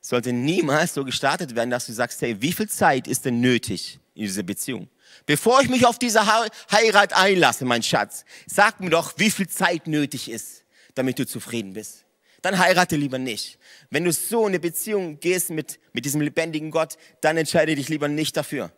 sollte 0.00 0.32
niemals 0.32 0.94
so 0.94 1.04
gestartet 1.04 1.56
werden, 1.56 1.70
dass 1.70 1.86
du 1.86 1.92
sagst, 1.92 2.22
hey, 2.22 2.40
wie 2.40 2.52
viel 2.52 2.68
Zeit 2.68 3.08
ist 3.08 3.24
denn 3.24 3.40
nötig 3.40 3.98
in 4.14 4.22
dieser 4.22 4.44
Beziehung? 4.44 4.88
Bevor 5.26 5.60
ich 5.60 5.68
mich 5.68 5.86
auf 5.86 5.98
diese 5.98 6.26
Heirat 6.70 7.12
einlasse, 7.12 7.64
mein 7.64 7.82
Schatz, 7.82 8.24
sag 8.46 8.80
mir 8.80 8.90
doch, 8.90 9.14
wie 9.16 9.30
viel 9.30 9.48
Zeit 9.48 9.86
nötig 9.86 10.30
ist, 10.30 10.64
damit 10.94 11.18
du 11.18 11.26
zufrieden 11.26 11.72
bist. 11.74 12.04
Dann 12.42 12.58
heirate 12.58 12.96
lieber 12.96 13.18
nicht. 13.18 13.58
Wenn 13.90 14.04
du 14.04 14.12
so 14.12 14.42
in 14.42 14.48
eine 14.48 14.60
Beziehung 14.60 15.20
gehst 15.20 15.50
mit, 15.50 15.78
mit 15.92 16.04
diesem 16.04 16.20
lebendigen 16.20 16.70
Gott, 16.70 16.96
dann 17.20 17.36
entscheide 17.36 17.74
dich 17.74 17.88
lieber 17.88 18.08
nicht 18.08 18.36
dafür. 18.36 18.72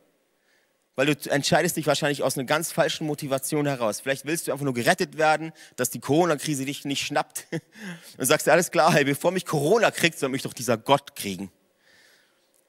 Weil 0.94 1.06
du 1.06 1.30
entscheidest 1.30 1.76
dich 1.76 1.86
wahrscheinlich 1.86 2.22
aus 2.22 2.36
einer 2.36 2.44
ganz 2.44 2.70
falschen 2.70 3.06
Motivation 3.06 3.66
heraus. 3.66 4.00
Vielleicht 4.00 4.26
willst 4.26 4.46
du 4.46 4.52
einfach 4.52 4.64
nur 4.64 4.74
gerettet 4.74 5.16
werden, 5.16 5.52
dass 5.76 5.88
die 5.88 6.00
Corona-Krise 6.00 6.66
dich 6.66 6.84
nicht 6.84 7.06
schnappt. 7.06 7.46
Und 8.18 8.26
sagst 8.26 8.46
du, 8.46 8.52
alles 8.52 8.70
klar, 8.70 8.92
hey, 8.92 9.04
bevor 9.04 9.30
mich 9.30 9.46
Corona 9.46 9.90
kriegt, 9.90 10.18
soll 10.18 10.28
mich 10.28 10.42
doch 10.42 10.52
dieser 10.52 10.76
Gott 10.76 11.16
kriegen. 11.16 11.50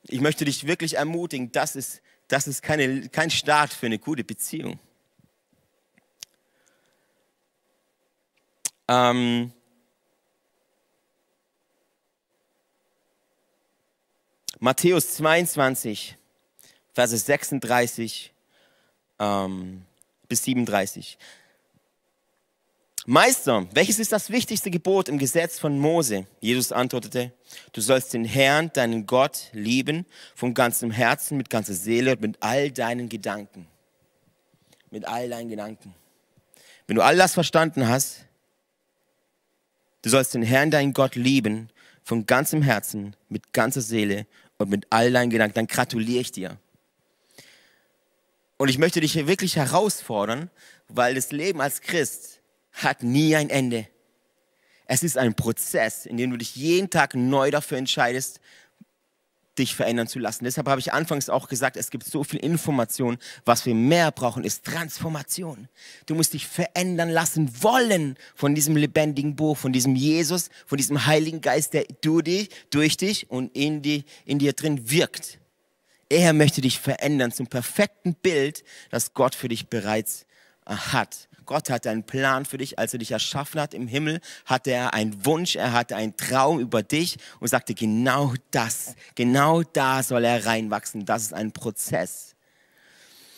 Ich 0.08 0.22
möchte 0.22 0.46
dich 0.46 0.68
wirklich 0.68 0.96
ermutigen, 0.98 1.52
das 1.52 1.76
ist 1.76 2.02
das 2.28 2.48
ist 2.48 2.62
keine, 2.62 3.10
kein 3.10 3.30
Start 3.30 3.74
für 3.74 3.86
eine 3.86 4.00
gute 4.00 4.24
Beziehung. 4.24 4.80
Ähm, 8.88 9.52
Matthäus 14.60 15.16
22, 15.16 16.18
Verse 16.94 17.18
36 17.18 18.34
ähm, 19.20 19.86
bis 20.28 20.44
37. 20.44 21.18
Meister, 23.06 23.68
welches 23.74 24.00
ist 24.00 24.14
das 24.14 24.30
wichtigste 24.30 24.72
Gebot 24.72 25.10
im 25.10 25.18
Gesetz 25.18 25.60
von 25.60 25.78
Mose? 25.78 26.26
Jesus 26.40 26.72
antwortete, 26.72 27.34
du 27.74 27.82
sollst 27.82 28.14
den 28.14 28.24
Herrn, 28.24 28.72
deinen 28.72 29.06
Gott, 29.06 29.50
lieben, 29.52 30.06
von 30.36 30.54
ganzem 30.54 30.90
Herzen, 30.90 31.36
mit 31.36 31.50
ganzer 31.50 31.74
Seele 31.74 32.14
und 32.14 32.22
mit 32.22 32.38
all 32.40 32.72
deinen 32.72 33.10
Gedanken. 33.10 33.68
Mit 34.90 35.06
all 35.06 35.30
deinen 35.30 35.50
Gedanken. 35.50 35.94
Wenn 36.88 36.96
du 36.96 37.02
all 37.02 37.18
das 37.18 37.34
verstanden 37.34 37.90
hast, 37.90 38.24
du 40.02 40.10
sollst 40.10 40.34
den 40.34 40.44
Herrn, 40.44 40.72
deinen 40.72 40.94
Gott, 40.94 41.16
lieben, 41.16 41.70
von 42.06 42.26
ganzem 42.26 42.62
Herzen, 42.62 43.18
mit 43.28 43.52
ganzer 43.52 43.82
Seele 43.82 44.28
und 44.58 44.70
mit 44.70 44.88
all 44.92 45.12
deinen 45.12 45.30
Gedanken, 45.30 45.56
dann 45.56 45.68
gratuliere 45.68 46.22
ich 46.22 46.32
dir. 46.32 46.58
Und 48.56 48.70
ich 48.70 48.78
möchte 48.78 49.02
dich 49.02 49.12
hier 49.12 49.28
wirklich 49.28 49.58
herausfordern, 49.58 50.50
weil 50.88 51.16
das 51.16 51.34
Leben 51.34 51.60
als 51.60 51.82
Christ 51.82 52.40
hat 52.74 53.04
nie 53.04 53.36
ein 53.36 53.50
Ende. 53.50 53.88
Es 54.86 55.04
ist 55.04 55.18
ein 55.18 55.34
Prozess, 55.34 56.06
in 56.06 56.18
dem 56.18 56.32
du 56.32 56.38
dich 56.38 56.56
jeden 56.56 56.90
Tag 56.90 57.16
neu 57.16 57.52
dafür 57.52 57.78
entscheidest, 57.78 58.40
dich 59.58 59.76
verändern 59.76 60.08
zu 60.08 60.20
lassen. 60.20 60.46
Deshalb 60.46 60.68
habe 60.68 60.80
ich 60.80 60.94
anfangs 60.94 61.30
auch 61.30 61.48
gesagt, 61.48 61.78
es 61.78 61.92
gibt 61.92 62.06
so 62.06 62.24
viel 62.24 62.40
Information. 62.40 63.18
Was 63.46 63.66
wir 63.66 63.76
mehr 63.76 64.12
brauchen, 64.12 64.44
ist 64.44 64.66
Transformation. 64.66 65.68
Du 66.06 66.16
musst 66.16 66.34
dich 66.34 66.48
verändern 66.48 67.10
lassen 67.10 67.62
wollen 67.62 68.18
von 68.36 68.56
diesem 68.56 68.76
lebendigen 68.76 69.36
Buch, 69.36 69.58
von 69.58 69.72
diesem 69.72 69.96
Jesus, 69.96 70.50
von 70.66 70.78
diesem 70.78 71.06
Heiligen 71.06 71.42
Geist, 71.42 71.74
der 71.74 71.86
durch 72.02 72.24
dich, 72.24 72.50
durch 72.72 72.98
dich 72.98 73.30
und 73.30 73.56
in, 73.56 73.82
die, 73.82 74.06
in 74.26 74.40
dir 74.40 74.54
drin 74.54 74.90
wirkt. 74.90 75.40
Er 76.10 76.34
möchte 76.34 76.62
dich 76.62 76.80
verändern 76.80 77.32
zum 77.32 77.48
perfekten 77.48 78.16
Bild, 78.16 78.64
das 78.90 79.14
Gott 79.14 79.36
für 79.36 79.50
dich 79.50 79.68
bereits 79.68 80.26
hat. 80.66 81.28
Gott 81.46 81.70
hatte 81.70 81.90
einen 81.90 82.04
Plan 82.04 82.46
für 82.46 82.58
dich, 82.58 82.80
als 82.80 82.94
er 82.94 83.00
dich 83.00 83.12
erschaffen 83.12 83.60
hat 83.60 83.74
im 83.74 83.88
Himmel, 83.88 84.20
hatte 84.46 84.72
er 84.72 84.94
einen 84.94 85.26
Wunsch, 85.26 85.56
er 85.56 85.74
hatte 85.74 85.96
einen 85.96 86.16
Traum 86.18 86.60
über 86.60 86.84
dich 86.84 87.18
und 87.40 87.48
sagte, 87.48 87.74
genau 87.74 88.34
das, 88.52 88.96
genau 89.16 89.64
da 89.64 90.04
soll 90.04 90.26
er 90.26 90.46
reinwachsen. 90.46 91.06
Das 91.06 91.24
ist 91.24 91.34
ein 91.34 91.52
Prozess. 91.52 92.36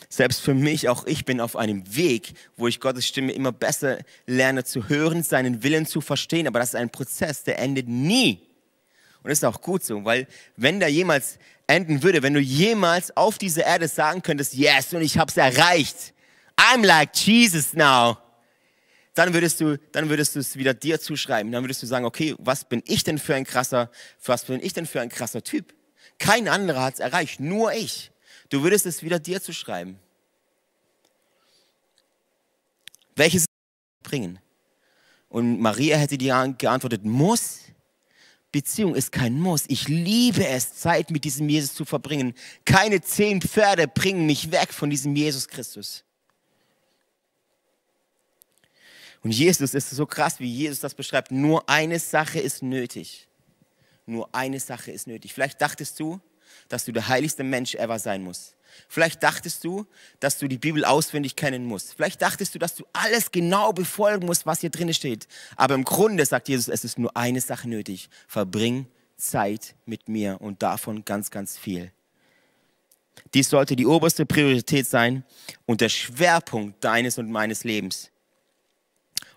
Selbst 0.09 0.41
für 0.41 0.53
mich, 0.53 0.87
auch 0.87 1.05
ich 1.05 1.25
bin 1.25 1.41
auf 1.41 1.55
einem 1.55 1.95
Weg, 1.95 2.33
wo 2.57 2.67
ich 2.67 2.79
Gottes 2.79 3.05
Stimme 3.07 3.33
immer 3.33 3.51
besser 3.51 3.99
lerne 4.25 4.63
zu 4.63 4.87
hören, 4.87 5.23
seinen 5.23 5.63
Willen 5.63 5.85
zu 5.85 5.99
verstehen. 5.99 6.47
Aber 6.47 6.59
das 6.59 6.69
ist 6.69 6.75
ein 6.75 6.89
Prozess, 6.89 7.43
der 7.43 7.59
endet 7.59 7.87
nie. 7.87 8.39
Und 9.23 9.29
das 9.29 9.39
ist 9.39 9.43
auch 9.43 9.61
gut 9.61 9.83
so, 9.83 10.05
weil 10.05 10.27
wenn 10.55 10.79
da 10.79 10.87
jemals 10.87 11.39
enden 11.67 12.03
würde, 12.03 12.21
wenn 12.23 12.33
du 12.33 12.39
jemals 12.39 13.15
auf 13.17 13.37
dieser 13.37 13.65
Erde 13.65 13.87
sagen 13.87 14.21
könntest, 14.21 14.53
yes, 14.53 14.93
und 14.93 15.01
ich 15.01 15.17
habe 15.17 15.31
es 15.31 15.37
erreicht, 15.37 16.13
I'm 16.57 16.85
like 16.85 17.15
Jesus 17.15 17.73
now. 17.73 18.17
Dann 19.13 19.33
würdest 19.33 19.61
du, 19.61 19.77
dann 19.93 20.09
würdest 20.09 20.35
du 20.35 20.39
es 20.39 20.57
wieder 20.57 20.73
dir 20.73 20.99
zuschreiben. 20.99 21.51
Dann 21.51 21.63
würdest 21.63 21.81
du 21.81 21.87
sagen, 21.87 22.05
okay, 22.05 22.35
was 22.37 22.65
bin 22.65 22.83
ich 22.85 23.03
denn 23.03 23.17
für 23.17 23.33
ein 23.33 23.45
krasser, 23.45 23.89
was 24.23 24.43
bin 24.43 24.61
ich 24.61 24.73
denn 24.73 24.85
für 24.85 24.99
ein 24.99 25.09
krasser 25.09 25.41
Typ? 25.41 25.73
Kein 26.19 26.47
anderer 26.47 26.83
hat 26.83 26.95
es 26.95 26.99
erreicht, 26.99 27.39
nur 27.39 27.71
ich. 27.73 28.11
Du 28.49 28.61
würdest 28.61 28.85
es 28.85 29.03
wieder 29.03 29.19
dir 29.19 29.41
zuschreiben. 29.41 29.99
Welches 33.15 33.45
bringen? 34.03 34.39
Und 35.29 35.59
Maria 35.59 35.97
hätte 35.97 36.17
dir 36.17 36.53
geantwortet, 36.57 37.05
muss. 37.05 37.59
Beziehung 38.51 38.95
ist 38.95 39.11
kein 39.11 39.37
Muss. 39.37 39.65
Ich 39.67 39.89
liebe 39.89 40.47
es, 40.47 40.75
Zeit 40.75 41.11
mit 41.11 41.25
diesem 41.25 41.49
Jesus 41.49 41.73
zu 41.73 41.83
verbringen. 41.83 42.33
Keine 42.63 43.01
zehn 43.01 43.41
Pferde 43.41 43.85
bringen 43.85 44.25
mich 44.25 44.49
weg 44.51 44.71
von 44.71 44.89
diesem 44.89 45.13
Jesus 45.13 45.49
Christus. 45.49 46.05
Und 49.25 49.31
Jesus 49.31 49.73
ist 49.73 49.89
so 49.89 50.05
krass, 50.05 50.39
wie 50.39 50.45
Jesus 50.45 50.81
das 50.81 50.93
beschreibt. 50.93 51.31
Nur 51.31 51.67
eine 51.67 51.97
Sache 51.97 52.39
ist 52.39 52.61
nötig. 52.61 53.27
Nur 54.05 54.29
eine 54.35 54.59
Sache 54.59 54.91
ist 54.91 55.07
nötig. 55.07 55.33
Vielleicht 55.33 55.59
dachtest 55.59 55.99
du, 55.99 56.19
dass 56.69 56.85
du 56.85 56.91
der 56.91 57.07
heiligste 57.07 57.43
Mensch 57.43 57.73
ever 57.73 57.97
sein 57.97 58.21
musst. 58.21 58.55
Vielleicht 58.87 59.23
dachtest 59.23 59.63
du, 59.63 59.87
dass 60.19 60.37
du 60.37 60.47
die 60.47 60.59
Bibel 60.59 60.85
auswendig 60.85 61.35
kennen 61.35 61.65
musst. 61.65 61.95
Vielleicht 61.95 62.21
dachtest 62.21 62.53
du, 62.53 62.59
dass 62.59 62.75
du 62.75 62.85
alles 62.93 63.31
genau 63.31 63.73
befolgen 63.73 64.27
musst, 64.27 64.45
was 64.45 64.61
hier 64.61 64.69
drin 64.69 64.93
steht. 64.93 65.27
Aber 65.55 65.73
im 65.73 65.85
Grunde 65.85 66.23
sagt 66.23 66.47
Jesus, 66.47 66.67
es 66.67 66.83
ist 66.83 66.99
nur 66.99 67.17
eine 67.17 67.41
Sache 67.41 67.67
nötig. 67.67 68.09
Verbring 68.27 68.85
Zeit 69.17 69.73
mit 69.87 70.07
mir 70.07 70.39
und 70.39 70.61
davon 70.61 71.03
ganz, 71.03 71.31
ganz 71.31 71.57
viel. 71.57 71.91
Dies 73.33 73.49
sollte 73.49 73.75
die 73.75 73.87
oberste 73.87 74.27
Priorität 74.27 74.85
sein 74.85 75.23
und 75.65 75.81
der 75.81 75.89
Schwerpunkt 75.89 76.83
deines 76.83 77.17
und 77.17 77.31
meines 77.31 77.63
Lebens. 77.63 78.11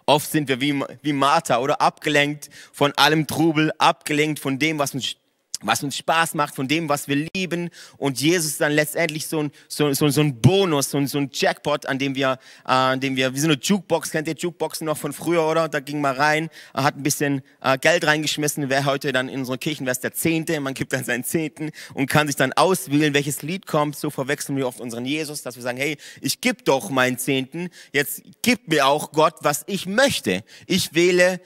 Oft 0.09 0.31
sind 0.31 0.49
wir 0.49 0.59
wie, 0.63 0.83
wie 1.03 1.13
Martha 1.13 1.59
oder 1.59 1.83
abgelenkt 1.83 2.49
von 2.73 2.95
allem 2.97 3.27
Trubel, 3.27 3.73
abgelenkt 3.77 4.41
von 4.41 4.59
dem, 4.59 4.79
was 4.79 4.95
uns 4.95 5.17
was 5.63 5.83
uns 5.83 5.97
Spaß 5.97 6.35
macht, 6.35 6.55
von 6.55 6.69
dem, 6.69 6.89
was 6.89 7.09
wir 7.09 7.29
lieben. 7.35 7.71
Und 7.97 8.21
Jesus 8.21 8.59
dann 8.59 8.73
letztendlich 8.73 9.27
so 9.27 9.41
ein, 9.41 9.51
so, 9.69 9.93
so, 9.93 10.09
so 10.09 10.21
ein 10.21 10.41
Bonus, 10.41 10.91
so 10.91 10.99
ein, 10.99 11.07
so 11.07 11.19
ein 11.19 11.31
Jackpot, 11.33 11.87
an 11.87 11.99
dem 11.99 12.15
wir, 12.15 12.39
äh, 12.65 12.71
an 12.71 13.01
dem 13.01 13.17
wir, 13.17 13.35
wie 13.35 13.41
so 13.41 13.49
eine 13.49 13.59
Jukebox, 13.61 14.11
kennt 14.11 14.29
ihr 14.29 14.35
Jukeboxen 14.35 14.85
noch 14.85 14.97
von 14.97 15.13
früher, 15.13 15.47
oder? 15.47 15.69
Da 15.69 15.81
ging 15.81 16.01
man 16.01 16.17
rein, 16.17 16.49
äh, 16.75 16.83
hat 16.83 16.97
ein 16.97 17.03
bisschen 17.03 17.43
äh, 17.61 17.77
Geld 17.79 18.07
reingeschmissen, 18.07 18.69
wer 18.71 18.85
heute 18.85 19.13
dann 19.13 19.29
in 19.29 19.41
unserer 19.41 19.59
Kirchen, 19.59 19.87
wäre 19.87 19.93
es 19.93 20.01
der 20.01 20.13
Zehnte, 20.13 20.61
man 20.61 20.75
gibt 20.75 20.93
dann 20.93 21.05
seinen 21.05 21.25
Zehnten 21.25 21.71
und 21.95 22.09
kann 22.09 22.27
sich 22.27 22.37
dann 22.37 22.53
auswählen, 22.53 23.15
welches 23.15 23.43
Lied 23.43 23.67
kommt. 23.67 23.97
So 23.97 24.11
verwechseln 24.11 24.57
wir 24.57 24.67
oft 24.67 24.81
unseren 24.81 25.05
Jesus, 25.05 25.43
dass 25.43 25.57
wir 25.57 25.63
sagen, 25.63 25.79
hey, 25.79 25.97
ich 26.21 26.41
gebe 26.41 26.63
doch 26.63 26.91
meinen 26.91 27.19
Zehnten, 27.19 27.71
jetzt 27.93 28.23
gib 28.43 28.69
mir 28.69 28.87
auch 28.87 29.13
Gott, 29.13 29.35
was 29.41 29.65
ich 29.67 29.87
möchte. 29.87 30.45
Ich 30.67 30.95
wähle 30.95 31.41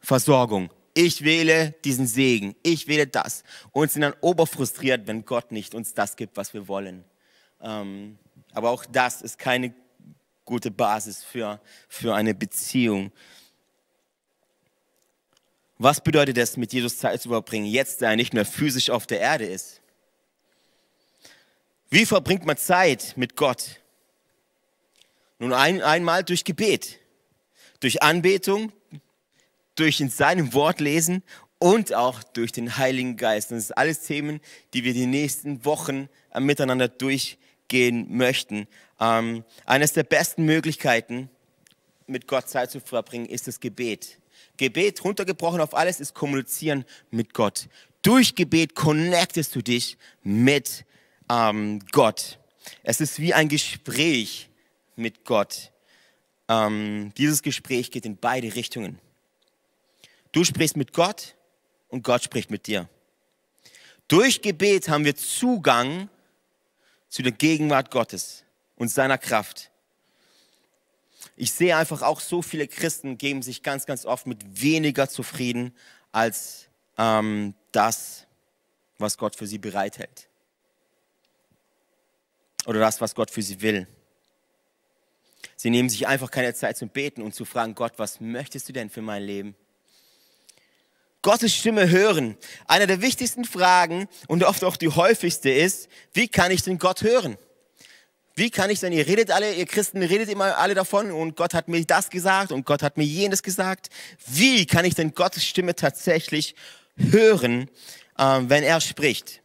Versorgung 0.00 0.70
ich 0.94 1.22
wähle 1.22 1.74
diesen 1.84 2.06
Segen, 2.06 2.56
ich 2.62 2.88
wähle 2.88 3.06
das. 3.06 3.44
Und 3.72 3.90
sind 3.90 4.02
dann 4.02 4.14
oberfrustriert, 4.20 5.06
wenn 5.06 5.24
Gott 5.24 5.52
nicht 5.52 5.74
uns 5.74 5.94
das 5.94 6.16
gibt, 6.16 6.36
was 6.36 6.54
wir 6.54 6.68
wollen. 6.68 7.04
Ähm, 7.62 8.18
aber 8.52 8.70
auch 8.70 8.84
das 8.84 9.22
ist 9.22 9.38
keine 9.38 9.72
gute 10.44 10.70
Basis 10.70 11.22
für, 11.22 11.60
für 11.88 12.14
eine 12.14 12.34
Beziehung. 12.34 13.12
Was 15.78 16.00
bedeutet 16.00 16.36
es, 16.36 16.56
mit 16.56 16.72
Jesus 16.72 16.98
Zeit 16.98 17.22
zu 17.22 17.28
verbringen, 17.28 17.66
jetzt, 17.66 18.02
da 18.02 18.10
er 18.10 18.16
nicht 18.16 18.34
mehr 18.34 18.44
physisch 18.44 18.90
auf 18.90 19.06
der 19.06 19.20
Erde 19.20 19.46
ist? 19.46 19.80
Wie 21.88 22.04
verbringt 22.04 22.44
man 22.44 22.56
Zeit 22.56 23.14
mit 23.16 23.36
Gott? 23.36 23.80
Nun 25.38 25.52
ein, 25.52 25.82
einmal 25.82 26.22
durch 26.22 26.44
Gebet, 26.44 26.98
durch 27.80 28.02
Anbetung, 28.02 28.72
durch 29.80 30.00
in 30.00 30.10
seinem 30.10 30.52
Wort 30.52 30.80
lesen 30.80 31.22
und 31.58 31.94
auch 31.94 32.22
durch 32.22 32.52
den 32.52 32.76
Heiligen 32.76 33.16
Geist. 33.16 33.50
Das 33.50 33.66
sind 33.66 33.78
alles 33.78 34.00
Themen, 34.00 34.40
die 34.74 34.84
wir 34.84 34.92
die 34.92 35.06
nächsten 35.06 35.64
Wochen 35.64 36.08
äh, 36.32 36.40
miteinander 36.40 36.88
durchgehen 36.88 38.06
möchten. 38.16 38.66
Ähm, 39.00 39.44
eines 39.64 39.92
der 39.94 40.02
besten 40.02 40.44
Möglichkeiten, 40.44 41.30
mit 42.06 42.26
Gott 42.26 42.48
Zeit 42.48 42.70
zu 42.70 42.80
verbringen, 42.80 43.26
ist 43.26 43.46
das 43.46 43.60
Gebet. 43.60 44.18
Gebet, 44.56 45.02
runtergebrochen 45.04 45.60
auf 45.60 45.74
alles, 45.74 46.00
ist 46.00 46.14
kommunizieren 46.14 46.84
mit 47.10 47.32
Gott. 47.32 47.68
Durch 48.02 48.34
Gebet 48.34 48.74
connectest 48.74 49.54
du 49.54 49.62
dich 49.62 49.96
mit 50.22 50.84
ähm, 51.30 51.80
Gott. 51.92 52.38
Es 52.82 53.00
ist 53.00 53.18
wie 53.18 53.32
ein 53.32 53.48
Gespräch 53.48 54.50
mit 54.96 55.24
Gott. 55.24 55.72
Ähm, 56.48 57.12
dieses 57.16 57.42
Gespräch 57.42 57.90
geht 57.90 58.04
in 58.04 58.16
beide 58.16 58.54
Richtungen. 58.54 58.98
Du 60.32 60.44
sprichst 60.44 60.76
mit 60.76 60.92
Gott 60.92 61.34
und 61.88 62.02
Gott 62.02 62.22
spricht 62.22 62.50
mit 62.50 62.66
dir. 62.66 62.88
Durch 64.08 64.42
Gebet 64.42 64.88
haben 64.88 65.04
wir 65.04 65.16
Zugang 65.16 66.08
zu 67.08 67.22
der 67.22 67.32
Gegenwart 67.32 67.90
Gottes 67.90 68.44
und 68.76 68.88
seiner 68.88 69.18
Kraft. 69.18 69.70
Ich 71.36 71.52
sehe 71.52 71.76
einfach 71.76 72.02
auch 72.02 72.20
so 72.20 72.42
viele 72.42 72.66
Christen 72.66 73.18
geben 73.18 73.42
sich 73.42 73.62
ganz, 73.62 73.86
ganz 73.86 74.04
oft 74.04 74.26
mit 74.26 74.60
weniger 74.60 75.08
zufrieden 75.08 75.74
als 76.12 76.68
ähm, 76.98 77.54
das, 77.72 78.26
was 78.98 79.16
Gott 79.18 79.36
für 79.36 79.46
sie 79.46 79.58
bereithält. 79.58 80.28
Oder 82.66 82.80
das, 82.80 83.00
was 83.00 83.14
Gott 83.14 83.30
für 83.30 83.42
sie 83.42 83.60
will. 83.60 83.86
Sie 85.56 85.70
nehmen 85.70 85.88
sich 85.88 86.06
einfach 86.06 86.30
keine 86.30 86.54
Zeit 86.54 86.76
zum 86.76 86.88
Beten 86.88 87.22
und 87.22 87.34
zu 87.34 87.44
fragen, 87.44 87.74
Gott, 87.74 87.94
was 87.96 88.20
möchtest 88.20 88.68
du 88.68 88.72
denn 88.72 88.90
für 88.90 89.02
mein 89.02 89.22
Leben? 89.22 89.54
Gottes 91.22 91.54
Stimme 91.54 91.90
hören. 91.90 92.36
Eine 92.66 92.86
der 92.86 93.02
wichtigsten 93.02 93.44
Fragen 93.44 94.08
und 94.26 94.44
oft 94.44 94.64
auch 94.64 94.76
die 94.76 94.88
häufigste 94.88 95.50
ist, 95.50 95.88
wie 96.12 96.28
kann 96.28 96.50
ich 96.50 96.62
denn 96.62 96.78
Gott 96.78 97.02
hören? 97.02 97.36
Wie 98.34 98.50
kann 98.50 98.70
ich 98.70 98.80
denn, 98.80 98.92
ihr 98.92 99.06
redet 99.06 99.30
alle, 99.30 99.52
ihr 99.52 99.66
Christen 99.66 100.02
redet 100.02 100.30
immer 100.30 100.56
alle 100.56 100.74
davon 100.74 101.10
und 101.10 101.36
Gott 101.36 101.52
hat 101.52 101.68
mir 101.68 101.84
das 101.84 102.08
gesagt 102.08 102.52
und 102.52 102.64
Gott 102.64 102.82
hat 102.82 102.96
mir 102.96 103.04
jenes 103.04 103.42
gesagt. 103.42 103.88
Wie 104.26 104.64
kann 104.64 104.86
ich 104.86 104.94
denn 104.94 105.14
Gottes 105.14 105.44
Stimme 105.44 105.74
tatsächlich 105.74 106.54
hören, 106.96 107.68
äh, 108.16 108.38
wenn 108.42 108.62
er 108.62 108.80
spricht? 108.80 109.42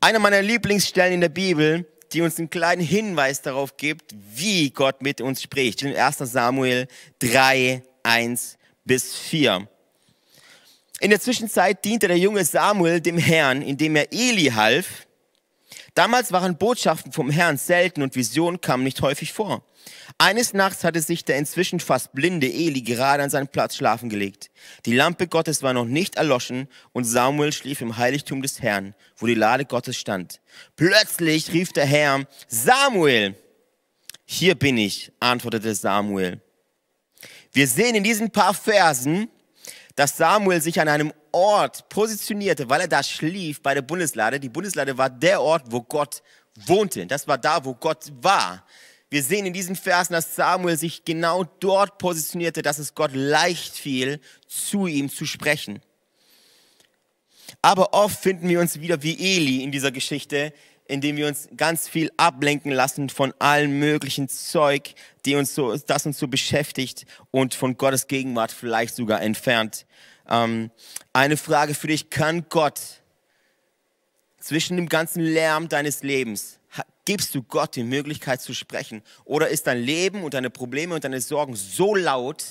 Eine 0.00 0.18
meiner 0.18 0.42
Lieblingsstellen 0.42 1.14
in 1.14 1.20
der 1.20 1.28
Bibel, 1.28 1.86
die 2.12 2.22
uns 2.22 2.38
einen 2.38 2.50
kleinen 2.50 2.82
Hinweis 2.82 3.42
darauf 3.42 3.76
gibt, 3.76 4.14
wie 4.34 4.70
Gott 4.70 5.02
mit 5.02 5.20
uns 5.20 5.42
spricht. 5.42 5.82
In 5.82 5.94
1 5.94 6.18
Samuel 6.18 6.88
3, 7.20 7.82
1 8.02 8.56
bis 8.84 9.14
4. 9.14 9.68
In 11.00 11.10
der 11.10 11.20
Zwischenzeit 11.20 11.84
diente 11.84 12.08
der 12.08 12.18
junge 12.18 12.44
Samuel 12.44 13.00
dem 13.00 13.18
Herrn, 13.18 13.60
indem 13.60 13.96
er 13.96 14.12
Eli 14.12 14.46
half. 14.54 15.06
Damals 15.94 16.32
waren 16.32 16.56
Botschaften 16.56 17.12
vom 17.12 17.30
Herrn 17.30 17.58
selten 17.58 18.02
und 18.02 18.16
Visionen 18.16 18.60
kamen 18.60 18.84
nicht 18.84 19.02
häufig 19.02 19.32
vor. 19.32 19.62
Eines 20.18 20.54
Nachts 20.54 20.84
hatte 20.84 21.00
sich 21.02 21.24
der 21.24 21.36
inzwischen 21.36 21.80
fast 21.80 22.12
blinde 22.12 22.46
Eli 22.46 22.80
gerade 22.80 23.22
an 23.22 23.30
seinen 23.30 23.48
Platz 23.48 23.76
schlafen 23.76 24.08
gelegt. 24.08 24.50
Die 24.86 24.94
Lampe 24.94 25.26
Gottes 25.26 25.62
war 25.62 25.74
noch 25.74 25.84
nicht 25.84 26.16
erloschen 26.16 26.68
und 26.92 27.04
Samuel 27.04 27.52
schlief 27.52 27.82
im 27.82 27.96
Heiligtum 27.98 28.40
des 28.40 28.62
Herrn, 28.62 28.94
wo 29.16 29.26
die 29.26 29.34
Lade 29.34 29.66
Gottes 29.66 29.96
stand. 29.96 30.40
Plötzlich 30.76 31.52
rief 31.52 31.72
der 31.72 31.86
Herr, 31.86 32.26
Samuel! 32.48 33.34
Hier 34.24 34.54
bin 34.54 34.76
ich, 34.78 35.12
antwortete 35.20 35.74
Samuel. 35.74 36.40
Wir 37.52 37.68
sehen 37.68 37.94
in 37.94 38.02
diesen 38.02 38.30
paar 38.30 38.54
Versen, 38.54 39.28
dass 39.96 40.16
Samuel 40.16 40.60
sich 40.60 40.78
an 40.80 40.88
einem 40.88 41.12
Ort 41.32 41.88
positionierte, 41.88 42.68
weil 42.68 42.82
er 42.82 42.88
da 42.88 43.02
schlief 43.02 43.62
bei 43.62 43.74
der 43.74 43.82
Bundeslade. 43.82 44.38
Die 44.38 44.50
Bundeslade 44.50 44.96
war 44.96 45.10
der 45.10 45.40
Ort, 45.40 45.64
wo 45.70 45.82
Gott 45.82 46.22
wohnte. 46.66 47.06
Das 47.06 47.26
war 47.26 47.38
da, 47.38 47.64
wo 47.64 47.74
Gott 47.74 48.12
war. 48.20 48.64
Wir 49.08 49.22
sehen 49.22 49.46
in 49.46 49.52
diesen 49.52 49.76
Versen, 49.76 50.12
dass 50.12 50.36
Samuel 50.36 50.76
sich 50.76 51.04
genau 51.04 51.44
dort 51.44 51.98
positionierte, 51.98 52.62
dass 52.62 52.78
es 52.78 52.94
Gott 52.94 53.12
leicht 53.14 53.74
fiel, 53.74 54.20
zu 54.46 54.86
ihm 54.86 55.08
zu 55.08 55.24
sprechen. 55.24 55.80
Aber 57.62 57.94
oft 57.94 58.20
finden 58.20 58.48
wir 58.48 58.60
uns 58.60 58.80
wieder 58.80 59.02
wie 59.02 59.36
Eli 59.36 59.62
in 59.62 59.72
dieser 59.72 59.92
Geschichte, 59.92 60.52
indem 60.88 61.16
wir 61.16 61.26
uns 61.26 61.48
ganz 61.56 61.88
viel 61.88 62.10
ablenken 62.16 62.70
lassen 62.70 63.08
von 63.08 63.34
allem 63.38 63.78
möglichen 63.78 64.28
Zeug, 64.28 64.94
die 65.24 65.34
uns 65.34 65.54
so, 65.54 65.76
das 65.76 66.06
uns 66.06 66.18
so 66.18 66.28
beschäftigt 66.28 67.06
und 67.30 67.54
von 67.54 67.76
Gottes 67.76 68.06
Gegenwart 68.06 68.52
vielleicht 68.52 68.94
sogar 68.94 69.20
entfernt. 69.22 69.86
Ähm, 70.28 70.70
eine 71.12 71.36
Frage 71.36 71.74
für 71.74 71.88
dich, 71.88 72.10
kann 72.10 72.46
Gott 72.48 72.80
zwischen 74.38 74.76
dem 74.76 74.88
ganzen 74.88 75.22
Lärm 75.22 75.68
deines 75.68 76.02
Lebens, 76.02 76.60
gibst 77.04 77.34
du 77.34 77.42
Gott 77.42 77.76
die 77.76 77.84
Möglichkeit 77.84 78.42
zu 78.42 78.52
sprechen? 78.52 79.02
Oder 79.24 79.48
ist 79.48 79.66
dein 79.66 79.78
Leben 79.78 80.22
und 80.22 80.34
deine 80.34 80.50
Probleme 80.50 80.94
und 80.94 81.04
deine 81.04 81.20
Sorgen 81.20 81.56
so 81.56 81.94
laut, 81.94 82.44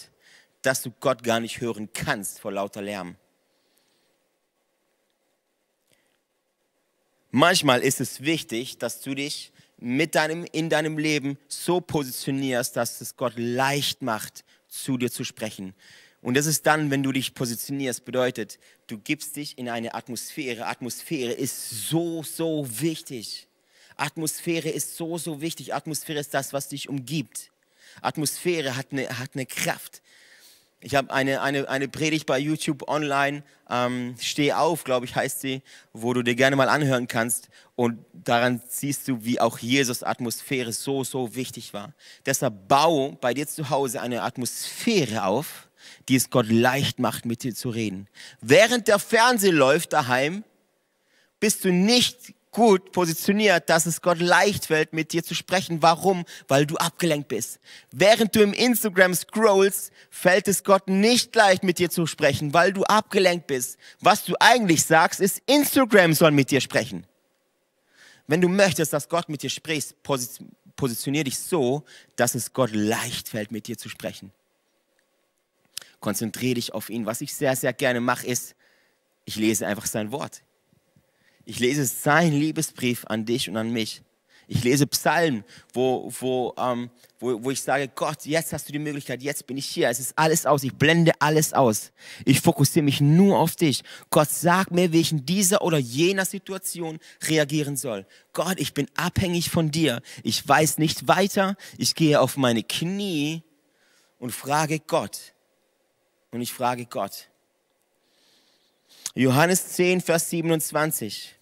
dass 0.62 0.82
du 0.82 0.92
Gott 1.00 1.24
gar 1.24 1.40
nicht 1.40 1.62
hören 1.62 1.90
kannst 1.94 2.40
vor 2.40 2.52
lauter 2.52 2.82
Lärm? 2.82 3.18
Manchmal 7.38 7.82
ist 7.82 8.00
es 8.00 8.22
wichtig, 8.22 8.78
dass 8.78 9.02
du 9.02 9.14
dich 9.14 9.52
mit 9.78 10.16
deinem, 10.16 10.46
in 10.54 10.70
deinem 10.70 10.98
Leben 10.98 11.38
so 11.50 11.82
positionierst, 11.82 12.78
dass 12.78 13.02
es 13.02 13.18
Gott 13.18 13.34
leicht 13.36 14.02
macht, 14.02 14.46
zu 14.70 14.98
dir 14.98 15.12
zu 15.12 15.26
sprechen. 15.26 15.74
Und 16.22 16.38
das 16.38 16.46
ist 16.46 16.66
dann, 16.66 16.92
wenn 16.92 17.04
du 17.04 17.12
dich 17.12 17.34
positionierst, 17.34 18.06
bedeutet, 18.06 18.58
du 18.88 18.98
gibst 18.98 19.36
dich 19.36 19.58
in 19.58 19.68
eine 19.68 19.96
Atmosphäre. 19.96 20.66
Atmosphäre 20.68 21.34
ist 21.34 21.90
so, 21.90 22.24
so 22.24 22.66
wichtig. 22.80 23.50
Atmosphäre 23.98 24.70
ist 24.70 24.96
so, 24.96 25.18
so 25.18 25.42
wichtig. 25.42 25.74
Atmosphäre 25.74 26.20
ist 26.20 26.34
das, 26.34 26.54
was 26.54 26.70
dich 26.70 26.88
umgibt. 26.88 27.52
Atmosphäre 28.02 28.78
hat 28.78 28.94
eine, 28.94 29.10
hat 29.20 29.32
eine 29.34 29.46
Kraft. 29.46 30.02
Ich 30.86 30.94
habe 30.94 31.12
eine, 31.12 31.42
eine, 31.42 31.68
eine 31.68 31.88
Predigt 31.88 32.28
bei 32.28 32.38
YouTube 32.38 32.88
online, 32.88 33.42
ähm, 33.72 34.14
Steh 34.22 34.54
auf, 34.54 34.84
glaube 34.84 35.08
ich, 35.08 35.16
heißt 35.16 35.42
sie, 35.42 35.64
wo 35.94 36.14
du 36.14 36.22
dir 36.22 36.36
gerne 36.36 36.56
mal 36.56 36.70
anhören 36.70 37.08
kannst. 37.08 37.50
Und 37.76 38.06
daran 38.14 38.62
siehst 38.70 39.08
du, 39.08 39.26
wie 39.26 39.42
auch 39.42 39.58
Jesus 39.58 40.04
Atmosphäre 40.04 40.72
so, 40.74 41.04
so 41.04 41.34
wichtig 41.34 41.74
war. 41.74 41.96
Deshalb 42.28 42.68
bau 42.68 43.18
bei 43.20 43.34
dir 43.34 43.48
zu 43.48 43.72
Hause 43.72 44.00
eine 44.00 44.22
Atmosphäre 44.22 45.26
auf, 45.26 45.70
die 46.08 46.18
es 46.18 46.30
Gott 46.30 46.50
leicht 46.50 47.00
macht, 47.00 47.26
mit 47.26 47.42
dir 47.42 47.56
zu 47.56 47.70
reden. 47.70 48.08
Während 48.42 48.88
der 48.88 49.00
Fernseher 49.00 49.54
läuft 49.54 49.92
daheim, 49.92 50.44
bist 51.40 51.66
du 51.66 51.72
nicht 51.72 52.36
gut 52.56 52.94
positioniert, 52.94 53.70
dass 53.70 53.86
es 53.86 54.02
Gott 54.02 54.20
leicht 54.20 54.68
fällt, 54.68 54.94
mit 54.94 55.12
dir 55.12 55.26
zu 55.26 55.36
sprechen. 55.36 55.82
Warum? 55.82 56.24
Weil 56.48 56.66
du 56.66 56.78
abgelenkt 56.78 57.28
bist. 57.28 57.60
Während 57.92 58.34
du 58.34 58.42
im 58.42 58.54
Instagram 58.54 59.14
scrollst, 59.14 59.92
fällt 60.10 60.48
es 60.48 60.64
Gott 60.64 60.88
nicht 60.88 61.36
leicht, 61.36 61.66
mit 61.66 61.80
dir 61.80 61.90
zu 61.90 62.08
sprechen, 62.08 62.54
weil 62.54 62.72
du 62.72 62.86
abgelenkt 62.86 63.48
bist. 63.48 63.78
Was 64.00 64.24
du 64.24 64.36
eigentlich 64.40 64.86
sagst, 64.86 65.20
ist, 65.20 65.42
Instagram 65.48 66.14
soll 66.14 66.32
mit 66.32 66.50
dir 66.50 66.62
sprechen. 66.62 67.06
Wenn 68.26 68.40
du 68.40 68.48
möchtest, 68.48 68.94
dass 68.94 69.10
Gott 69.10 69.28
mit 69.28 69.44
dir 69.44 69.50
spricht, 69.50 69.94
positionier 70.78 71.26
dich 71.26 71.38
so, 71.38 71.84
dass 72.16 72.36
es 72.36 72.54
Gott 72.54 72.72
leicht 72.72 73.28
fällt, 73.28 73.52
mit 73.52 73.68
dir 73.68 73.78
zu 73.78 73.90
sprechen. 73.90 74.32
Konzentriere 76.00 76.56
dich 76.56 76.74
auf 76.74 76.90
ihn. 76.90 77.06
Was 77.06 77.20
ich 77.20 77.34
sehr, 77.34 77.58
sehr 77.58 77.74
gerne 77.74 78.00
mache, 78.00 78.26
ist, 78.26 78.56
ich 79.26 79.36
lese 79.36 79.68
einfach 79.68 79.88
sein 79.88 80.14
Wort. 80.14 80.42
Ich 81.46 81.60
lese 81.60 81.86
sein 81.86 82.34
Liebesbrief 82.34 83.06
an 83.06 83.26
dich 83.26 83.50
und 83.50 83.58
an 83.58 83.72
mich. 83.72 84.02
Ich 84.48 84.64
lese 84.64 84.86
Psalmen, 84.86 85.44
wo, 85.74 86.12
wo, 86.20 86.54
ähm, 86.58 86.92
wo, 87.20 87.44
wo 87.44 87.52
ich 87.52 87.62
sage, 87.62 87.90
Gott, 87.94 88.26
jetzt 88.26 88.54
hast 88.54 88.68
du 88.68 88.74
die 88.74 88.80
Möglichkeit, 88.80 89.24
jetzt 89.24 89.48
bin 89.48 89.58
ich 89.58 89.66
hier. 89.66 89.90
Es 89.90 90.00
ist 90.00 90.14
alles 90.18 90.46
aus. 90.46 90.64
Ich 90.64 90.74
blende 90.74 91.14
alles 91.20 91.54
aus. 91.54 91.92
Ich 92.26 92.42
fokussiere 92.42 92.86
mich 92.86 93.02
nur 93.02 93.40
auf 93.40 93.56
dich. 93.56 93.84
Gott, 94.12 94.30
sag 94.30 94.70
mir, 94.70 94.92
wie 94.92 95.02
ich 95.02 95.12
in 95.12 95.26
dieser 95.26 95.64
oder 95.64 95.80
jener 95.80 96.26
Situation 96.26 97.00
reagieren 97.28 97.76
soll. 97.76 98.06
Gott, 98.34 98.60
ich 98.60 98.74
bin 98.74 98.88
abhängig 98.96 99.50
von 99.50 99.72
dir. 99.72 100.02
Ich 100.22 100.48
weiß 100.48 100.78
nicht 100.78 101.08
weiter. 101.08 101.56
Ich 101.78 101.96
gehe 101.96 102.22
auf 102.22 102.38
meine 102.38 102.62
Knie 102.62 103.42
und 104.20 104.32
frage 104.32 104.80
Gott. 104.80 105.34
Und 106.30 106.42
ich 106.42 106.54
frage 106.54 106.86
Gott. 106.86 107.30
Johannes 109.16 109.70
10, 109.70 110.02
Vers 110.02 110.30
27 110.30 111.35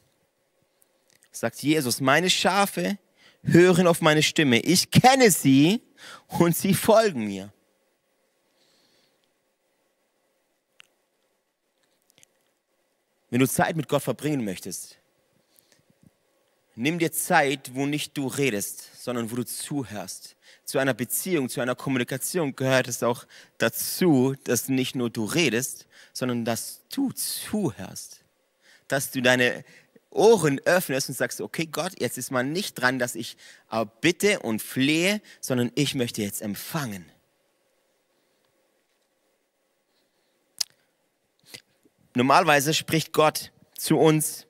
sagt 1.35 1.61
Jesus, 1.63 1.99
meine 1.99 2.29
Schafe 2.29 2.97
hören 3.43 3.87
auf 3.87 4.01
meine 4.01 4.23
Stimme. 4.23 4.59
Ich 4.59 4.91
kenne 4.91 5.31
sie 5.31 5.81
und 6.27 6.55
sie 6.55 6.73
folgen 6.73 7.25
mir. 7.25 7.51
Wenn 13.29 13.39
du 13.39 13.47
Zeit 13.47 13.75
mit 13.75 13.89
Gott 13.89 14.03
verbringen 14.03 14.45
möchtest, 14.45 14.99
nimm 16.75 16.99
dir 16.99 17.11
Zeit, 17.11 17.71
wo 17.73 17.87
nicht 17.87 18.15
du 18.15 18.27
redest, 18.27 18.89
sondern 19.03 19.31
wo 19.31 19.35
du 19.35 19.43
zuhörst. 19.43 20.35
Zu 20.65 20.77
einer 20.77 20.93
Beziehung, 20.93 21.49
zu 21.49 21.59
einer 21.59 21.75
Kommunikation 21.75 22.55
gehört 22.55 22.87
es 22.87 23.01
auch 23.01 23.25
dazu, 23.57 24.35
dass 24.43 24.69
nicht 24.69 24.95
nur 24.95 25.09
du 25.09 25.25
redest, 25.25 25.87
sondern 26.13 26.45
dass 26.45 26.81
du 26.93 27.11
zuhörst. 27.11 28.23
Dass 28.87 29.09
du 29.09 29.21
deine 29.21 29.65
Ohren 30.13 30.59
öffnest 30.65 31.09
und 31.09 31.15
sagst, 31.15 31.41
okay 31.41 31.65
Gott, 31.65 31.93
jetzt 31.99 32.17
ist 32.17 32.31
man 32.31 32.51
nicht 32.51 32.75
dran, 32.75 32.99
dass 32.99 33.15
ich 33.15 33.37
bitte 34.01 34.39
und 34.39 34.61
flehe, 34.61 35.21
sondern 35.41 35.71
ich 35.75 35.95
möchte 35.95 36.21
jetzt 36.21 36.41
empfangen. 36.41 37.05
Normalerweise 42.15 42.73
spricht 42.73 43.11
Gott 43.11 43.51
zu 43.77 43.97
uns 43.97 44.45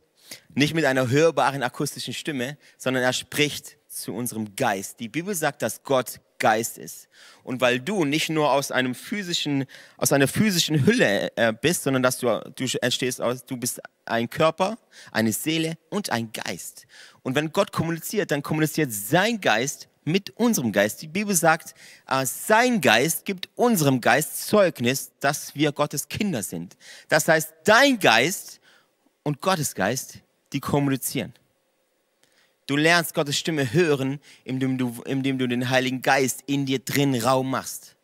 nicht 0.54 0.74
mit 0.74 0.86
einer 0.86 1.10
hörbaren 1.10 1.64
akustischen 1.64 2.14
Stimme, 2.14 2.58
sondern 2.78 3.04
er 3.04 3.14
spricht 3.14 3.78
zu 3.88 4.14
unserem 4.14 4.56
Geist. 4.56 5.00
Die 5.00 5.08
Bibel 5.08 5.34
sagt, 5.34 5.62
dass 5.62 5.84
Gott 5.84 6.20
Geist 6.44 6.78
ist. 6.78 7.08
Und 7.46 7.62
weil 7.62 7.80
du 7.80 8.04
nicht 8.04 8.30
nur 8.30 8.52
aus 8.52 8.70
einem 8.70 8.96
physischen, 8.96 9.64
aus 9.96 10.12
einer 10.12 10.28
physischen 10.28 10.86
Hülle 10.86 11.32
äh, 11.38 11.54
bist, 11.54 11.84
sondern 11.84 12.04
dass 12.04 12.18
du, 12.18 12.28
du 12.54 12.66
entstehst 12.82 13.22
aus, 13.22 13.46
du 13.46 13.56
bist 13.56 13.80
ein 14.04 14.30
Körper, 14.30 14.78
eine 15.14 15.32
Seele 15.32 15.78
und 15.90 16.10
ein 16.10 16.34
Geist. 16.34 16.86
Und 17.22 17.36
wenn 17.36 17.54
Gott 17.54 17.72
kommuniziert, 17.72 18.30
dann 18.32 18.44
kommuniziert 18.44 18.92
sein 18.92 19.40
Geist 19.40 19.88
mit 20.04 20.32
unserem 20.32 20.74
Geist. 20.74 21.02
Die 21.02 21.08
Bibel 21.08 21.34
sagt, 21.34 21.76
äh, 22.10 22.26
sein 22.26 22.82
Geist 22.82 23.24
gibt 23.24 23.48
unserem 23.56 24.02
Geist 24.02 24.46
Zeugnis, 24.46 25.14
dass 25.22 25.56
wir 25.56 25.72
Gottes 25.72 26.10
Kinder 26.10 26.44
sind. 26.44 26.76
Das 27.08 27.26
heißt, 27.30 27.54
dein 27.64 28.00
Geist 28.00 28.60
und 29.24 29.40
Gottes 29.40 29.76
Geist, 29.76 30.20
die 30.52 30.60
kommunizieren. 30.60 31.34
Du 32.66 32.76
lernst 32.78 33.14
Gottes 33.14 33.38
Stimme 33.38 33.74
hören, 33.74 34.20
indem 34.46 34.78
du, 34.78 35.02
indem 35.06 35.38
du 35.38 35.48
den 35.48 35.70
Heiligen 35.70 36.02
Geist 36.02 36.44
in 36.46 36.66
dir 36.66 36.80
drin 36.80 37.16
Raum 37.16 37.50
machst. 37.50 37.98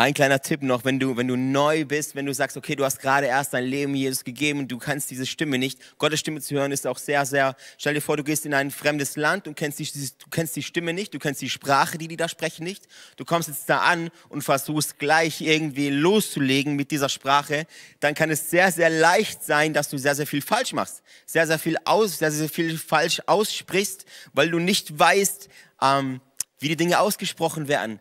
Ein 0.00 0.14
kleiner 0.14 0.40
Tipp 0.40 0.62
noch, 0.62 0.84
wenn 0.84 1.00
du, 1.00 1.16
wenn 1.16 1.26
du 1.26 1.34
neu 1.34 1.84
bist, 1.84 2.14
wenn 2.14 2.24
du 2.24 2.32
sagst, 2.32 2.56
okay, 2.56 2.76
du 2.76 2.84
hast 2.84 3.00
gerade 3.00 3.26
erst 3.26 3.52
dein 3.52 3.64
Leben 3.64 3.96
Jesus 3.96 4.22
gegeben 4.22 4.60
und 4.60 4.68
du 4.68 4.78
kannst 4.78 5.10
diese 5.10 5.26
Stimme 5.26 5.58
nicht. 5.58 5.98
Gottes 5.98 6.20
Stimme 6.20 6.40
zu 6.40 6.54
hören 6.54 6.70
ist 6.70 6.86
auch 6.86 6.98
sehr, 6.98 7.26
sehr, 7.26 7.56
stell 7.78 7.94
dir 7.94 8.00
vor, 8.00 8.16
du 8.16 8.22
gehst 8.22 8.46
in 8.46 8.54
ein 8.54 8.70
fremdes 8.70 9.16
Land 9.16 9.48
und 9.48 9.56
kennst 9.56 9.80
die, 9.80 9.86
du 9.86 10.30
kennst 10.30 10.54
die 10.54 10.62
Stimme 10.62 10.92
nicht, 10.92 11.14
du 11.14 11.18
kennst 11.18 11.42
die 11.42 11.50
Sprache, 11.50 11.98
die 11.98 12.06
die 12.06 12.16
da 12.16 12.28
sprechen 12.28 12.62
nicht. 12.62 12.86
Du 13.16 13.24
kommst 13.24 13.48
jetzt 13.48 13.68
da 13.68 13.78
an 13.78 14.10
und 14.28 14.42
versuchst 14.42 15.00
gleich 15.00 15.40
irgendwie 15.40 15.90
loszulegen 15.90 16.76
mit 16.76 16.92
dieser 16.92 17.08
Sprache. 17.08 17.66
Dann 17.98 18.14
kann 18.14 18.30
es 18.30 18.50
sehr, 18.50 18.70
sehr 18.70 18.90
leicht 18.90 19.42
sein, 19.42 19.72
dass 19.72 19.88
du 19.88 19.98
sehr, 19.98 20.14
sehr 20.14 20.28
viel 20.28 20.42
falsch 20.42 20.74
machst. 20.74 21.02
Sehr, 21.26 21.48
sehr 21.48 21.58
viel 21.58 21.76
aus, 21.84 22.18
sehr, 22.20 22.30
sehr 22.30 22.48
viel 22.48 22.78
falsch 22.78 23.20
aussprichst, 23.26 24.04
weil 24.32 24.48
du 24.48 24.60
nicht 24.60 24.96
weißt, 24.96 25.48
ähm, 25.82 26.20
wie 26.60 26.68
die 26.68 26.76
Dinge 26.76 27.00
ausgesprochen 27.00 27.66
werden 27.66 27.98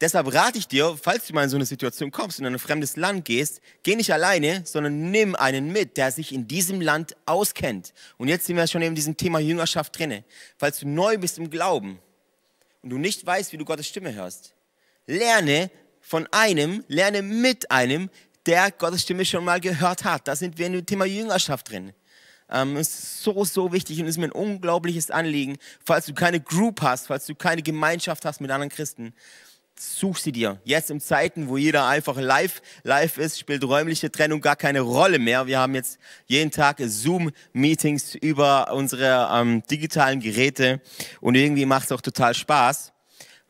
Deshalb 0.00 0.32
rate 0.32 0.58
ich 0.58 0.68
dir, 0.68 0.96
falls 1.00 1.26
du 1.26 1.34
mal 1.34 1.42
in 1.42 1.50
so 1.50 1.56
eine 1.56 1.66
Situation 1.66 2.12
kommst 2.12 2.38
und 2.38 2.46
in 2.46 2.54
ein 2.54 2.58
fremdes 2.60 2.94
Land 2.94 3.24
gehst, 3.24 3.60
geh 3.82 3.96
nicht 3.96 4.12
alleine, 4.12 4.62
sondern 4.64 5.10
nimm 5.10 5.34
einen 5.34 5.72
mit, 5.72 5.96
der 5.96 6.12
sich 6.12 6.32
in 6.32 6.46
diesem 6.46 6.80
Land 6.80 7.16
auskennt. 7.26 7.92
Und 8.16 8.28
jetzt 8.28 8.46
sind 8.46 8.56
wir 8.56 8.66
schon 8.68 8.82
in 8.82 8.94
diesem 8.94 9.16
Thema 9.16 9.40
Jüngerschaft 9.40 9.98
drinne. 9.98 10.24
Falls 10.56 10.78
du 10.78 10.88
neu 10.88 11.18
bist 11.18 11.38
im 11.38 11.50
Glauben 11.50 11.98
und 12.82 12.90
du 12.90 12.98
nicht 12.98 13.26
weißt, 13.26 13.52
wie 13.52 13.56
du 13.56 13.64
Gottes 13.64 13.88
Stimme 13.88 14.14
hörst, 14.14 14.54
lerne 15.06 15.68
von 16.00 16.28
einem, 16.30 16.84
lerne 16.86 17.22
mit 17.22 17.68
einem, 17.72 18.08
der 18.46 18.70
Gottes 18.70 19.02
Stimme 19.02 19.24
schon 19.24 19.44
mal 19.44 19.60
gehört 19.60 20.04
hat. 20.04 20.28
Da 20.28 20.36
sind 20.36 20.58
wir 20.58 20.68
in 20.68 20.74
dem 20.74 20.86
Thema 20.86 21.06
Jüngerschaft 21.06 21.70
drin. 21.70 21.92
Ähm, 22.50 22.76
ist 22.76 23.22
so, 23.22 23.44
so 23.44 23.72
wichtig 23.72 24.00
und 24.00 24.06
ist 24.06 24.16
mir 24.16 24.26
ein 24.26 24.32
unglaubliches 24.32 25.10
Anliegen, 25.10 25.58
falls 25.84 26.06
du 26.06 26.14
keine 26.14 26.40
Group 26.40 26.80
hast, 26.80 27.08
falls 27.08 27.26
du 27.26 27.34
keine 27.34 27.62
Gemeinschaft 27.62 28.24
hast 28.24 28.40
mit 28.40 28.50
anderen 28.50 28.70
Christen, 28.70 29.12
such 29.80 30.18
sie 30.18 30.32
dir. 30.32 30.60
Jetzt 30.64 30.90
in 30.90 31.00
Zeiten, 31.00 31.48
wo 31.48 31.56
jeder 31.56 31.86
einfach 31.86 32.16
live, 32.18 32.62
live 32.82 33.18
ist, 33.18 33.38
spielt 33.38 33.64
räumliche 33.64 34.10
Trennung 34.10 34.40
gar 34.40 34.56
keine 34.56 34.80
Rolle 34.80 35.18
mehr. 35.18 35.46
Wir 35.46 35.58
haben 35.58 35.74
jetzt 35.74 35.98
jeden 36.26 36.50
Tag 36.50 36.78
Zoom-Meetings 36.80 38.14
über 38.16 38.72
unsere 38.72 39.28
ähm, 39.32 39.62
digitalen 39.70 40.20
Geräte 40.20 40.80
und 41.20 41.34
irgendwie 41.34 41.66
macht 41.66 41.86
es 41.86 41.92
auch 41.92 42.00
total 42.00 42.34
Spaß, 42.34 42.92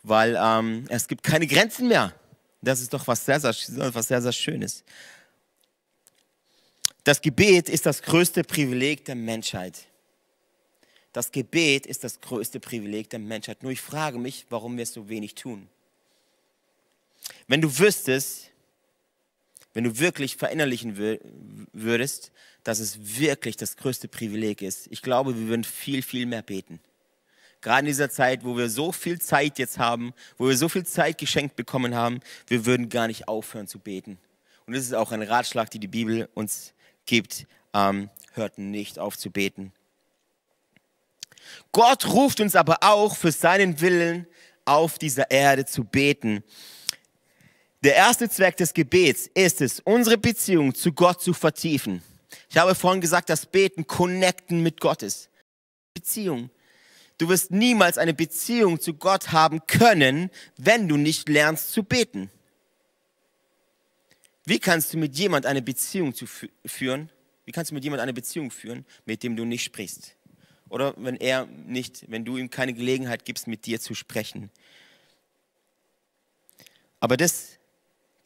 weil 0.02 0.38
ähm, 0.40 0.84
es 0.88 1.08
gibt 1.08 1.22
keine 1.22 1.46
Grenzen 1.46 1.88
mehr. 1.88 2.14
Das 2.60 2.80
ist 2.80 2.92
doch 2.92 3.06
was 3.06 3.24
sehr, 3.24 3.40
sehr, 3.40 3.54
was 3.94 4.08
sehr, 4.08 4.20
sehr 4.20 4.32
Schönes. 4.32 4.84
Das 7.04 7.20
Gebet 7.22 7.68
ist 7.68 7.86
das 7.86 8.02
größte 8.02 8.44
Privileg 8.44 9.04
der 9.04 9.14
Menschheit. 9.14 9.86
Das 11.12 11.32
Gebet 11.32 11.86
ist 11.86 12.04
das 12.04 12.20
größte 12.20 12.60
Privileg 12.60 13.08
der 13.10 13.18
Menschheit. 13.18 13.62
Nur 13.62 13.72
ich 13.72 13.80
frage 13.80 14.18
mich, 14.18 14.46
warum 14.50 14.76
wir 14.76 14.84
so 14.84 15.08
wenig 15.08 15.34
tun. 15.34 15.68
Wenn 17.48 17.62
du 17.62 17.78
wüsstest, 17.78 18.50
wenn 19.72 19.84
du 19.84 19.98
wirklich 19.98 20.36
verinnerlichen 20.36 20.96
würdest, 21.72 22.30
dass 22.62 22.78
es 22.78 23.18
wirklich 23.18 23.56
das 23.56 23.76
größte 23.76 24.06
Privileg 24.06 24.62
ist, 24.62 24.86
ich 24.90 25.02
glaube, 25.02 25.38
wir 25.38 25.48
würden 25.48 25.64
viel, 25.64 26.02
viel 26.02 26.26
mehr 26.26 26.42
beten. 26.42 26.80
Gerade 27.60 27.80
in 27.80 27.86
dieser 27.86 28.10
Zeit, 28.10 28.44
wo 28.44 28.56
wir 28.56 28.68
so 28.68 28.92
viel 28.92 29.20
Zeit 29.20 29.58
jetzt 29.58 29.78
haben, 29.78 30.12
wo 30.36 30.48
wir 30.48 30.56
so 30.56 30.68
viel 30.68 30.86
Zeit 30.86 31.18
geschenkt 31.18 31.56
bekommen 31.56 31.94
haben, 31.94 32.20
wir 32.46 32.66
würden 32.66 32.88
gar 32.88 33.08
nicht 33.08 33.26
aufhören 33.26 33.66
zu 33.66 33.78
beten. 33.78 34.18
Und 34.66 34.74
das 34.74 34.84
ist 34.84 34.94
auch 34.94 35.10
ein 35.10 35.22
Ratschlag, 35.22 35.70
den 35.70 35.80
die 35.80 35.88
Bibel 35.88 36.28
uns 36.34 36.74
gibt. 37.06 37.46
Ähm, 37.72 38.10
hört 38.34 38.58
nicht 38.58 38.98
auf 38.98 39.16
zu 39.16 39.30
beten. 39.30 39.72
Gott 41.72 42.06
ruft 42.06 42.40
uns 42.40 42.54
aber 42.54 42.78
auch 42.82 43.16
für 43.16 43.32
seinen 43.32 43.80
Willen 43.80 44.26
auf 44.64 44.98
dieser 44.98 45.30
Erde 45.30 45.64
zu 45.64 45.84
beten. 45.84 46.44
Der 47.84 47.94
erste 47.94 48.28
Zweck 48.28 48.56
des 48.56 48.74
Gebets 48.74 49.30
ist 49.34 49.60
es, 49.60 49.80
unsere 49.80 50.18
Beziehung 50.18 50.74
zu 50.74 50.92
Gott 50.92 51.22
zu 51.22 51.32
vertiefen. 51.32 52.02
Ich 52.50 52.56
habe 52.56 52.74
vorhin 52.74 53.00
gesagt, 53.00 53.30
dass 53.30 53.46
Beten 53.46 53.86
connecten 53.86 54.62
mit 54.62 54.80
Gott 54.80 55.02
ist. 55.02 55.30
Beziehung. 55.94 56.50
Du 57.18 57.28
wirst 57.28 57.50
niemals 57.50 57.98
eine 57.98 58.14
Beziehung 58.14 58.80
zu 58.80 58.94
Gott 58.94 59.32
haben 59.32 59.66
können, 59.66 60.30
wenn 60.56 60.88
du 60.88 60.96
nicht 60.96 61.28
lernst 61.28 61.72
zu 61.72 61.82
beten. 61.82 62.30
Wie 64.44 64.58
kannst 64.58 64.92
du 64.92 64.98
mit 64.98 65.16
jemand 65.16 65.46
eine 65.46 65.62
Beziehung 65.62 66.14
zu 66.14 66.26
führen? 66.64 67.10
Wie 67.44 67.52
kannst 67.52 67.70
du 67.70 67.74
mit 67.74 67.84
jemand 67.84 68.02
eine 68.02 68.14
Beziehung 68.14 68.50
führen, 68.50 68.86
mit 69.04 69.22
dem 69.22 69.36
du 69.36 69.44
nicht 69.44 69.62
sprichst? 69.62 70.16
Oder 70.68 70.94
wenn 70.96 71.16
er 71.16 71.46
nicht, 71.46 72.10
wenn 72.10 72.24
du 72.24 72.36
ihm 72.36 72.50
keine 72.50 72.72
Gelegenheit 72.72 73.24
gibst, 73.24 73.46
mit 73.46 73.66
dir 73.66 73.80
zu 73.80 73.94
sprechen. 73.94 74.50
Aber 77.00 77.16
das 77.16 77.57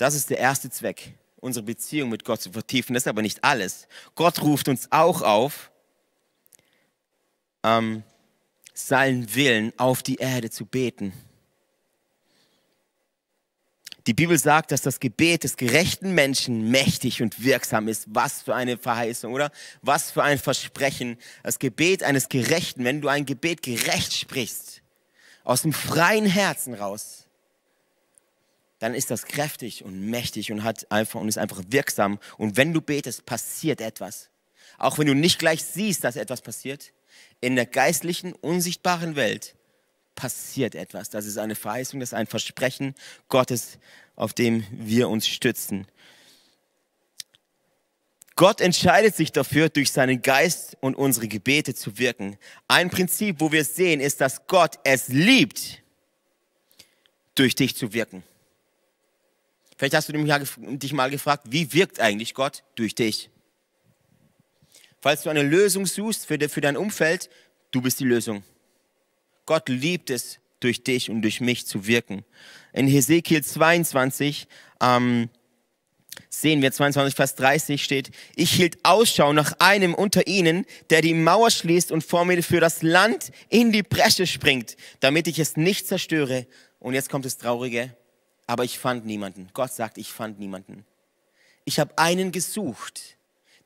das 0.03 0.15
ist 0.15 0.31
der 0.31 0.39
erste 0.39 0.69
Zweck, 0.69 1.15
unsere 1.37 1.65
Beziehung 1.65 2.11
mit 2.11 2.25
Gott 2.25 2.43
zu 2.43 2.51
vertiefen. 2.51 2.95
Das 2.95 3.05
ist 3.05 3.09
aber 3.09 3.23
nicht 3.23 3.45
alles. 3.45 3.87
Gott 4.17 4.43
ruft 4.43 4.67
uns 4.69 4.89
auch 4.91 5.23
auf, 5.23 5.71
ähm, 7.63 8.03
seinen 8.75 9.33
Willen 9.35 9.73
auf 9.79 10.03
die 10.03 10.17
Erde 10.17 10.51
zu 10.51 10.67
beten. 10.67 11.13
Die 14.09 14.15
Bibel 14.15 14.37
sagt, 14.37 14.73
dass 14.73 14.83
das 14.83 14.99
Gebet 14.99 15.45
des 15.45 15.57
gerechten 15.57 16.13
Menschen 16.17 16.73
mächtig 16.73 17.23
und 17.23 17.45
wirksam 17.45 17.87
ist. 17.87 18.07
Was 18.09 18.43
für 18.43 18.57
eine 18.57 18.77
Verheißung, 18.77 19.33
oder? 19.33 19.53
Was 19.83 20.11
für 20.11 20.25
ein 20.25 20.41
Versprechen. 20.41 21.17
Das 21.45 21.61
Gebet 21.61 22.03
eines 22.03 22.29
Gerechten, 22.29 22.83
wenn 22.85 23.01
du 23.01 23.07
ein 23.07 23.25
Gebet 23.25 23.63
gerecht 23.63 24.15
sprichst, 24.15 24.83
aus 25.45 25.63
dem 25.63 25.73
freien 25.73 26.27
Herzen 26.27 26.75
raus, 26.75 27.22
dann 28.83 28.95
ist 28.95 29.13
das 29.13 29.27
kräftig 29.27 29.85
und 29.85 30.11
mächtig 30.11 30.51
und 30.51 30.65
hat 30.65 30.91
einfach 30.91 31.21
und 31.21 31.29
ist 31.29 31.39
einfach 31.39 31.63
wirksam. 31.69 32.19
Und 32.37 32.57
wenn 32.57 32.73
du 32.73 32.81
betest, 32.81 33.25
passiert 33.25 33.81
etwas. 33.81 34.29
Auch 34.77 34.99
wenn 34.99 35.07
du 35.07 35.15
nicht 35.15 35.39
gleich 35.39 35.63
siehst, 35.63 36.03
dass 36.03 36.17
etwas 36.17 36.41
passiert, 36.41 36.93
in 37.41 37.55
der 37.55 37.67
geistlichen, 37.67 38.33
unsichtbaren 38.33 39.15
Welt 39.15 39.55
passiert 40.17 40.75
etwas. 40.75 41.11
Das 41.11 41.27
ist 41.27 41.39
eine 41.39 41.55
Verheißung, 41.55 42.01
das 42.01 42.09
ist 42.09 42.15
ein 42.15 42.27
Versprechen 42.27 42.97
Gottes, 43.29 43.79
auf 44.17 44.33
dem 44.33 44.67
wir 44.73 45.09
uns 45.09 45.29
stützen. 45.29 45.87
Gott 48.35 48.61
entscheidet 48.61 49.15
sich 49.15 49.31
dafür, 49.31 49.69
durch 49.69 49.93
seinen 49.93 50.23
Geist 50.23 50.77
und 50.81 50.97
unsere 50.97 51.29
Gebete 51.29 51.73
zu 51.77 51.99
wirken. 51.99 52.37
Ein 52.67 52.91
Prinzip, 52.91 53.37
wo 53.39 53.53
wir 53.53 53.65
sehen, 53.65 54.01
ist, 54.01 54.21
dass 54.21 54.49
Gott 54.49 54.81
es 54.83 55.07
liebt, 55.07 55.85
durch 57.37 57.55
dich 57.55 57.77
zu 57.77 57.93
wirken. 57.93 58.25
Vielleicht 59.83 59.97
hast 59.97 60.09
du 60.11 60.77
dich 60.77 60.93
mal 60.93 61.11
gefragt, 61.11 61.47
wie 61.51 61.73
wirkt 61.73 61.99
eigentlich 61.99 62.35
Gott 62.35 62.63
durch 62.77 62.95
dich? 62.95 63.31
Falls 65.01 65.25
du 65.25 65.29
eine 65.29 65.43
Lösung 65.43 65.87
suchst 65.87 66.25
für, 66.25 66.39
dein 66.39 66.77
Umfeld, 66.77 67.29
du 67.73 67.83
bist 67.83 67.99
die 67.99 68.05
Lösung. 68.05 68.45
Gott 69.45 69.69
liebt 69.69 70.11
es, 70.11 70.39
durch 70.61 70.85
dich 70.85 71.11
und 71.11 71.23
durch 71.23 71.41
mich 71.41 71.67
zu 71.67 71.89
wirken. 71.89 72.25
In 72.73 72.87
Hesekiel 72.87 73.43
22 73.43 74.47
ähm, 74.81 75.29
sehen 76.29 76.63
wir 76.63 76.71
22, 76.71 77.17
Vers 77.17 77.35
30 77.35 77.83
steht, 77.83 78.13
ich 78.37 78.53
hielt 78.53 78.79
Ausschau 78.85 79.33
nach 79.33 79.55
einem 79.59 79.95
unter 79.95 80.29
ihnen, 80.29 80.65
der 80.91 81.03
die 81.03 81.15
Mauer 81.15 81.51
schließt 81.51 81.91
und 81.91 82.05
vor 82.05 82.25
mir 82.25 82.41
für 82.45 82.61
das 82.61 82.83
Land 82.83 83.33
in 83.49 83.73
die 83.73 83.83
Bresche 83.83 84.29
springt, 84.29 84.77
damit 85.01 85.27
ich 85.27 85.41
es 85.41 85.57
nicht 85.57 85.89
zerstöre. 85.89 86.47
Und 86.79 86.95
jetzt 86.95 87.11
kommt 87.11 87.25
das 87.25 87.37
Traurige 87.37 87.97
aber 88.53 88.65
ich 88.65 88.79
fand 88.79 89.07
niemanden. 89.07 89.49
Gott 89.55 89.73
sagt, 89.73 89.97
ich 89.97 90.13
fand 90.13 90.39
niemanden. 90.39 90.85
Ich 91.65 91.81
habe 91.81 91.97
einen 91.97 92.33
gesucht, 92.33 93.17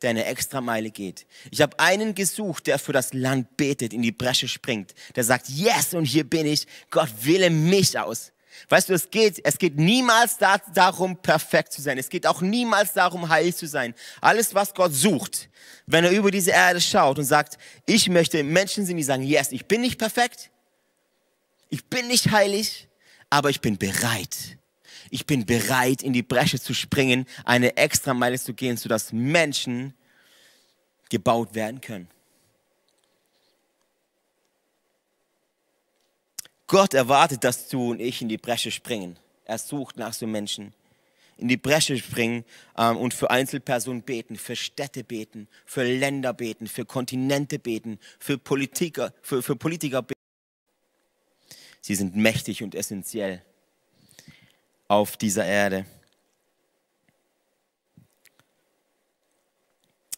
der 0.01 0.11
eine 0.11 0.27
extra 0.27 0.61
Meile 0.61 0.91
geht. 0.91 1.27
Ich 1.51 1.61
habe 1.61 1.77
einen 1.81 2.15
gesucht, 2.15 2.69
der 2.69 2.79
für 2.79 2.93
das 2.93 3.13
Land 3.13 3.57
betet, 3.57 3.93
in 3.93 4.01
die 4.01 4.13
Bresche 4.13 4.47
springt, 4.47 4.95
der 5.17 5.25
sagt, 5.25 5.49
yes, 5.49 5.93
und 5.93 6.05
hier 6.05 6.23
bin 6.23 6.47
ich. 6.47 6.69
Gott 6.89 7.09
wähle 7.23 7.51
mich 7.51 7.99
aus. 7.99 8.31
Weißt 8.69 8.89
du, 8.89 8.95
es 8.95 9.11
geht, 9.11 9.45
es 9.45 9.59
geht 9.59 9.77
niemals 9.77 10.39
da, 10.39 10.59
darum, 10.73 11.17
perfekt 11.17 11.73
zu 11.73 11.83
sein. 11.83 11.99
Es 11.99 12.09
geht 12.09 12.25
auch 12.25 12.41
niemals 12.41 12.93
darum, 12.93 13.29
heilig 13.29 13.57
zu 13.57 13.67
sein. 13.67 13.93
Alles, 14.21 14.55
was 14.55 14.73
Gott 14.73 14.95
sucht, 14.95 15.49
wenn 15.87 16.05
er 16.05 16.13
über 16.13 16.31
diese 16.31 16.53
Erde 16.53 16.81
schaut 16.81 17.19
und 17.19 17.25
sagt, 17.25 17.59
ich 17.87 18.09
möchte 18.09 18.45
Menschen 18.45 18.87
sehen, 18.87 18.99
die 18.99 19.03
sagen, 19.03 19.25
yes, 19.25 19.51
ich 19.51 19.67
bin 19.67 19.81
nicht 19.81 19.99
perfekt, 19.99 20.53
ich 21.71 21.85
bin 21.87 22.07
nicht 22.07 22.31
heilig, 22.31 22.87
aber 23.31 23.51
ich 23.51 23.61
bin 23.61 23.79
bereit, 23.79 24.56
ich 25.11 25.27
bin 25.27 25.47
bereit, 25.47 26.03
in 26.03 26.13
die 26.13 26.23
Bresche 26.23 26.61
zu 26.61 26.75
springen, 26.75 27.27
eine 27.45 27.77
extra 27.77 28.15
Meile 28.15 28.39
zu 28.39 28.55
gehen, 28.55 28.77
sodass 28.77 29.13
Menschen 29.13 29.95
gebaut 31.09 31.55
werden 31.55 31.81
können. 31.81 32.09
Gott 36.67 36.95
erwartet, 36.95 37.45
dass 37.45 37.69
du 37.69 37.91
und 37.93 38.01
ich 38.01 38.23
in 38.23 38.29
die 38.29 38.39
Bresche 38.39 38.71
springen. 38.71 39.19
Er 39.45 39.59
sucht 39.59 39.97
nach 39.97 40.13
so 40.13 40.27
Menschen. 40.27 40.75
In 41.39 41.49
die 41.49 41.57
Bresche 41.57 41.97
springen 41.99 42.45
ähm, 42.77 42.97
und 42.97 43.13
für 43.13 43.31
Einzelpersonen 43.31 44.03
beten, 44.03 44.37
für 44.37 44.57
Städte 44.57 45.05
beten, 45.05 45.49
für 45.67 45.85
Länder 45.85 46.33
beten, 46.33 46.67
für 46.67 46.85
Kontinente 46.85 47.59
beten, 47.59 47.99
für 48.19 48.39
Politiker, 48.39 49.13
für, 49.23 49.43
für 49.43 49.55
Politiker 49.55 50.03
beten. 50.03 50.15
Sie 51.83 51.95
sind 51.95 52.17
mächtig 52.17 52.63
und 52.63 52.75
essentiell. 52.75 53.45
Auf 54.89 55.17
dieser 55.17 55.45
Erde. 55.45 55.87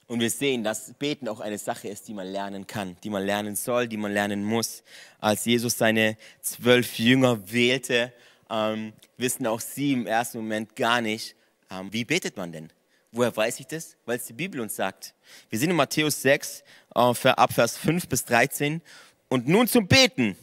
Und 0.07 0.21
wir 0.21 0.31
sehen, 0.31 0.65
dass 0.65 0.95
Beten 0.95 1.29
auch 1.29 1.41
eine 1.41 1.59
Sache 1.59 1.89
ist, 1.89 2.09
die 2.09 2.15
man 2.15 2.27
lernen 2.27 2.67
kann, 2.67 2.97
die 3.05 3.11
man 3.11 3.25
lernen 3.25 3.57
soll, 3.57 3.89
die 3.89 3.99
man 3.99 4.11
lernen 4.11 4.43
muss. 4.43 4.83
Als 5.21 5.45
Jesus 5.45 5.77
seine 5.77 6.17
zwölf 6.41 6.99
Jünger 6.99 7.53
wählte, 7.53 8.13
ähm, 8.49 8.95
wissen 9.19 9.47
auch 9.47 9.61
sie 9.61 9.93
im 9.93 10.07
ersten 10.07 10.39
Moment 10.39 10.75
gar 10.77 11.03
nicht, 11.03 11.37
ähm, 11.71 11.93
wie 11.93 12.05
betet 12.05 12.39
man 12.39 12.53
denn? 12.53 12.71
Woher 13.13 13.37
weiß 13.37 13.61
ich 13.61 13.67
das? 13.67 13.97
Weil 14.07 14.17
es 14.17 14.25
die 14.25 14.33
Bibel 14.33 14.61
uns 14.61 14.77
sagt. 14.77 15.15
Wir 15.51 15.59
sind 15.59 15.71
in 15.71 15.77
Matthäus 15.77 16.23
6, 16.23 16.63
äh, 16.95 16.99
ab 16.99 17.53
Vers 17.53 17.77
5 17.77 18.09
bis 18.09 18.25
13. 18.25 18.81
Und 19.29 19.47
nun 19.47 19.69
zum 19.69 19.87
Beten. 19.87 20.39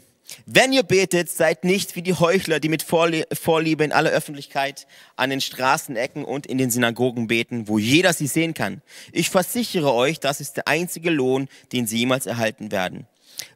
Wenn 0.45 0.73
ihr 0.73 0.84
betet, 0.84 1.30
seid 1.30 1.63
nicht 1.63 1.95
wie 1.95 2.01
die 2.01 2.13
Heuchler, 2.13 2.59
die 2.59 2.69
mit 2.69 2.84
Vorliebe 2.84 3.84
in 3.84 3.91
aller 3.91 4.09
Öffentlichkeit 4.09 4.88
an 5.15 5.30
den 5.30 5.41
Straßenecken 5.41 6.26
und 6.26 6.47
in 6.47 6.57
den 6.57 6.71
Synagogen 6.71 7.28
beten, 7.28 7.67
wo 7.67 7.78
jeder 7.78 8.13
sie 8.13 8.28
sehen 8.28 8.53
kann. 8.53 8.82
Ich 9.11 9.30
versichere 9.30 9.93
euch, 9.93 10.19
das 10.19 10.41
ist 10.41 10.57
der 10.57 10.67
einzige 10.67 11.09
Lohn, 11.09 11.47
den 11.73 11.88
sie 11.88 11.97
jemals 11.97 12.26
erhalten 12.26 12.71
werden. 12.71 13.07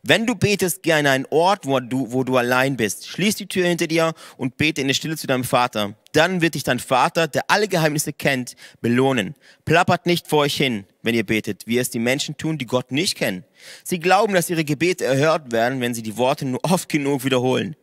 Wenn 0.04 0.26
du 0.26 0.36
betest, 0.36 0.84
geh 0.84 0.94
an 0.94 1.08
einen 1.08 1.26
Ort, 1.30 1.66
wo 1.66 1.80
du, 1.80 2.12
wo 2.12 2.24
du 2.24 2.38
allein 2.38 2.78
bist. 2.78 3.08
Schließ 3.08 3.36
die 3.36 3.48
Tür 3.48 3.68
hinter 3.68 3.88
dir 3.88 4.14
und 4.38 4.58
bete 4.58 4.82
in 4.82 4.88
der 4.88 4.94
Stille 4.94 5.18
zu 5.18 5.28
deinem 5.28 5.44
Vater. 5.44 5.96
Dann 6.14 6.42
wird 6.42 6.56
dich 6.56 6.64
dein 6.64 6.80
Vater, 6.80 7.28
der 7.28 7.44
alle 7.50 7.68
Geheimnisse 7.68 8.14
kennt, 8.14 8.56
belohnen. 8.82 9.36
Plappert 9.66 10.06
nicht 10.06 10.28
vor 10.28 10.40
euch 10.40 10.56
hin, 10.56 10.86
wenn 11.04 11.16
ihr 11.16 11.26
betet, 11.26 11.68
wie 11.68 11.78
es 11.78 11.90
die 11.90 12.00
Menschen 12.00 12.38
tun, 12.38 12.58
die 12.58 12.66
Gott 12.66 12.92
nicht 12.92 13.16
kennen. 13.16 13.44
Sie 13.84 14.00
glauben, 14.00 14.34
dass 14.34 14.50
ihre 14.50 14.66
Gebete 14.66 15.06
erhört 15.06 15.52
werden, 15.52 15.82
wenn 15.82 15.94
sie 15.94 16.04
die 16.04 16.18
Worte 16.18 16.46
nur 16.46 16.64
oft 16.64 16.90
genug 16.90 17.26
wiederholen. 17.26 17.76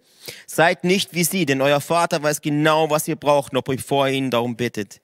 Seid 0.46 0.82
nicht 0.82 1.14
wie 1.14 1.24
sie, 1.24 1.46
denn 1.46 1.60
euer 1.60 1.80
Vater 1.80 2.22
weiß 2.22 2.40
genau, 2.40 2.90
was 2.90 3.06
ihr 3.06 3.16
braucht, 3.16 3.52
bevor 3.52 4.08
ihr 4.08 4.14
ihn 4.14 4.30
darum 4.30 4.56
bittet. 4.56 5.00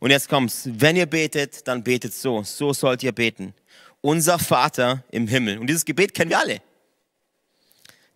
Und 0.00 0.10
jetzt 0.10 0.28
kommt's. 0.28 0.68
Wenn 0.72 0.96
ihr 0.96 1.06
betet, 1.06 1.68
dann 1.68 1.84
betet 1.84 2.12
so. 2.12 2.42
So 2.42 2.72
sollt 2.72 3.04
ihr 3.04 3.12
beten 3.12 3.54
unser 4.02 4.38
Vater 4.38 5.02
im 5.10 5.26
Himmel. 5.26 5.58
Und 5.58 5.68
dieses 5.68 5.86
Gebet 5.86 6.12
kennen 6.12 6.30
wir 6.30 6.38
alle. 6.38 6.60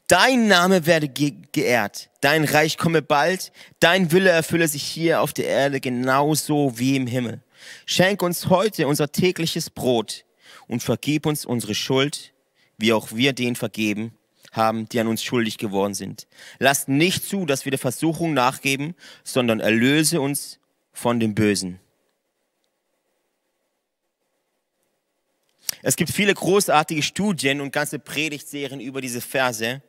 Dein 0.09 0.47
Name 0.47 0.87
werde 0.87 1.09
ge 1.09 1.33
geehrt, 1.51 2.11
dein 2.21 2.45
Reich 2.45 2.79
komme 2.79 3.03
bald, 3.03 3.51
dein 3.81 4.13
Wille 4.13 4.31
erfülle 4.31 4.69
sich 4.69 4.85
hier 4.85 5.21
auf 5.21 5.33
der 5.33 5.47
Erde 5.47 5.81
genauso 5.81 6.79
wie 6.79 6.95
im 6.95 7.09
Himmel. 7.09 7.41
Schenk 7.87 8.23
uns 8.23 8.49
heute 8.49 8.87
unser 8.87 9.11
tägliches 9.11 9.69
Brot 9.69 10.25
und 10.69 10.83
vergib 10.83 11.27
uns 11.27 11.45
unsere 11.45 11.75
Schuld, 11.75 12.33
wie 12.79 12.93
auch 12.93 13.13
wir 13.13 13.33
den 13.33 13.57
vergeben 13.57 14.13
haben, 14.53 14.89
die 14.89 15.01
an 15.01 15.09
uns 15.09 15.25
schuldig 15.25 15.59
geworden 15.59 15.95
sind. 15.95 16.29
Lass 16.61 16.87
nicht 16.87 17.25
zu, 17.25 17.45
dass 17.45 17.65
wir 17.65 17.71
der 17.71 17.79
Versuchung 17.81 18.33
nachgeben, 18.33 18.95
sondern 19.25 19.59
erlöse 19.59 20.21
uns 20.21 20.61
von 20.93 21.19
dem 21.19 21.35
Bösen. 21.35 21.81
Es 25.87 25.95
gibt 25.95 26.11
viele 26.11 26.35
großartige 26.35 27.01
Studien 27.01 27.61
und 27.61 27.71
ganze 27.71 28.01
Predigtserien 28.01 28.81
über 28.81 29.01
diese 29.01 29.21
Verse, 29.21 29.81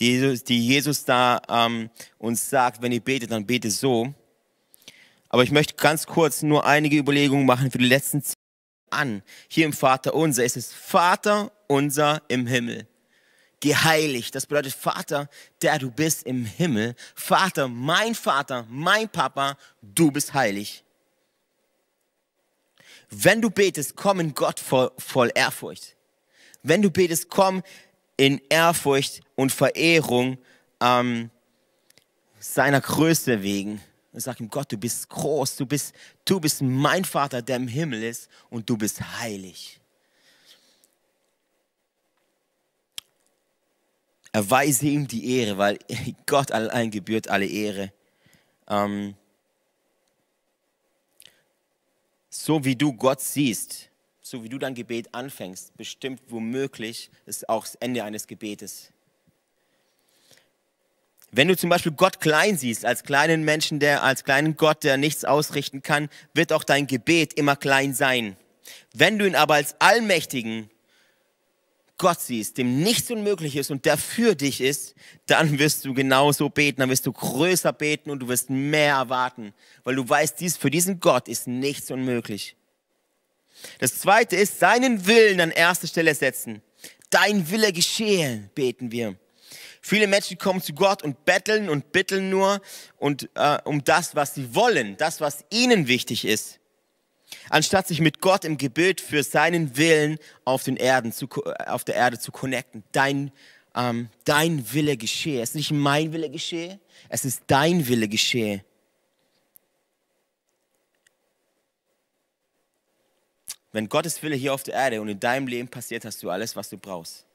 die 0.00 0.12
Jesus, 0.12 0.42
die 0.42 0.66
Jesus 0.66 1.04
da 1.04 1.42
ähm, 1.50 1.90
uns 2.16 2.48
sagt, 2.48 2.80
wenn 2.80 2.92
ihr 2.92 3.02
betet, 3.02 3.30
dann 3.30 3.44
bete 3.44 3.70
so. 3.70 4.14
Aber 5.28 5.42
ich 5.42 5.50
möchte 5.50 5.74
ganz 5.74 6.06
kurz 6.06 6.40
nur 6.40 6.64
einige 6.64 6.96
Überlegungen 6.96 7.44
machen 7.44 7.70
für 7.70 7.76
die 7.76 7.84
letzten 7.84 8.22
zehn 8.22 8.36
an. 8.88 9.22
Hier 9.48 9.66
im 9.66 9.74
Vater 9.74 10.14
unser 10.14 10.44
ist 10.46 10.56
es 10.56 10.72
Vater 10.72 11.52
unser 11.66 12.22
im 12.28 12.46
Himmel. 12.46 12.86
Geheiligt. 13.60 14.34
Das 14.34 14.46
bedeutet 14.46 14.72
Vater, 14.72 15.28
der 15.60 15.78
du 15.78 15.90
bist 15.90 16.22
im 16.22 16.46
Himmel. 16.46 16.94
Vater, 17.14 17.68
mein 17.68 18.14
Vater, 18.14 18.66
mein 18.70 19.10
Papa, 19.10 19.58
du 19.82 20.10
bist 20.10 20.32
heilig. 20.32 20.85
Wenn 23.10 23.40
du 23.40 23.50
betest, 23.50 23.96
komm 23.96 24.20
in 24.20 24.34
Gott 24.34 24.60
voll, 24.60 24.90
voll 24.98 25.30
Ehrfurcht. 25.34 25.96
Wenn 26.62 26.82
du 26.82 26.90
betest, 26.90 27.28
komm 27.30 27.62
in 28.16 28.40
Ehrfurcht 28.48 29.20
und 29.36 29.52
Verehrung 29.52 30.38
ähm, 30.80 31.30
seiner 32.40 32.80
Größe 32.80 33.42
wegen. 33.42 33.80
Und 34.12 34.20
sag 34.20 34.40
ihm, 34.40 34.48
Gott, 34.48 34.72
du 34.72 34.78
bist 34.78 35.08
groß, 35.08 35.56
du 35.56 35.66
bist, 35.66 35.94
du 36.24 36.40
bist 36.40 36.62
mein 36.62 37.04
Vater, 37.04 37.42
der 37.42 37.56
im 37.56 37.68
Himmel 37.68 38.02
ist 38.02 38.28
und 38.48 38.68
du 38.68 38.76
bist 38.76 39.00
heilig. 39.20 39.80
Erweise 44.32 44.86
ihm 44.86 45.06
die 45.06 45.38
Ehre, 45.38 45.58
weil 45.58 45.78
Gott 46.26 46.50
allein 46.52 46.90
gebührt 46.90 47.28
alle 47.28 47.46
Ehre. 47.46 47.92
Ähm, 48.68 49.14
so 52.44 52.64
wie 52.64 52.76
du 52.76 52.92
Gott 52.92 53.20
siehst, 53.20 53.88
so 54.20 54.42
wie 54.42 54.48
du 54.48 54.58
dein 54.58 54.74
Gebet 54.74 55.14
anfängst, 55.14 55.76
bestimmt 55.76 56.20
womöglich 56.28 57.10
ist 57.24 57.48
auch 57.48 57.64
das 57.64 57.76
Ende 57.76 58.04
eines 58.04 58.26
Gebetes. 58.26 58.90
Wenn 61.32 61.48
du 61.48 61.56
zum 61.56 61.70
Beispiel 61.70 61.92
Gott 61.92 62.20
klein 62.20 62.56
siehst, 62.56 62.84
als 62.84 63.02
kleinen 63.02 63.44
Menschen, 63.44 63.80
der, 63.80 64.02
als 64.02 64.24
kleinen 64.24 64.56
Gott, 64.56 64.84
der 64.84 64.96
nichts 64.96 65.24
ausrichten 65.24 65.82
kann, 65.82 66.08
wird 66.34 66.52
auch 66.52 66.64
dein 66.64 66.86
Gebet 66.86 67.34
immer 67.34 67.56
klein 67.56 67.94
sein. 67.94 68.36
Wenn 68.92 69.18
du 69.18 69.26
ihn 69.26 69.34
aber 69.34 69.54
als 69.54 69.80
allmächtigen 69.80 70.70
Gott 71.98 72.20
siehst, 72.20 72.58
dem 72.58 72.82
nichts 72.82 73.10
unmöglich 73.10 73.56
ist 73.56 73.70
und 73.70 73.84
der 73.86 73.96
für 73.96 74.34
dich 74.34 74.60
ist, 74.60 74.94
dann 75.26 75.58
wirst 75.58 75.84
du 75.84 75.94
genauso 75.94 76.50
beten, 76.50 76.80
dann 76.80 76.90
wirst 76.90 77.06
du 77.06 77.12
größer 77.12 77.72
beten 77.72 78.10
und 78.10 78.20
du 78.20 78.28
wirst 78.28 78.50
mehr 78.50 78.96
erwarten, 78.96 79.54
weil 79.84 79.96
du 79.96 80.06
weißt, 80.06 80.38
dies, 80.38 80.56
für 80.56 80.70
diesen 80.70 81.00
Gott 81.00 81.28
ist 81.28 81.46
nichts 81.46 81.90
unmöglich. 81.90 82.56
Das 83.78 83.98
zweite 83.98 84.36
ist, 84.36 84.58
seinen 84.58 85.06
Willen 85.06 85.40
an 85.40 85.50
erste 85.50 85.86
Stelle 85.86 86.14
setzen. 86.14 86.60
Dein 87.08 87.50
Wille 87.50 87.72
geschehe, 87.72 88.50
beten 88.54 88.92
wir. 88.92 89.16
Viele 89.80 90.06
Menschen 90.06 90.36
kommen 90.36 90.60
zu 90.60 90.74
Gott 90.74 91.02
und 91.02 91.24
betteln 91.24 91.70
und 91.70 91.92
bitteln 91.92 92.28
nur 92.28 92.60
und 92.98 93.30
äh, 93.34 93.58
um 93.64 93.84
das, 93.84 94.14
was 94.14 94.34
sie 94.34 94.54
wollen, 94.54 94.96
das, 94.96 95.20
was 95.20 95.44
ihnen 95.50 95.86
wichtig 95.86 96.24
ist 96.24 96.58
anstatt 97.50 97.86
sich 97.86 98.00
mit 98.00 98.20
Gott 98.20 98.44
im 98.44 98.58
Gebet 98.58 99.00
für 99.00 99.22
seinen 99.22 99.76
Willen 99.76 100.18
auf, 100.44 100.62
den 100.62 100.76
Erden 100.76 101.12
zu, 101.12 101.28
auf 101.66 101.84
der 101.84 101.94
Erde 101.94 102.18
zu 102.18 102.32
connecten. 102.32 102.84
Dein, 102.92 103.32
ähm, 103.74 104.08
dein 104.24 104.72
Wille 104.72 104.96
geschehe. 104.96 105.42
Es 105.42 105.50
ist 105.50 105.54
nicht 105.56 105.72
mein 105.72 106.12
Wille 106.12 106.30
geschehe, 106.30 106.80
es 107.08 107.24
ist 107.24 107.42
dein 107.46 107.86
Wille 107.86 108.08
geschehe. 108.08 108.64
Wenn 113.72 113.90
Gottes 113.90 114.22
Wille 114.22 114.36
hier 114.36 114.54
auf 114.54 114.62
der 114.62 114.74
Erde 114.74 115.02
und 115.02 115.08
in 115.08 115.20
deinem 115.20 115.48
Leben 115.48 115.68
passiert, 115.68 116.06
hast 116.06 116.22
du 116.22 116.30
alles, 116.30 116.56
was 116.56 116.70
du 116.70 116.78
brauchst. 116.78 117.26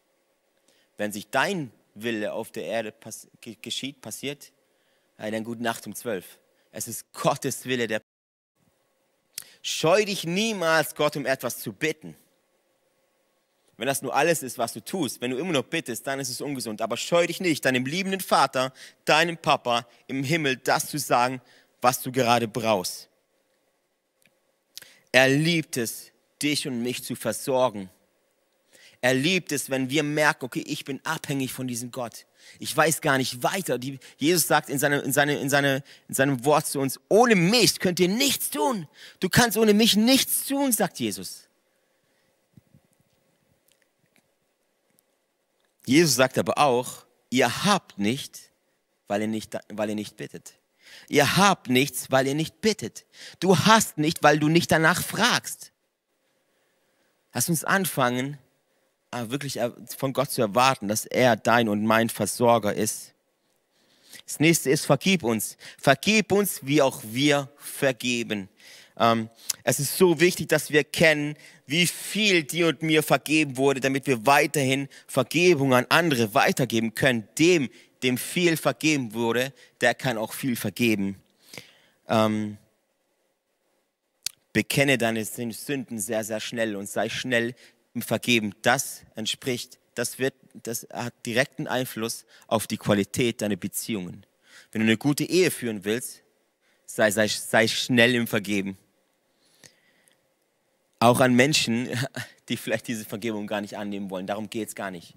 Wenn 0.97 1.11
sich 1.11 1.29
dein 1.29 1.71
Wille 1.93 2.33
auf 2.33 2.51
der 2.51 2.63
Erde 2.63 2.91
pass 2.91 3.27
geschieht, 3.61 4.01
passiert, 4.01 4.51
dann 5.17 5.43
gute 5.43 5.61
Nacht 5.61 5.85
um 5.85 5.93
zwölf. 5.93 6.39
Es 6.71 6.87
ist 6.87 7.13
Gottes 7.13 7.65
Wille, 7.65 7.85
der 7.87 8.00
Scheu 9.61 10.05
dich 10.05 10.23
niemals, 10.23 10.95
Gott 10.95 11.15
um 11.15 11.25
etwas 11.25 11.59
zu 11.59 11.73
bitten. 11.73 12.15
Wenn 13.77 13.87
das 13.87 14.01
nur 14.01 14.15
alles 14.15 14.43
ist, 14.43 14.57
was 14.57 14.73
du 14.73 14.83
tust, 14.83 15.21
wenn 15.21 15.31
du 15.31 15.37
immer 15.37 15.53
noch 15.53 15.63
bittest, 15.63 16.05
dann 16.05 16.19
ist 16.19 16.29
es 16.29 16.39
ungesund. 16.39 16.81
Aber 16.81 16.97
scheu 16.97 17.25
dich 17.25 17.39
nicht, 17.39 17.65
deinem 17.65 17.85
liebenden 17.85 18.21
Vater, 18.21 18.73
deinem 19.05 19.37
Papa 19.37 19.87
im 20.07 20.23
Himmel 20.23 20.57
das 20.57 20.87
zu 20.87 20.99
sagen, 20.99 21.41
was 21.81 22.01
du 22.01 22.11
gerade 22.11 22.47
brauchst. 22.47 23.09
Er 25.11 25.29
liebt 25.29 25.77
es, 25.77 26.11
dich 26.41 26.67
und 26.67 26.81
mich 26.83 27.03
zu 27.03 27.15
versorgen. 27.15 27.89
Er 29.01 29.15
liebt 29.15 29.51
es, 29.51 29.69
wenn 29.69 29.89
wir 29.89 30.03
merken, 30.03 30.45
okay, 30.45 30.63
ich 30.65 30.85
bin 30.85 31.03
abhängig 31.03 31.51
von 31.51 31.67
diesem 31.67 31.91
Gott. 31.91 32.25
Ich 32.59 32.75
weiß 32.75 33.01
gar 33.01 33.17
nicht 33.17 33.43
weiter. 33.43 33.77
Die, 33.77 33.99
Jesus 34.17 34.47
sagt 34.47 34.69
in, 34.69 34.79
seine, 34.79 34.99
in, 34.99 35.13
seine, 35.13 35.39
in, 35.39 35.49
seine, 35.49 35.83
in 36.07 36.15
seinem 36.15 36.45
Wort 36.45 36.67
zu 36.67 36.79
uns, 36.79 36.99
ohne 37.09 37.35
mich 37.35 37.79
könnt 37.79 37.99
ihr 37.99 38.07
nichts 38.07 38.49
tun. 38.49 38.87
Du 39.19 39.29
kannst 39.29 39.57
ohne 39.57 39.73
mich 39.73 39.95
nichts 39.95 40.45
tun, 40.45 40.71
sagt 40.71 40.99
Jesus. 40.99 41.47
Jesus 45.85 46.15
sagt 46.15 46.37
aber 46.37 46.57
auch, 46.57 47.05
ihr 47.29 47.65
habt 47.65 47.97
nicht, 47.97 48.39
weil 49.07 49.21
ihr 49.21 49.27
nicht, 49.27 49.57
weil 49.69 49.89
ihr 49.89 49.95
nicht 49.95 50.15
bittet. 50.15 50.53
Ihr 51.07 51.37
habt 51.37 51.69
nichts, 51.69 52.11
weil 52.11 52.27
ihr 52.27 52.35
nicht 52.35 52.61
bittet. 52.61 53.05
Du 53.39 53.57
hast 53.57 53.97
nicht, 53.97 54.23
weil 54.23 54.39
du 54.39 54.47
nicht 54.47 54.71
danach 54.71 55.01
fragst. 55.01 55.71
Lass 57.33 57.49
uns 57.49 57.63
anfangen, 57.63 58.37
wirklich 59.11 59.57
äh, 59.59 59.71
von 59.97 60.13
Gott 60.13 60.31
zu 60.31 60.41
erwarten, 60.41 60.87
dass 60.87 61.05
er 61.05 61.35
dein 61.35 61.69
und 61.69 61.85
mein 61.85 62.09
Versorger 62.09 62.73
ist. 62.73 63.13
Das 64.25 64.39
nächste 64.39 64.69
ist, 64.69 64.85
vergib 64.85 65.23
uns. 65.23 65.57
Vergib 65.77 66.31
uns, 66.31 66.61
wie 66.63 66.81
auch 66.81 67.01
wir 67.03 67.49
vergeben. 67.57 68.49
Ähm, 68.97 69.29
es 69.63 69.79
ist 69.79 69.97
so 69.97 70.19
wichtig, 70.19 70.49
dass 70.49 70.71
wir 70.71 70.83
kennen, 70.83 71.35
wie 71.65 71.87
viel 71.87 72.43
dir 72.43 72.67
und 72.67 72.81
mir 72.81 73.03
vergeben 73.03 73.57
wurde, 73.57 73.79
damit 73.79 74.07
wir 74.07 74.25
weiterhin 74.25 74.87
Vergebung 75.07 75.73
an 75.73 75.85
andere 75.89 76.33
weitergeben 76.33 76.93
können, 76.93 77.27
dem 77.37 77.69
dem 78.03 78.17
viel 78.17 78.57
vergeben 78.57 79.13
wurde, 79.13 79.53
der 79.79 79.93
kann 79.93 80.17
auch 80.17 80.33
viel 80.33 80.55
vergeben. 80.55 81.21
Ähm, 82.07 82.57
bekenne 84.53 84.97
deine 84.97 85.23
Sünden 85.23 85.99
sehr, 85.99 86.23
sehr 86.23 86.39
schnell 86.39 86.75
und 86.75 86.89
sei 86.89 87.09
schnell 87.09 87.55
im 87.93 88.01
Vergeben. 88.01 88.53
Das 88.61 89.01
entspricht, 89.15 89.79
das 89.95 90.19
wird, 90.19 90.33
das 90.53 90.87
hat 90.91 91.13
direkten 91.25 91.67
Einfluss 91.67 92.25
auf 92.47 92.67
die 92.67 92.77
Qualität 92.77 93.41
deiner 93.41 93.55
Beziehungen. 93.55 94.25
Wenn 94.71 94.81
du 94.81 94.87
eine 94.87 94.97
gute 94.97 95.23
Ehe 95.23 95.51
führen 95.51 95.83
willst, 95.83 96.21
sei, 96.85 97.11
sei, 97.11 97.27
sei 97.27 97.67
schnell 97.67 98.15
im 98.15 98.27
Vergeben. 98.27 98.77
Auch 100.99 101.19
an 101.19 101.33
Menschen, 101.33 101.89
die 102.49 102.57
vielleicht 102.57 102.87
diese 102.87 103.05
Vergebung 103.05 103.47
gar 103.47 103.61
nicht 103.61 103.77
annehmen 103.77 104.09
wollen. 104.09 104.27
Darum 104.27 104.49
geht 104.49 104.69
es 104.69 104.75
gar 104.75 104.91
nicht. 104.91 105.15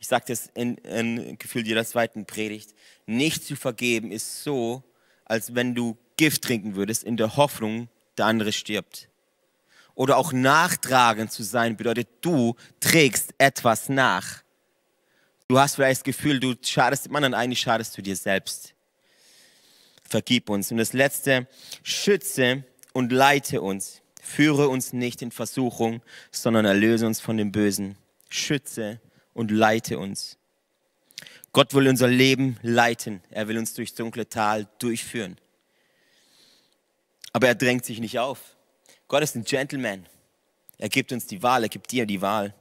Ich 0.00 0.06
sage 0.06 0.26
das 0.28 0.48
in, 0.54 0.76
in 0.78 1.38
Gefühl 1.38 1.66
jeder 1.66 1.84
zweiten 1.84 2.24
Predigt. 2.24 2.74
Nicht 3.06 3.44
zu 3.44 3.56
vergeben 3.56 4.12
ist 4.12 4.44
so, 4.44 4.84
als 5.24 5.54
wenn 5.54 5.74
du 5.74 5.96
Gift 6.16 6.42
trinken 6.42 6.76
würdest, 6.76 7.04
in 7.04 7.16
der 7.16 7.36
Hoffnung, 7.36 7.88
der 8.16 8.26
andere 8.26 8.52
stirbt. 8.52 9.08
Oder 9.98 10.16
auch 10.16 10.32
nachtragend 10.32 11.32
zu 11.32 11.42
sein 11.42 11.76
bedeutet, 11.76 12.06
du 12.20 12.54
trägst 12.78 13.34
etwas 13.36 13.88
nach. 13.88 14.44
Du 15.48 15.58
hast 15.58 15.74
vielleicht 15.74 16.02
das 16.02 16.04
Gefühl, 16.04 16.38
du 16.38 16.54
schadest 16.62 17.06
dem 17.06 17.16
anderen, 17.16 17.34
eigentlich 17.34 17.58
schadest 17.58 17.98
du 17.98 18.02
dir 18.02 18.14
selbst. 18.14 18.74
Vergib 20.04 20.50
uns. 20.50 20.70
Und 20.70 20.76
das 20.76 20.92
letzte, 20.92 21.48
schütze 21.82 22.62
und 22.92 23.10
leite 23.10 23.60
uns. 23.60 24.00
Führe 24.22 24.68
uns 24.68 24.92
nicht 24.92 25.20
in 25.20 25.32
Versuchung, 25.32 26.00
sondern 26.30 26.64
erlöse 26.64 27.04
uns 27.04 27.18
von 27.18 27.36
dem 27.36 27.50
Bösen. 27.50 27.96
Schütze 28.28 29.00
und 29.34 29.50
leite 29.50 29.98
uns. 29.98 30.38
Gott 31.50 31.74
will 31.74 31.88
unser 31.88 32.06
Leben 32.06 32.56
leiten. 32.62 33.20
Er 33.30 33.48
will 33.48 33.58
uns 33.58 33.74
durchs 33.74 33.96
dunkle 33.96 34.28
Tal 34.28 34.68
durchführen. 34.78 35.38
Aber 37.32 37.48
er 37.48 37.56
drängt 37.56 37.84
sich 37.84 37.98
nicht 37.98 38.20
auf. 38.20 38.54
Gott 39.08 39.22
ist 39.22 39.34
ein 39.34 39.44
Gentleman. 39.44 40.06
Er 40.76 40.90
gibt 40.90 41.10
uns 41.12 41.26
die 41.26 41.42
Wahl, 41.42 41.64
er 41.64 41.68
gibt 41.68 41.90
dir 41.90 42.06
die 42.06 42.20
Wahl. 42.20 42.54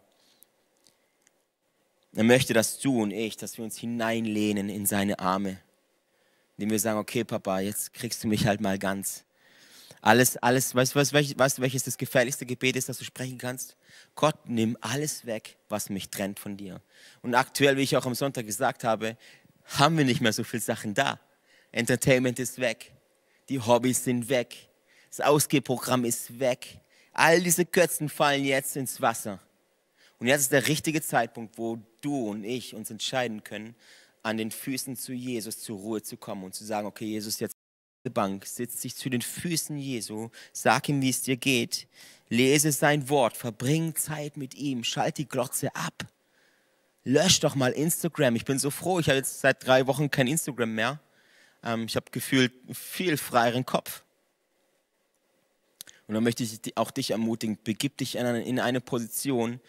Er 2.16 2.24
möchte, 2.24 2.54
dass 2.54 2.80
du 2.80 3.04
und 3.04 3.12
ich, 3.12 3.38
dass 3.38 3.58
wir 3.58 3.66
uns 3.66 3.78
hineinlehnen 3.78 4.70
in 4.70 4.86
seine 4.86 5.20
Arme. 5.20 5.60
Indem 6.58 6.72
wir 6.72 6.80
sagen, 6.80 6.98
okay 6.98 7.24
Papa, 7.24 7.60
jetzt 7.60 7.93
kriegst 7.93 8.24
du 8.24 8.28
mich 8.28 8.48
halt 8.48 8.62
mal 8.62 8.80
ganz. 8.80 9.24
Alles, 10.02 10.38
alles, 10.38 10.74
weißt 10.74 10.95
du, 10.95 11.38
weißt, 11.38 11.62
welches 11.62 11.84
das 11.84 11.98
gefährlichste 11.98 12.45
Gebet 12.45 12.76
ist, 12.76 12.88
das 12.88 12.98
du 12.98 13.04
sprechen 13.04 13.38
kannst? 13.38 13.76
Gott, 14.16 14.38
nimm 14.45 14.78
alles 14.80 15.26
weg, 15.26 15.58
was 15.70 15.89
mich 15.89 16.10
trennt 16.10 16.39
von 16.39 16.56
dir. 16.56 16.82
Und 17.22 17.36
aktuell, 17.36 17.78
wie 17.78 17.82
ich 17.82 17.98
auch 17.98 18.06
am 18.06 18.16
Sonntag 18.16 18.45
gesagt 18.45 18.84
habe, 18.84 19.18
haben 19.66 19.98
wir 19.98 20.06
nicht 20.06 20.22
mehr 20.22 20.34
so 20.34 20.43
viele 20.43 20.62
Sachen 20.62 20.93
da. 20.93 21.20
Entertainment 21.72 22.39
ist 22.39 22.60
weg. 22.60 22.93
Die 23.50 23.60
Hobbys 23.60 24.04
sind 24.04 24.30
weg. 24.30 24.66
Das 25.18 25.26
Ausgehprogramm 25.26 26.05
ist 26.05 26.39
weg. 26.39 26.80
All 27.11 27.41
diese 27.41 27.65
Götzen 27.65 28.07
fallen 28.07 28.45
jetzt 28.45 28.78
ins 28.78 29.01
Wasser. 29.01 29.39
Und 30.20 30.28
jetzt 30.28 30.41
ist 30.41 30.51
der 30.51 30.68
richtige 30.68 31.01
Zeitpunkt, 31.01 31.57
wo 31.57 31.80
du 32.01 32.30
und 32.30 32.43
ich 32.43 32.76
uns 32.76 32.91
entscheiden 32.91 33.43
können, 33.43 33.76
an 34.22 34.38
den 34.38 34.51
Füßen 34.51 34.95
zu 34.95 35.13
Jesus 35.13 35.59
zur 35.59 35.80
Ruhe 35.80 36.03
zu 36.03 36.18
kommen 36.18 36.43
und 36.43 36.53
zu 36.53 36.63
sagen, 36.63 36.86
okay, 36.86 37.05
Jesus, 37.05 37.39
jetzt 37.39 37.55
Bank, 38.13 38.45
sitzt 38.45 38.80
sich 38.80 38.95
zu 38.95 39.09
den 39.09 39.22
Füßen 39.22 39.78
Jesu, 39.78 40.30
sag 40.53 40.88
ihm, 40.88 41.01
wie 41.01 41.09
es 41.09 41.24
dir 41.24 41.36
geht, 41.36 41.88
lese 42.30 42.72
sein 42.72 43.09
Wort, 43.09 43.36
verbring 43.36 43.95
Zeit 43.95 44.38
mit 44.38 44.53
ihm, 44.53 44.84
schalt 44.84 45.18
die 45.18 45.28
Glotze 45.28 45.76
ab. 45.76 46.05
Lösch 47.03 47.39
doch 47.39 47.55
mal 47.55 47.72
Instagram. 47.72 48.36
Ich 48.36 48.45
bin 48.45 48.59
so 48.59 48.70
froh, 48.70 48.99
ich 48.99 49.09
habe 49.09 49.18
jetzt 49.18 49.41
seit 49.41 49.65
drei 49.65 49.88
Wochen 49.88 50.11
kein 50.11 50.28
Instagram 50.28 50.76
mehr. 50.76 51.01
Ähm, 51.63 51.86
ich 51.86 51.95
habe 51.95 52.05
gefühlt 52.11 52.53
viel 52.72 53.18
freieren 53.18 53.65
Kopf. 53.65 54.03
Und 56.08 56.14
dann 56.14 56.24
möchte 56.24 56.43
ich 56.43 56.78
auch 56.78 56.91
dich 56.91 57.12
ermutigen, 57.12 57.58
begib 57.64 57.97
dich 57.97 58.16
in 58.16 58.60
eine 58.60 58.82
Position, 58.82 59.60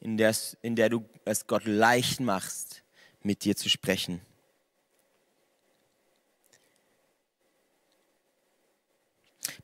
in 0.00 0.16
der, 0.16 0.34
in 0.62 0.76
der 0.76 0.88
du 0.88 1.04
es 1.24 1.46
Gott 1.46 1.64
leicht 1.64 2.20
machst, 2.20 2.82
mit 3.22 3.44
dir 3.44 3.56
zu 3.56 3.68
sprechen. 3.68 4.20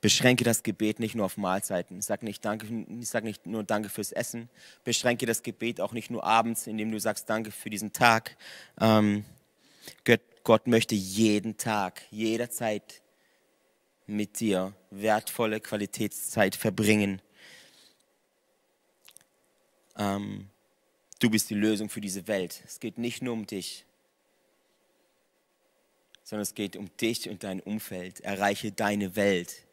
Beschränke 0.01 0.45
das 0.45 0.63
Gebet 0.63 1.01
nicht 1.01 1.17
nur 1.17 1.27
auf 1.27 1.37
Mahlzeiten. 1.37 2.03
Sag 2.03 2.23
nicht, 2.23 2.45
danke, 2.45 2.67
sag 3.01 3.25
nicht 3.25 3.47
nur 3.47 3.65
Danke 3.65 3.89
fürs 3.89 4.13
Essen. 4.13 4.49
Beschränke 4.85 5.27
das 5.27 5.43
Gebet 5.43 5.81
auch 5.81 5.93
nicht 5.93 6.11
nur 6.11 6.23
abends, 6.23 6.69
indem 6.69 6.93
du 6.93 7.01
sagst 7.01 7.29
Danke 7.29 7.51
für 7.51 7.69
diesen 7.69 7.93
Tag. 7.93 8.37
Ähm, 8.81 9.25
Gott, 10.05 10.21
Gott 10.45 10.67
möchte 10.69 10.95
jeden 10.95 11.57
Tag, 11.57 12.03
jederzeit 12.11 13.03
mit 14.09 14.41
dir 14.41 14.75
wertvolle 14.91 15.61
Qualitätszeit 15.61 16.57
verbringen. 16.57 17.21
Ähm, 19.97 20.49
du 21.21 21.31
bist 21.31 21.51
die 21.51 21.55
Lösung 21.55 21.91
für 21.91 22.01
diese 22.01 22.27
Welt. 22.27 22.63
Es 22.67 22.81
geht 22.81 22.99
nicht 22.99 23.23
nur 23.23 23.35
um 23.35 23.47
dich, 23.47 23.85
sondern 26.25 26.43
es 26.43 26.55
geht 26.55 26.77
um 26.77 26.91
dich 26.97 27.29
und 27.29 27.45
dein 27.45 27.61
Umfeld. 27.61 28.21
Erreiche 28.21 28.73
deine 28.73 29.15
Welt. 29.15 29.67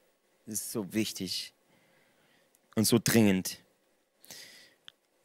Das 0.46 0.56
ist 0.56 0.72
so 0.72 0.94
wichtig 0.94 1.54
und 2.76 2.86
so 2.86 3.00
dringend. 3.02 3.60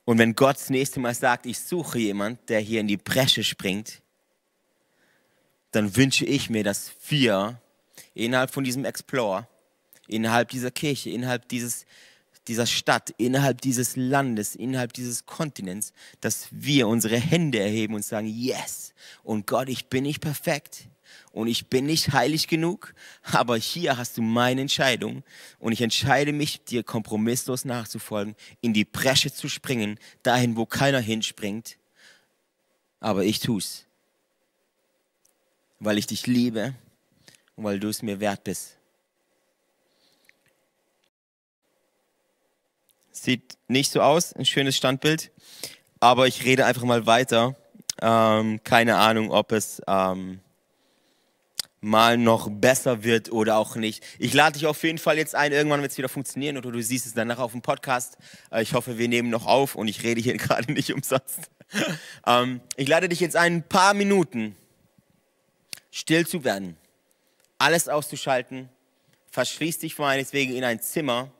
Und 0.04 0.18
wenn 0.18 0.34
Gott 0.34 0.56
das 0.56 0.70
nächste 0.70 1.00
Mal 1.00 1.14
sagt, 1.14 1.46
ich 1.46 1.58
suche 1.58 1.98
jemand, 1.98 2.48
der 2.48 2.60
hier 2.60 2.80
in 2.80 2.88
die 2.88 2.96
Bresche 2.96 3.44
springt, 3.44 4.02
dann 5.72 5.96
wünsche 5.96 6.24
ich 6.24 6.50
mir, 6.50 6.64
dass 6.64 6.92
wir 7.08 7.60
innerhalb 8.20 8.52
von 8.52 8.64
diesem 8.64 8.84
Explore, 8.84 9.48
innerhalb 10.06 10.50
dieser 10.50 10.70
Kirche, 10.70 11.10
innerhalb 11.10 11.48
dieses, 11.48 11.86
dieser 12.48 12.66
Stadt, 12.66 13.10
innerhalb 13.16 13.60
dieses 13.60 13.96
Landes, 13.96 14.54
innerhalb 14.54 14.92
dieses 14.92 15.26
Kontinents, 15.26 15.92
dass 16.20 16.48
wir 16.50 16.88
unsere 16.88 17.16
Hände 17.16 17.58
erheben 17.58 17.94
und 17.94 18.04
sagen, 18.04 18.26
yes, 18.26 18.92
und 19.22 19.46
Gott, 19.46 19.68
ich 19.68 19.86
bin 19.86 20.04
nicht 20.04 20.20
perfekt 20.20 20.88
und 21.32 21.48
ich 21.48 21.68
bin 21.68 21.86
nicht 21.86 22.12
heilig 22.12 22.46
genug, 22.46 22.94
aber 23.22 23.56
hier 23.56 23.96
hast 23.96 24.18
du 24.18 24.22
meine 24.22 24.60
Entscheidung 24.60 25.22
und 25.58 25.72
ich 25.72 25.80
entscheide 25.80 26.32
mich, 26.32 26.64
dir 26.64 26.82
kompromisslos 26.82 27.64
nachzufolgen, 27.64 28.36
in 28.60 28.74
die 28.74 28.84
Bresche 28.84 29.32
zu 29.32 29.48
springen, 29.48 29.98
dahin, 30.22 30.56
wo 30.56 30.66
keiner 30.66 31.00
hinspringt, 31.00 31.78
aber 33.00 33.24
ich 33.24 33.40
tu's, 33.40 33.86
weil 35.78 35.98
ich 35.98 36.06
dich 36.06 36.26
liebe 36.26 36.74
und 37.60 37.64
weil 37.66 37.78
du 37.78 37.90
es 37.90 38.00
mir 38.00 38.20
wert 38.20 38.42
bist. 38.42 38.78
Sieht 43.12 43.58
nicht 43.68 43.92
so 43.92 44.00
aus, 44.00 44.32
ein 44.32 44.46
schönes 44.46 44.78
Standbild, 44.78 45.30
aber 46.00 46.26
ich 46.26 46.44
rede 46.46 46.64
einfach 46.64 46.84
mal 46.84 47.04
weiter. 47.04 47.56
Ähm, 48.00 48.64
keine 48.64 48.96
Ahnung, 48.96 49.30
ob 49.30 49.52
es 49.52 49.82
ähm, 49.86 50.40
mal 51.82 52.16
noch 52.16 52.48
besser 52.50 53.04
wird 53.04 53.30
oder 53.30 53.58
auch 53.58 53.76
nicht. 53.76 54.02
Ich 54.18 54.32
lade 54.32 54.54
dich 54.54 54.66
auf 54.66 54.82
jeden 54.82 54.96
Fall 54.96 55.18
jetzt 55.18 55.34
ein, 55.34 55.52
irgendwann 55.52 55.82
wird 55.82 55.92
es 55.92 55.98
wieder 55.98 56.08
funktionieren 56.08 56.56
oder 56.56 56.72
du 56.72 56.82
siehst 56.82 57.04
es 57.04 57.12
danach 57.12 57.40
auf 57.40 57.52
dem 57.52 57.60
Podcast. 57.60 58.16
Äh, 58.50 58.62
ich 58.62 58.72
hoffe, 58.72 58.96
wir 58.96 59.08
nehmen 59.08 59.28
noch 59.28 59.44
auf 59.44 59.74
und 59.74 59.86
ich 59.86 60.02
rede 60.02 60.22
hier 60.22 60.36
gerade 60.38 60.72
nicht 60.72 60.94
umsonst. 60.94 61.50
Ähm, 62.26 62.62
ich 62.76 62.88
lade 62.88 63.10
dich 63.10 63.20
jetzt 63.20 63.36
ein, 63.36 63.56
ein 63.56 63.68
paar 63.68 63.92
Minuten 63.92 64.56
still 65.90 66.26
zu 66.26 66.42
werden 66.42 66.79
alles 67.60 67.88
auszuschalten, 67.88 68.68
verschließ 69.30 69.78
dich 69.78 69.98
meinetwegen 69.98 70.54
in 70.54 70.64
ein 70.64 70.80
Zimmer, 70.80 71.30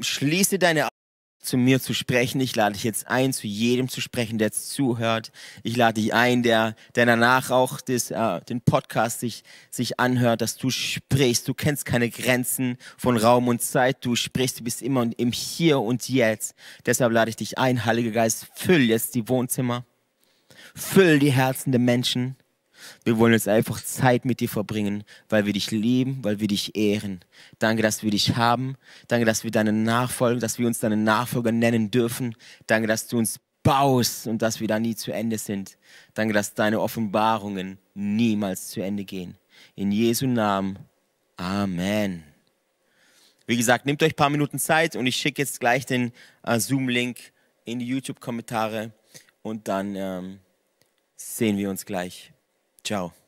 schließe 0.00 0.58
deine 0.58 0.84
Augen 0.84 0.94
zu 1.40 1.58
mir 1.58 1.80
zu 1.80 1.92
sprechen. 1.92 2.40
Ich 2.40 2.56
lade 2.56 2.72
dich 2.72 2.84
jetzt 2.84 3.06
ein, 3.06 3.32
zu 3.32 3.46
jedem 3.46 3.88
zu 3.88 4.00
sprechen, 4.00 4.38
der 4.38 4.50
zuhört. 4.50 5.30
Ich 5.62 5.76
lade 5.76 6.00
dich 6.00 6.14
ein, 6.14 6.42
der, 6.42 6.74
der 6.94 7.04
danach 7.04 7.50
auch 7.50 7.82
das, 7.82 8.10
äh, 8.10 8.40
den 8.48 8.62
Podcast 8.62 9.20
sich, 9.20 9.44
sich 9.70 10.00
anhört, 10.00 10.40
dass 10.40 10.56
du 10.56 10.70
sprichst. 10.70 11.46
Du 11.46 11.52
kennst 11.52 11.84
keine 11.84 12.08
Grenzen 12.08 12.78
von 12.96 13.18
Raum 13.18 13.48
und 13.48 13.60
Zeit. 13.60 14.04
Du 14.04 14.16
sprichst, 14.16 14.60
du 14.60 14.64
bist 14.64 14.80
immer 14.80 15.08
im 15.18 15.32
Hier 15.32 15.80
und 15.80 16.08
Jetzt. 16.08 16.54
Deshalb 16.86 17.12
lade 17.12 17.28
ich 17.28 17.36
dich 17.36 17.58
ein, 17.58 17.84
Heiliger 17.84 18.10
Geist, 18.10 18.48
füll 18.54 18.80
jetzt 18.80 19.14
die 19.14 19.28
Wohnzimmer. 19.28 19.84
Füll 20.74 21.18
die 21.18 21.32
Herzen 21.32 21.70
der 21.70 21.80
Menschen. 21.80 22.36
Wir 23.04 23.18
wollen 23.18 23.32
jetzt 23.32 23.48
einfach 23.48 23.82
Zeit 23.82 24.24
mit 24.24 24.40
dir 24.40 24.48
verbringen, 24.48 25.04
weil 25.28 25.46
wir 25.46 25.52
dich 25.52 25.70
lieben, 25.70 26.18
weil 26.22 26.40
wir 26.40 26.48
dich 26.48 26.76
ehren. 26.76 27.20
Danke, 27.58 27.82
dass 27.82 28.02
wir 28.02 28.10
dich 28.10 28.36
haben. 28.36 28.76
Danke, 29.08 29.26
dass 29.26 29.44
wir 29.44 29.50
deine 29.50 29.72
Nachfolger, 29.72 30.40
dass 30.40 30.58
wir 30.58 30.66
uns 30.66 30.80
deine 30.80 30.96
Nachfolger 30.96 31.52
nennen 31.52 31.90
dürfen. 31.90 32.36
Danke, 32.66 32.86
dass 32.88 33.08
du 33.08 33.18
uns 33.18 33.40
baust 33.62 34.26
und 34.26 34.42
dass 34.42 34.60
wir 34.60 34.68
da 34.68 34.78
nie 34.78 34.94
zu 34.94 35.12
Ende 35.12 35.38
sind. 35.38 35.76
Danke, 36.12 36.34
dass 36.34 36.54
deine 36.54 36.80
Offenbarungen 36.80 37.78
niemals 37.94 38.68
zu 38.68 38.80
Ende 38.80 39.04
gehen. 39.04 39.36
In 39.74 39.90
Jesu 39.90 40.26
Namen. 40.26 40.78
Amen. 41.36 42.22
Wie 43.46 43.56
gesagt, 43.56 43.84
nehmt 43.84 44.02
euch 44.02 44.12
ein 44.12 44.16
paar 44.16 44.30
Minuten 44.30 44.58
Zeit 44.58 44.96
und 44.96 45.06
ich 45.06 45.16
schicke 45.16 45.42
jetzt 45.42 45.60
gleich 45.60 45.84
den 45.84 46.12
äh, 46.44 46.58
Zoom-Link 46.58 47.18
in 47.64 47.78
die 47.78 47.86
YouTube-Kommentare 47.86 48.92
und 49.42 49.68
dann 49.68 49.96
ähm, 49.96 50.38
sehen 51.16 51.56
wir 51.56 51.68
uns 51.70 51.84
gleich. 51.84 52.33
Ciao. 52.84 53.23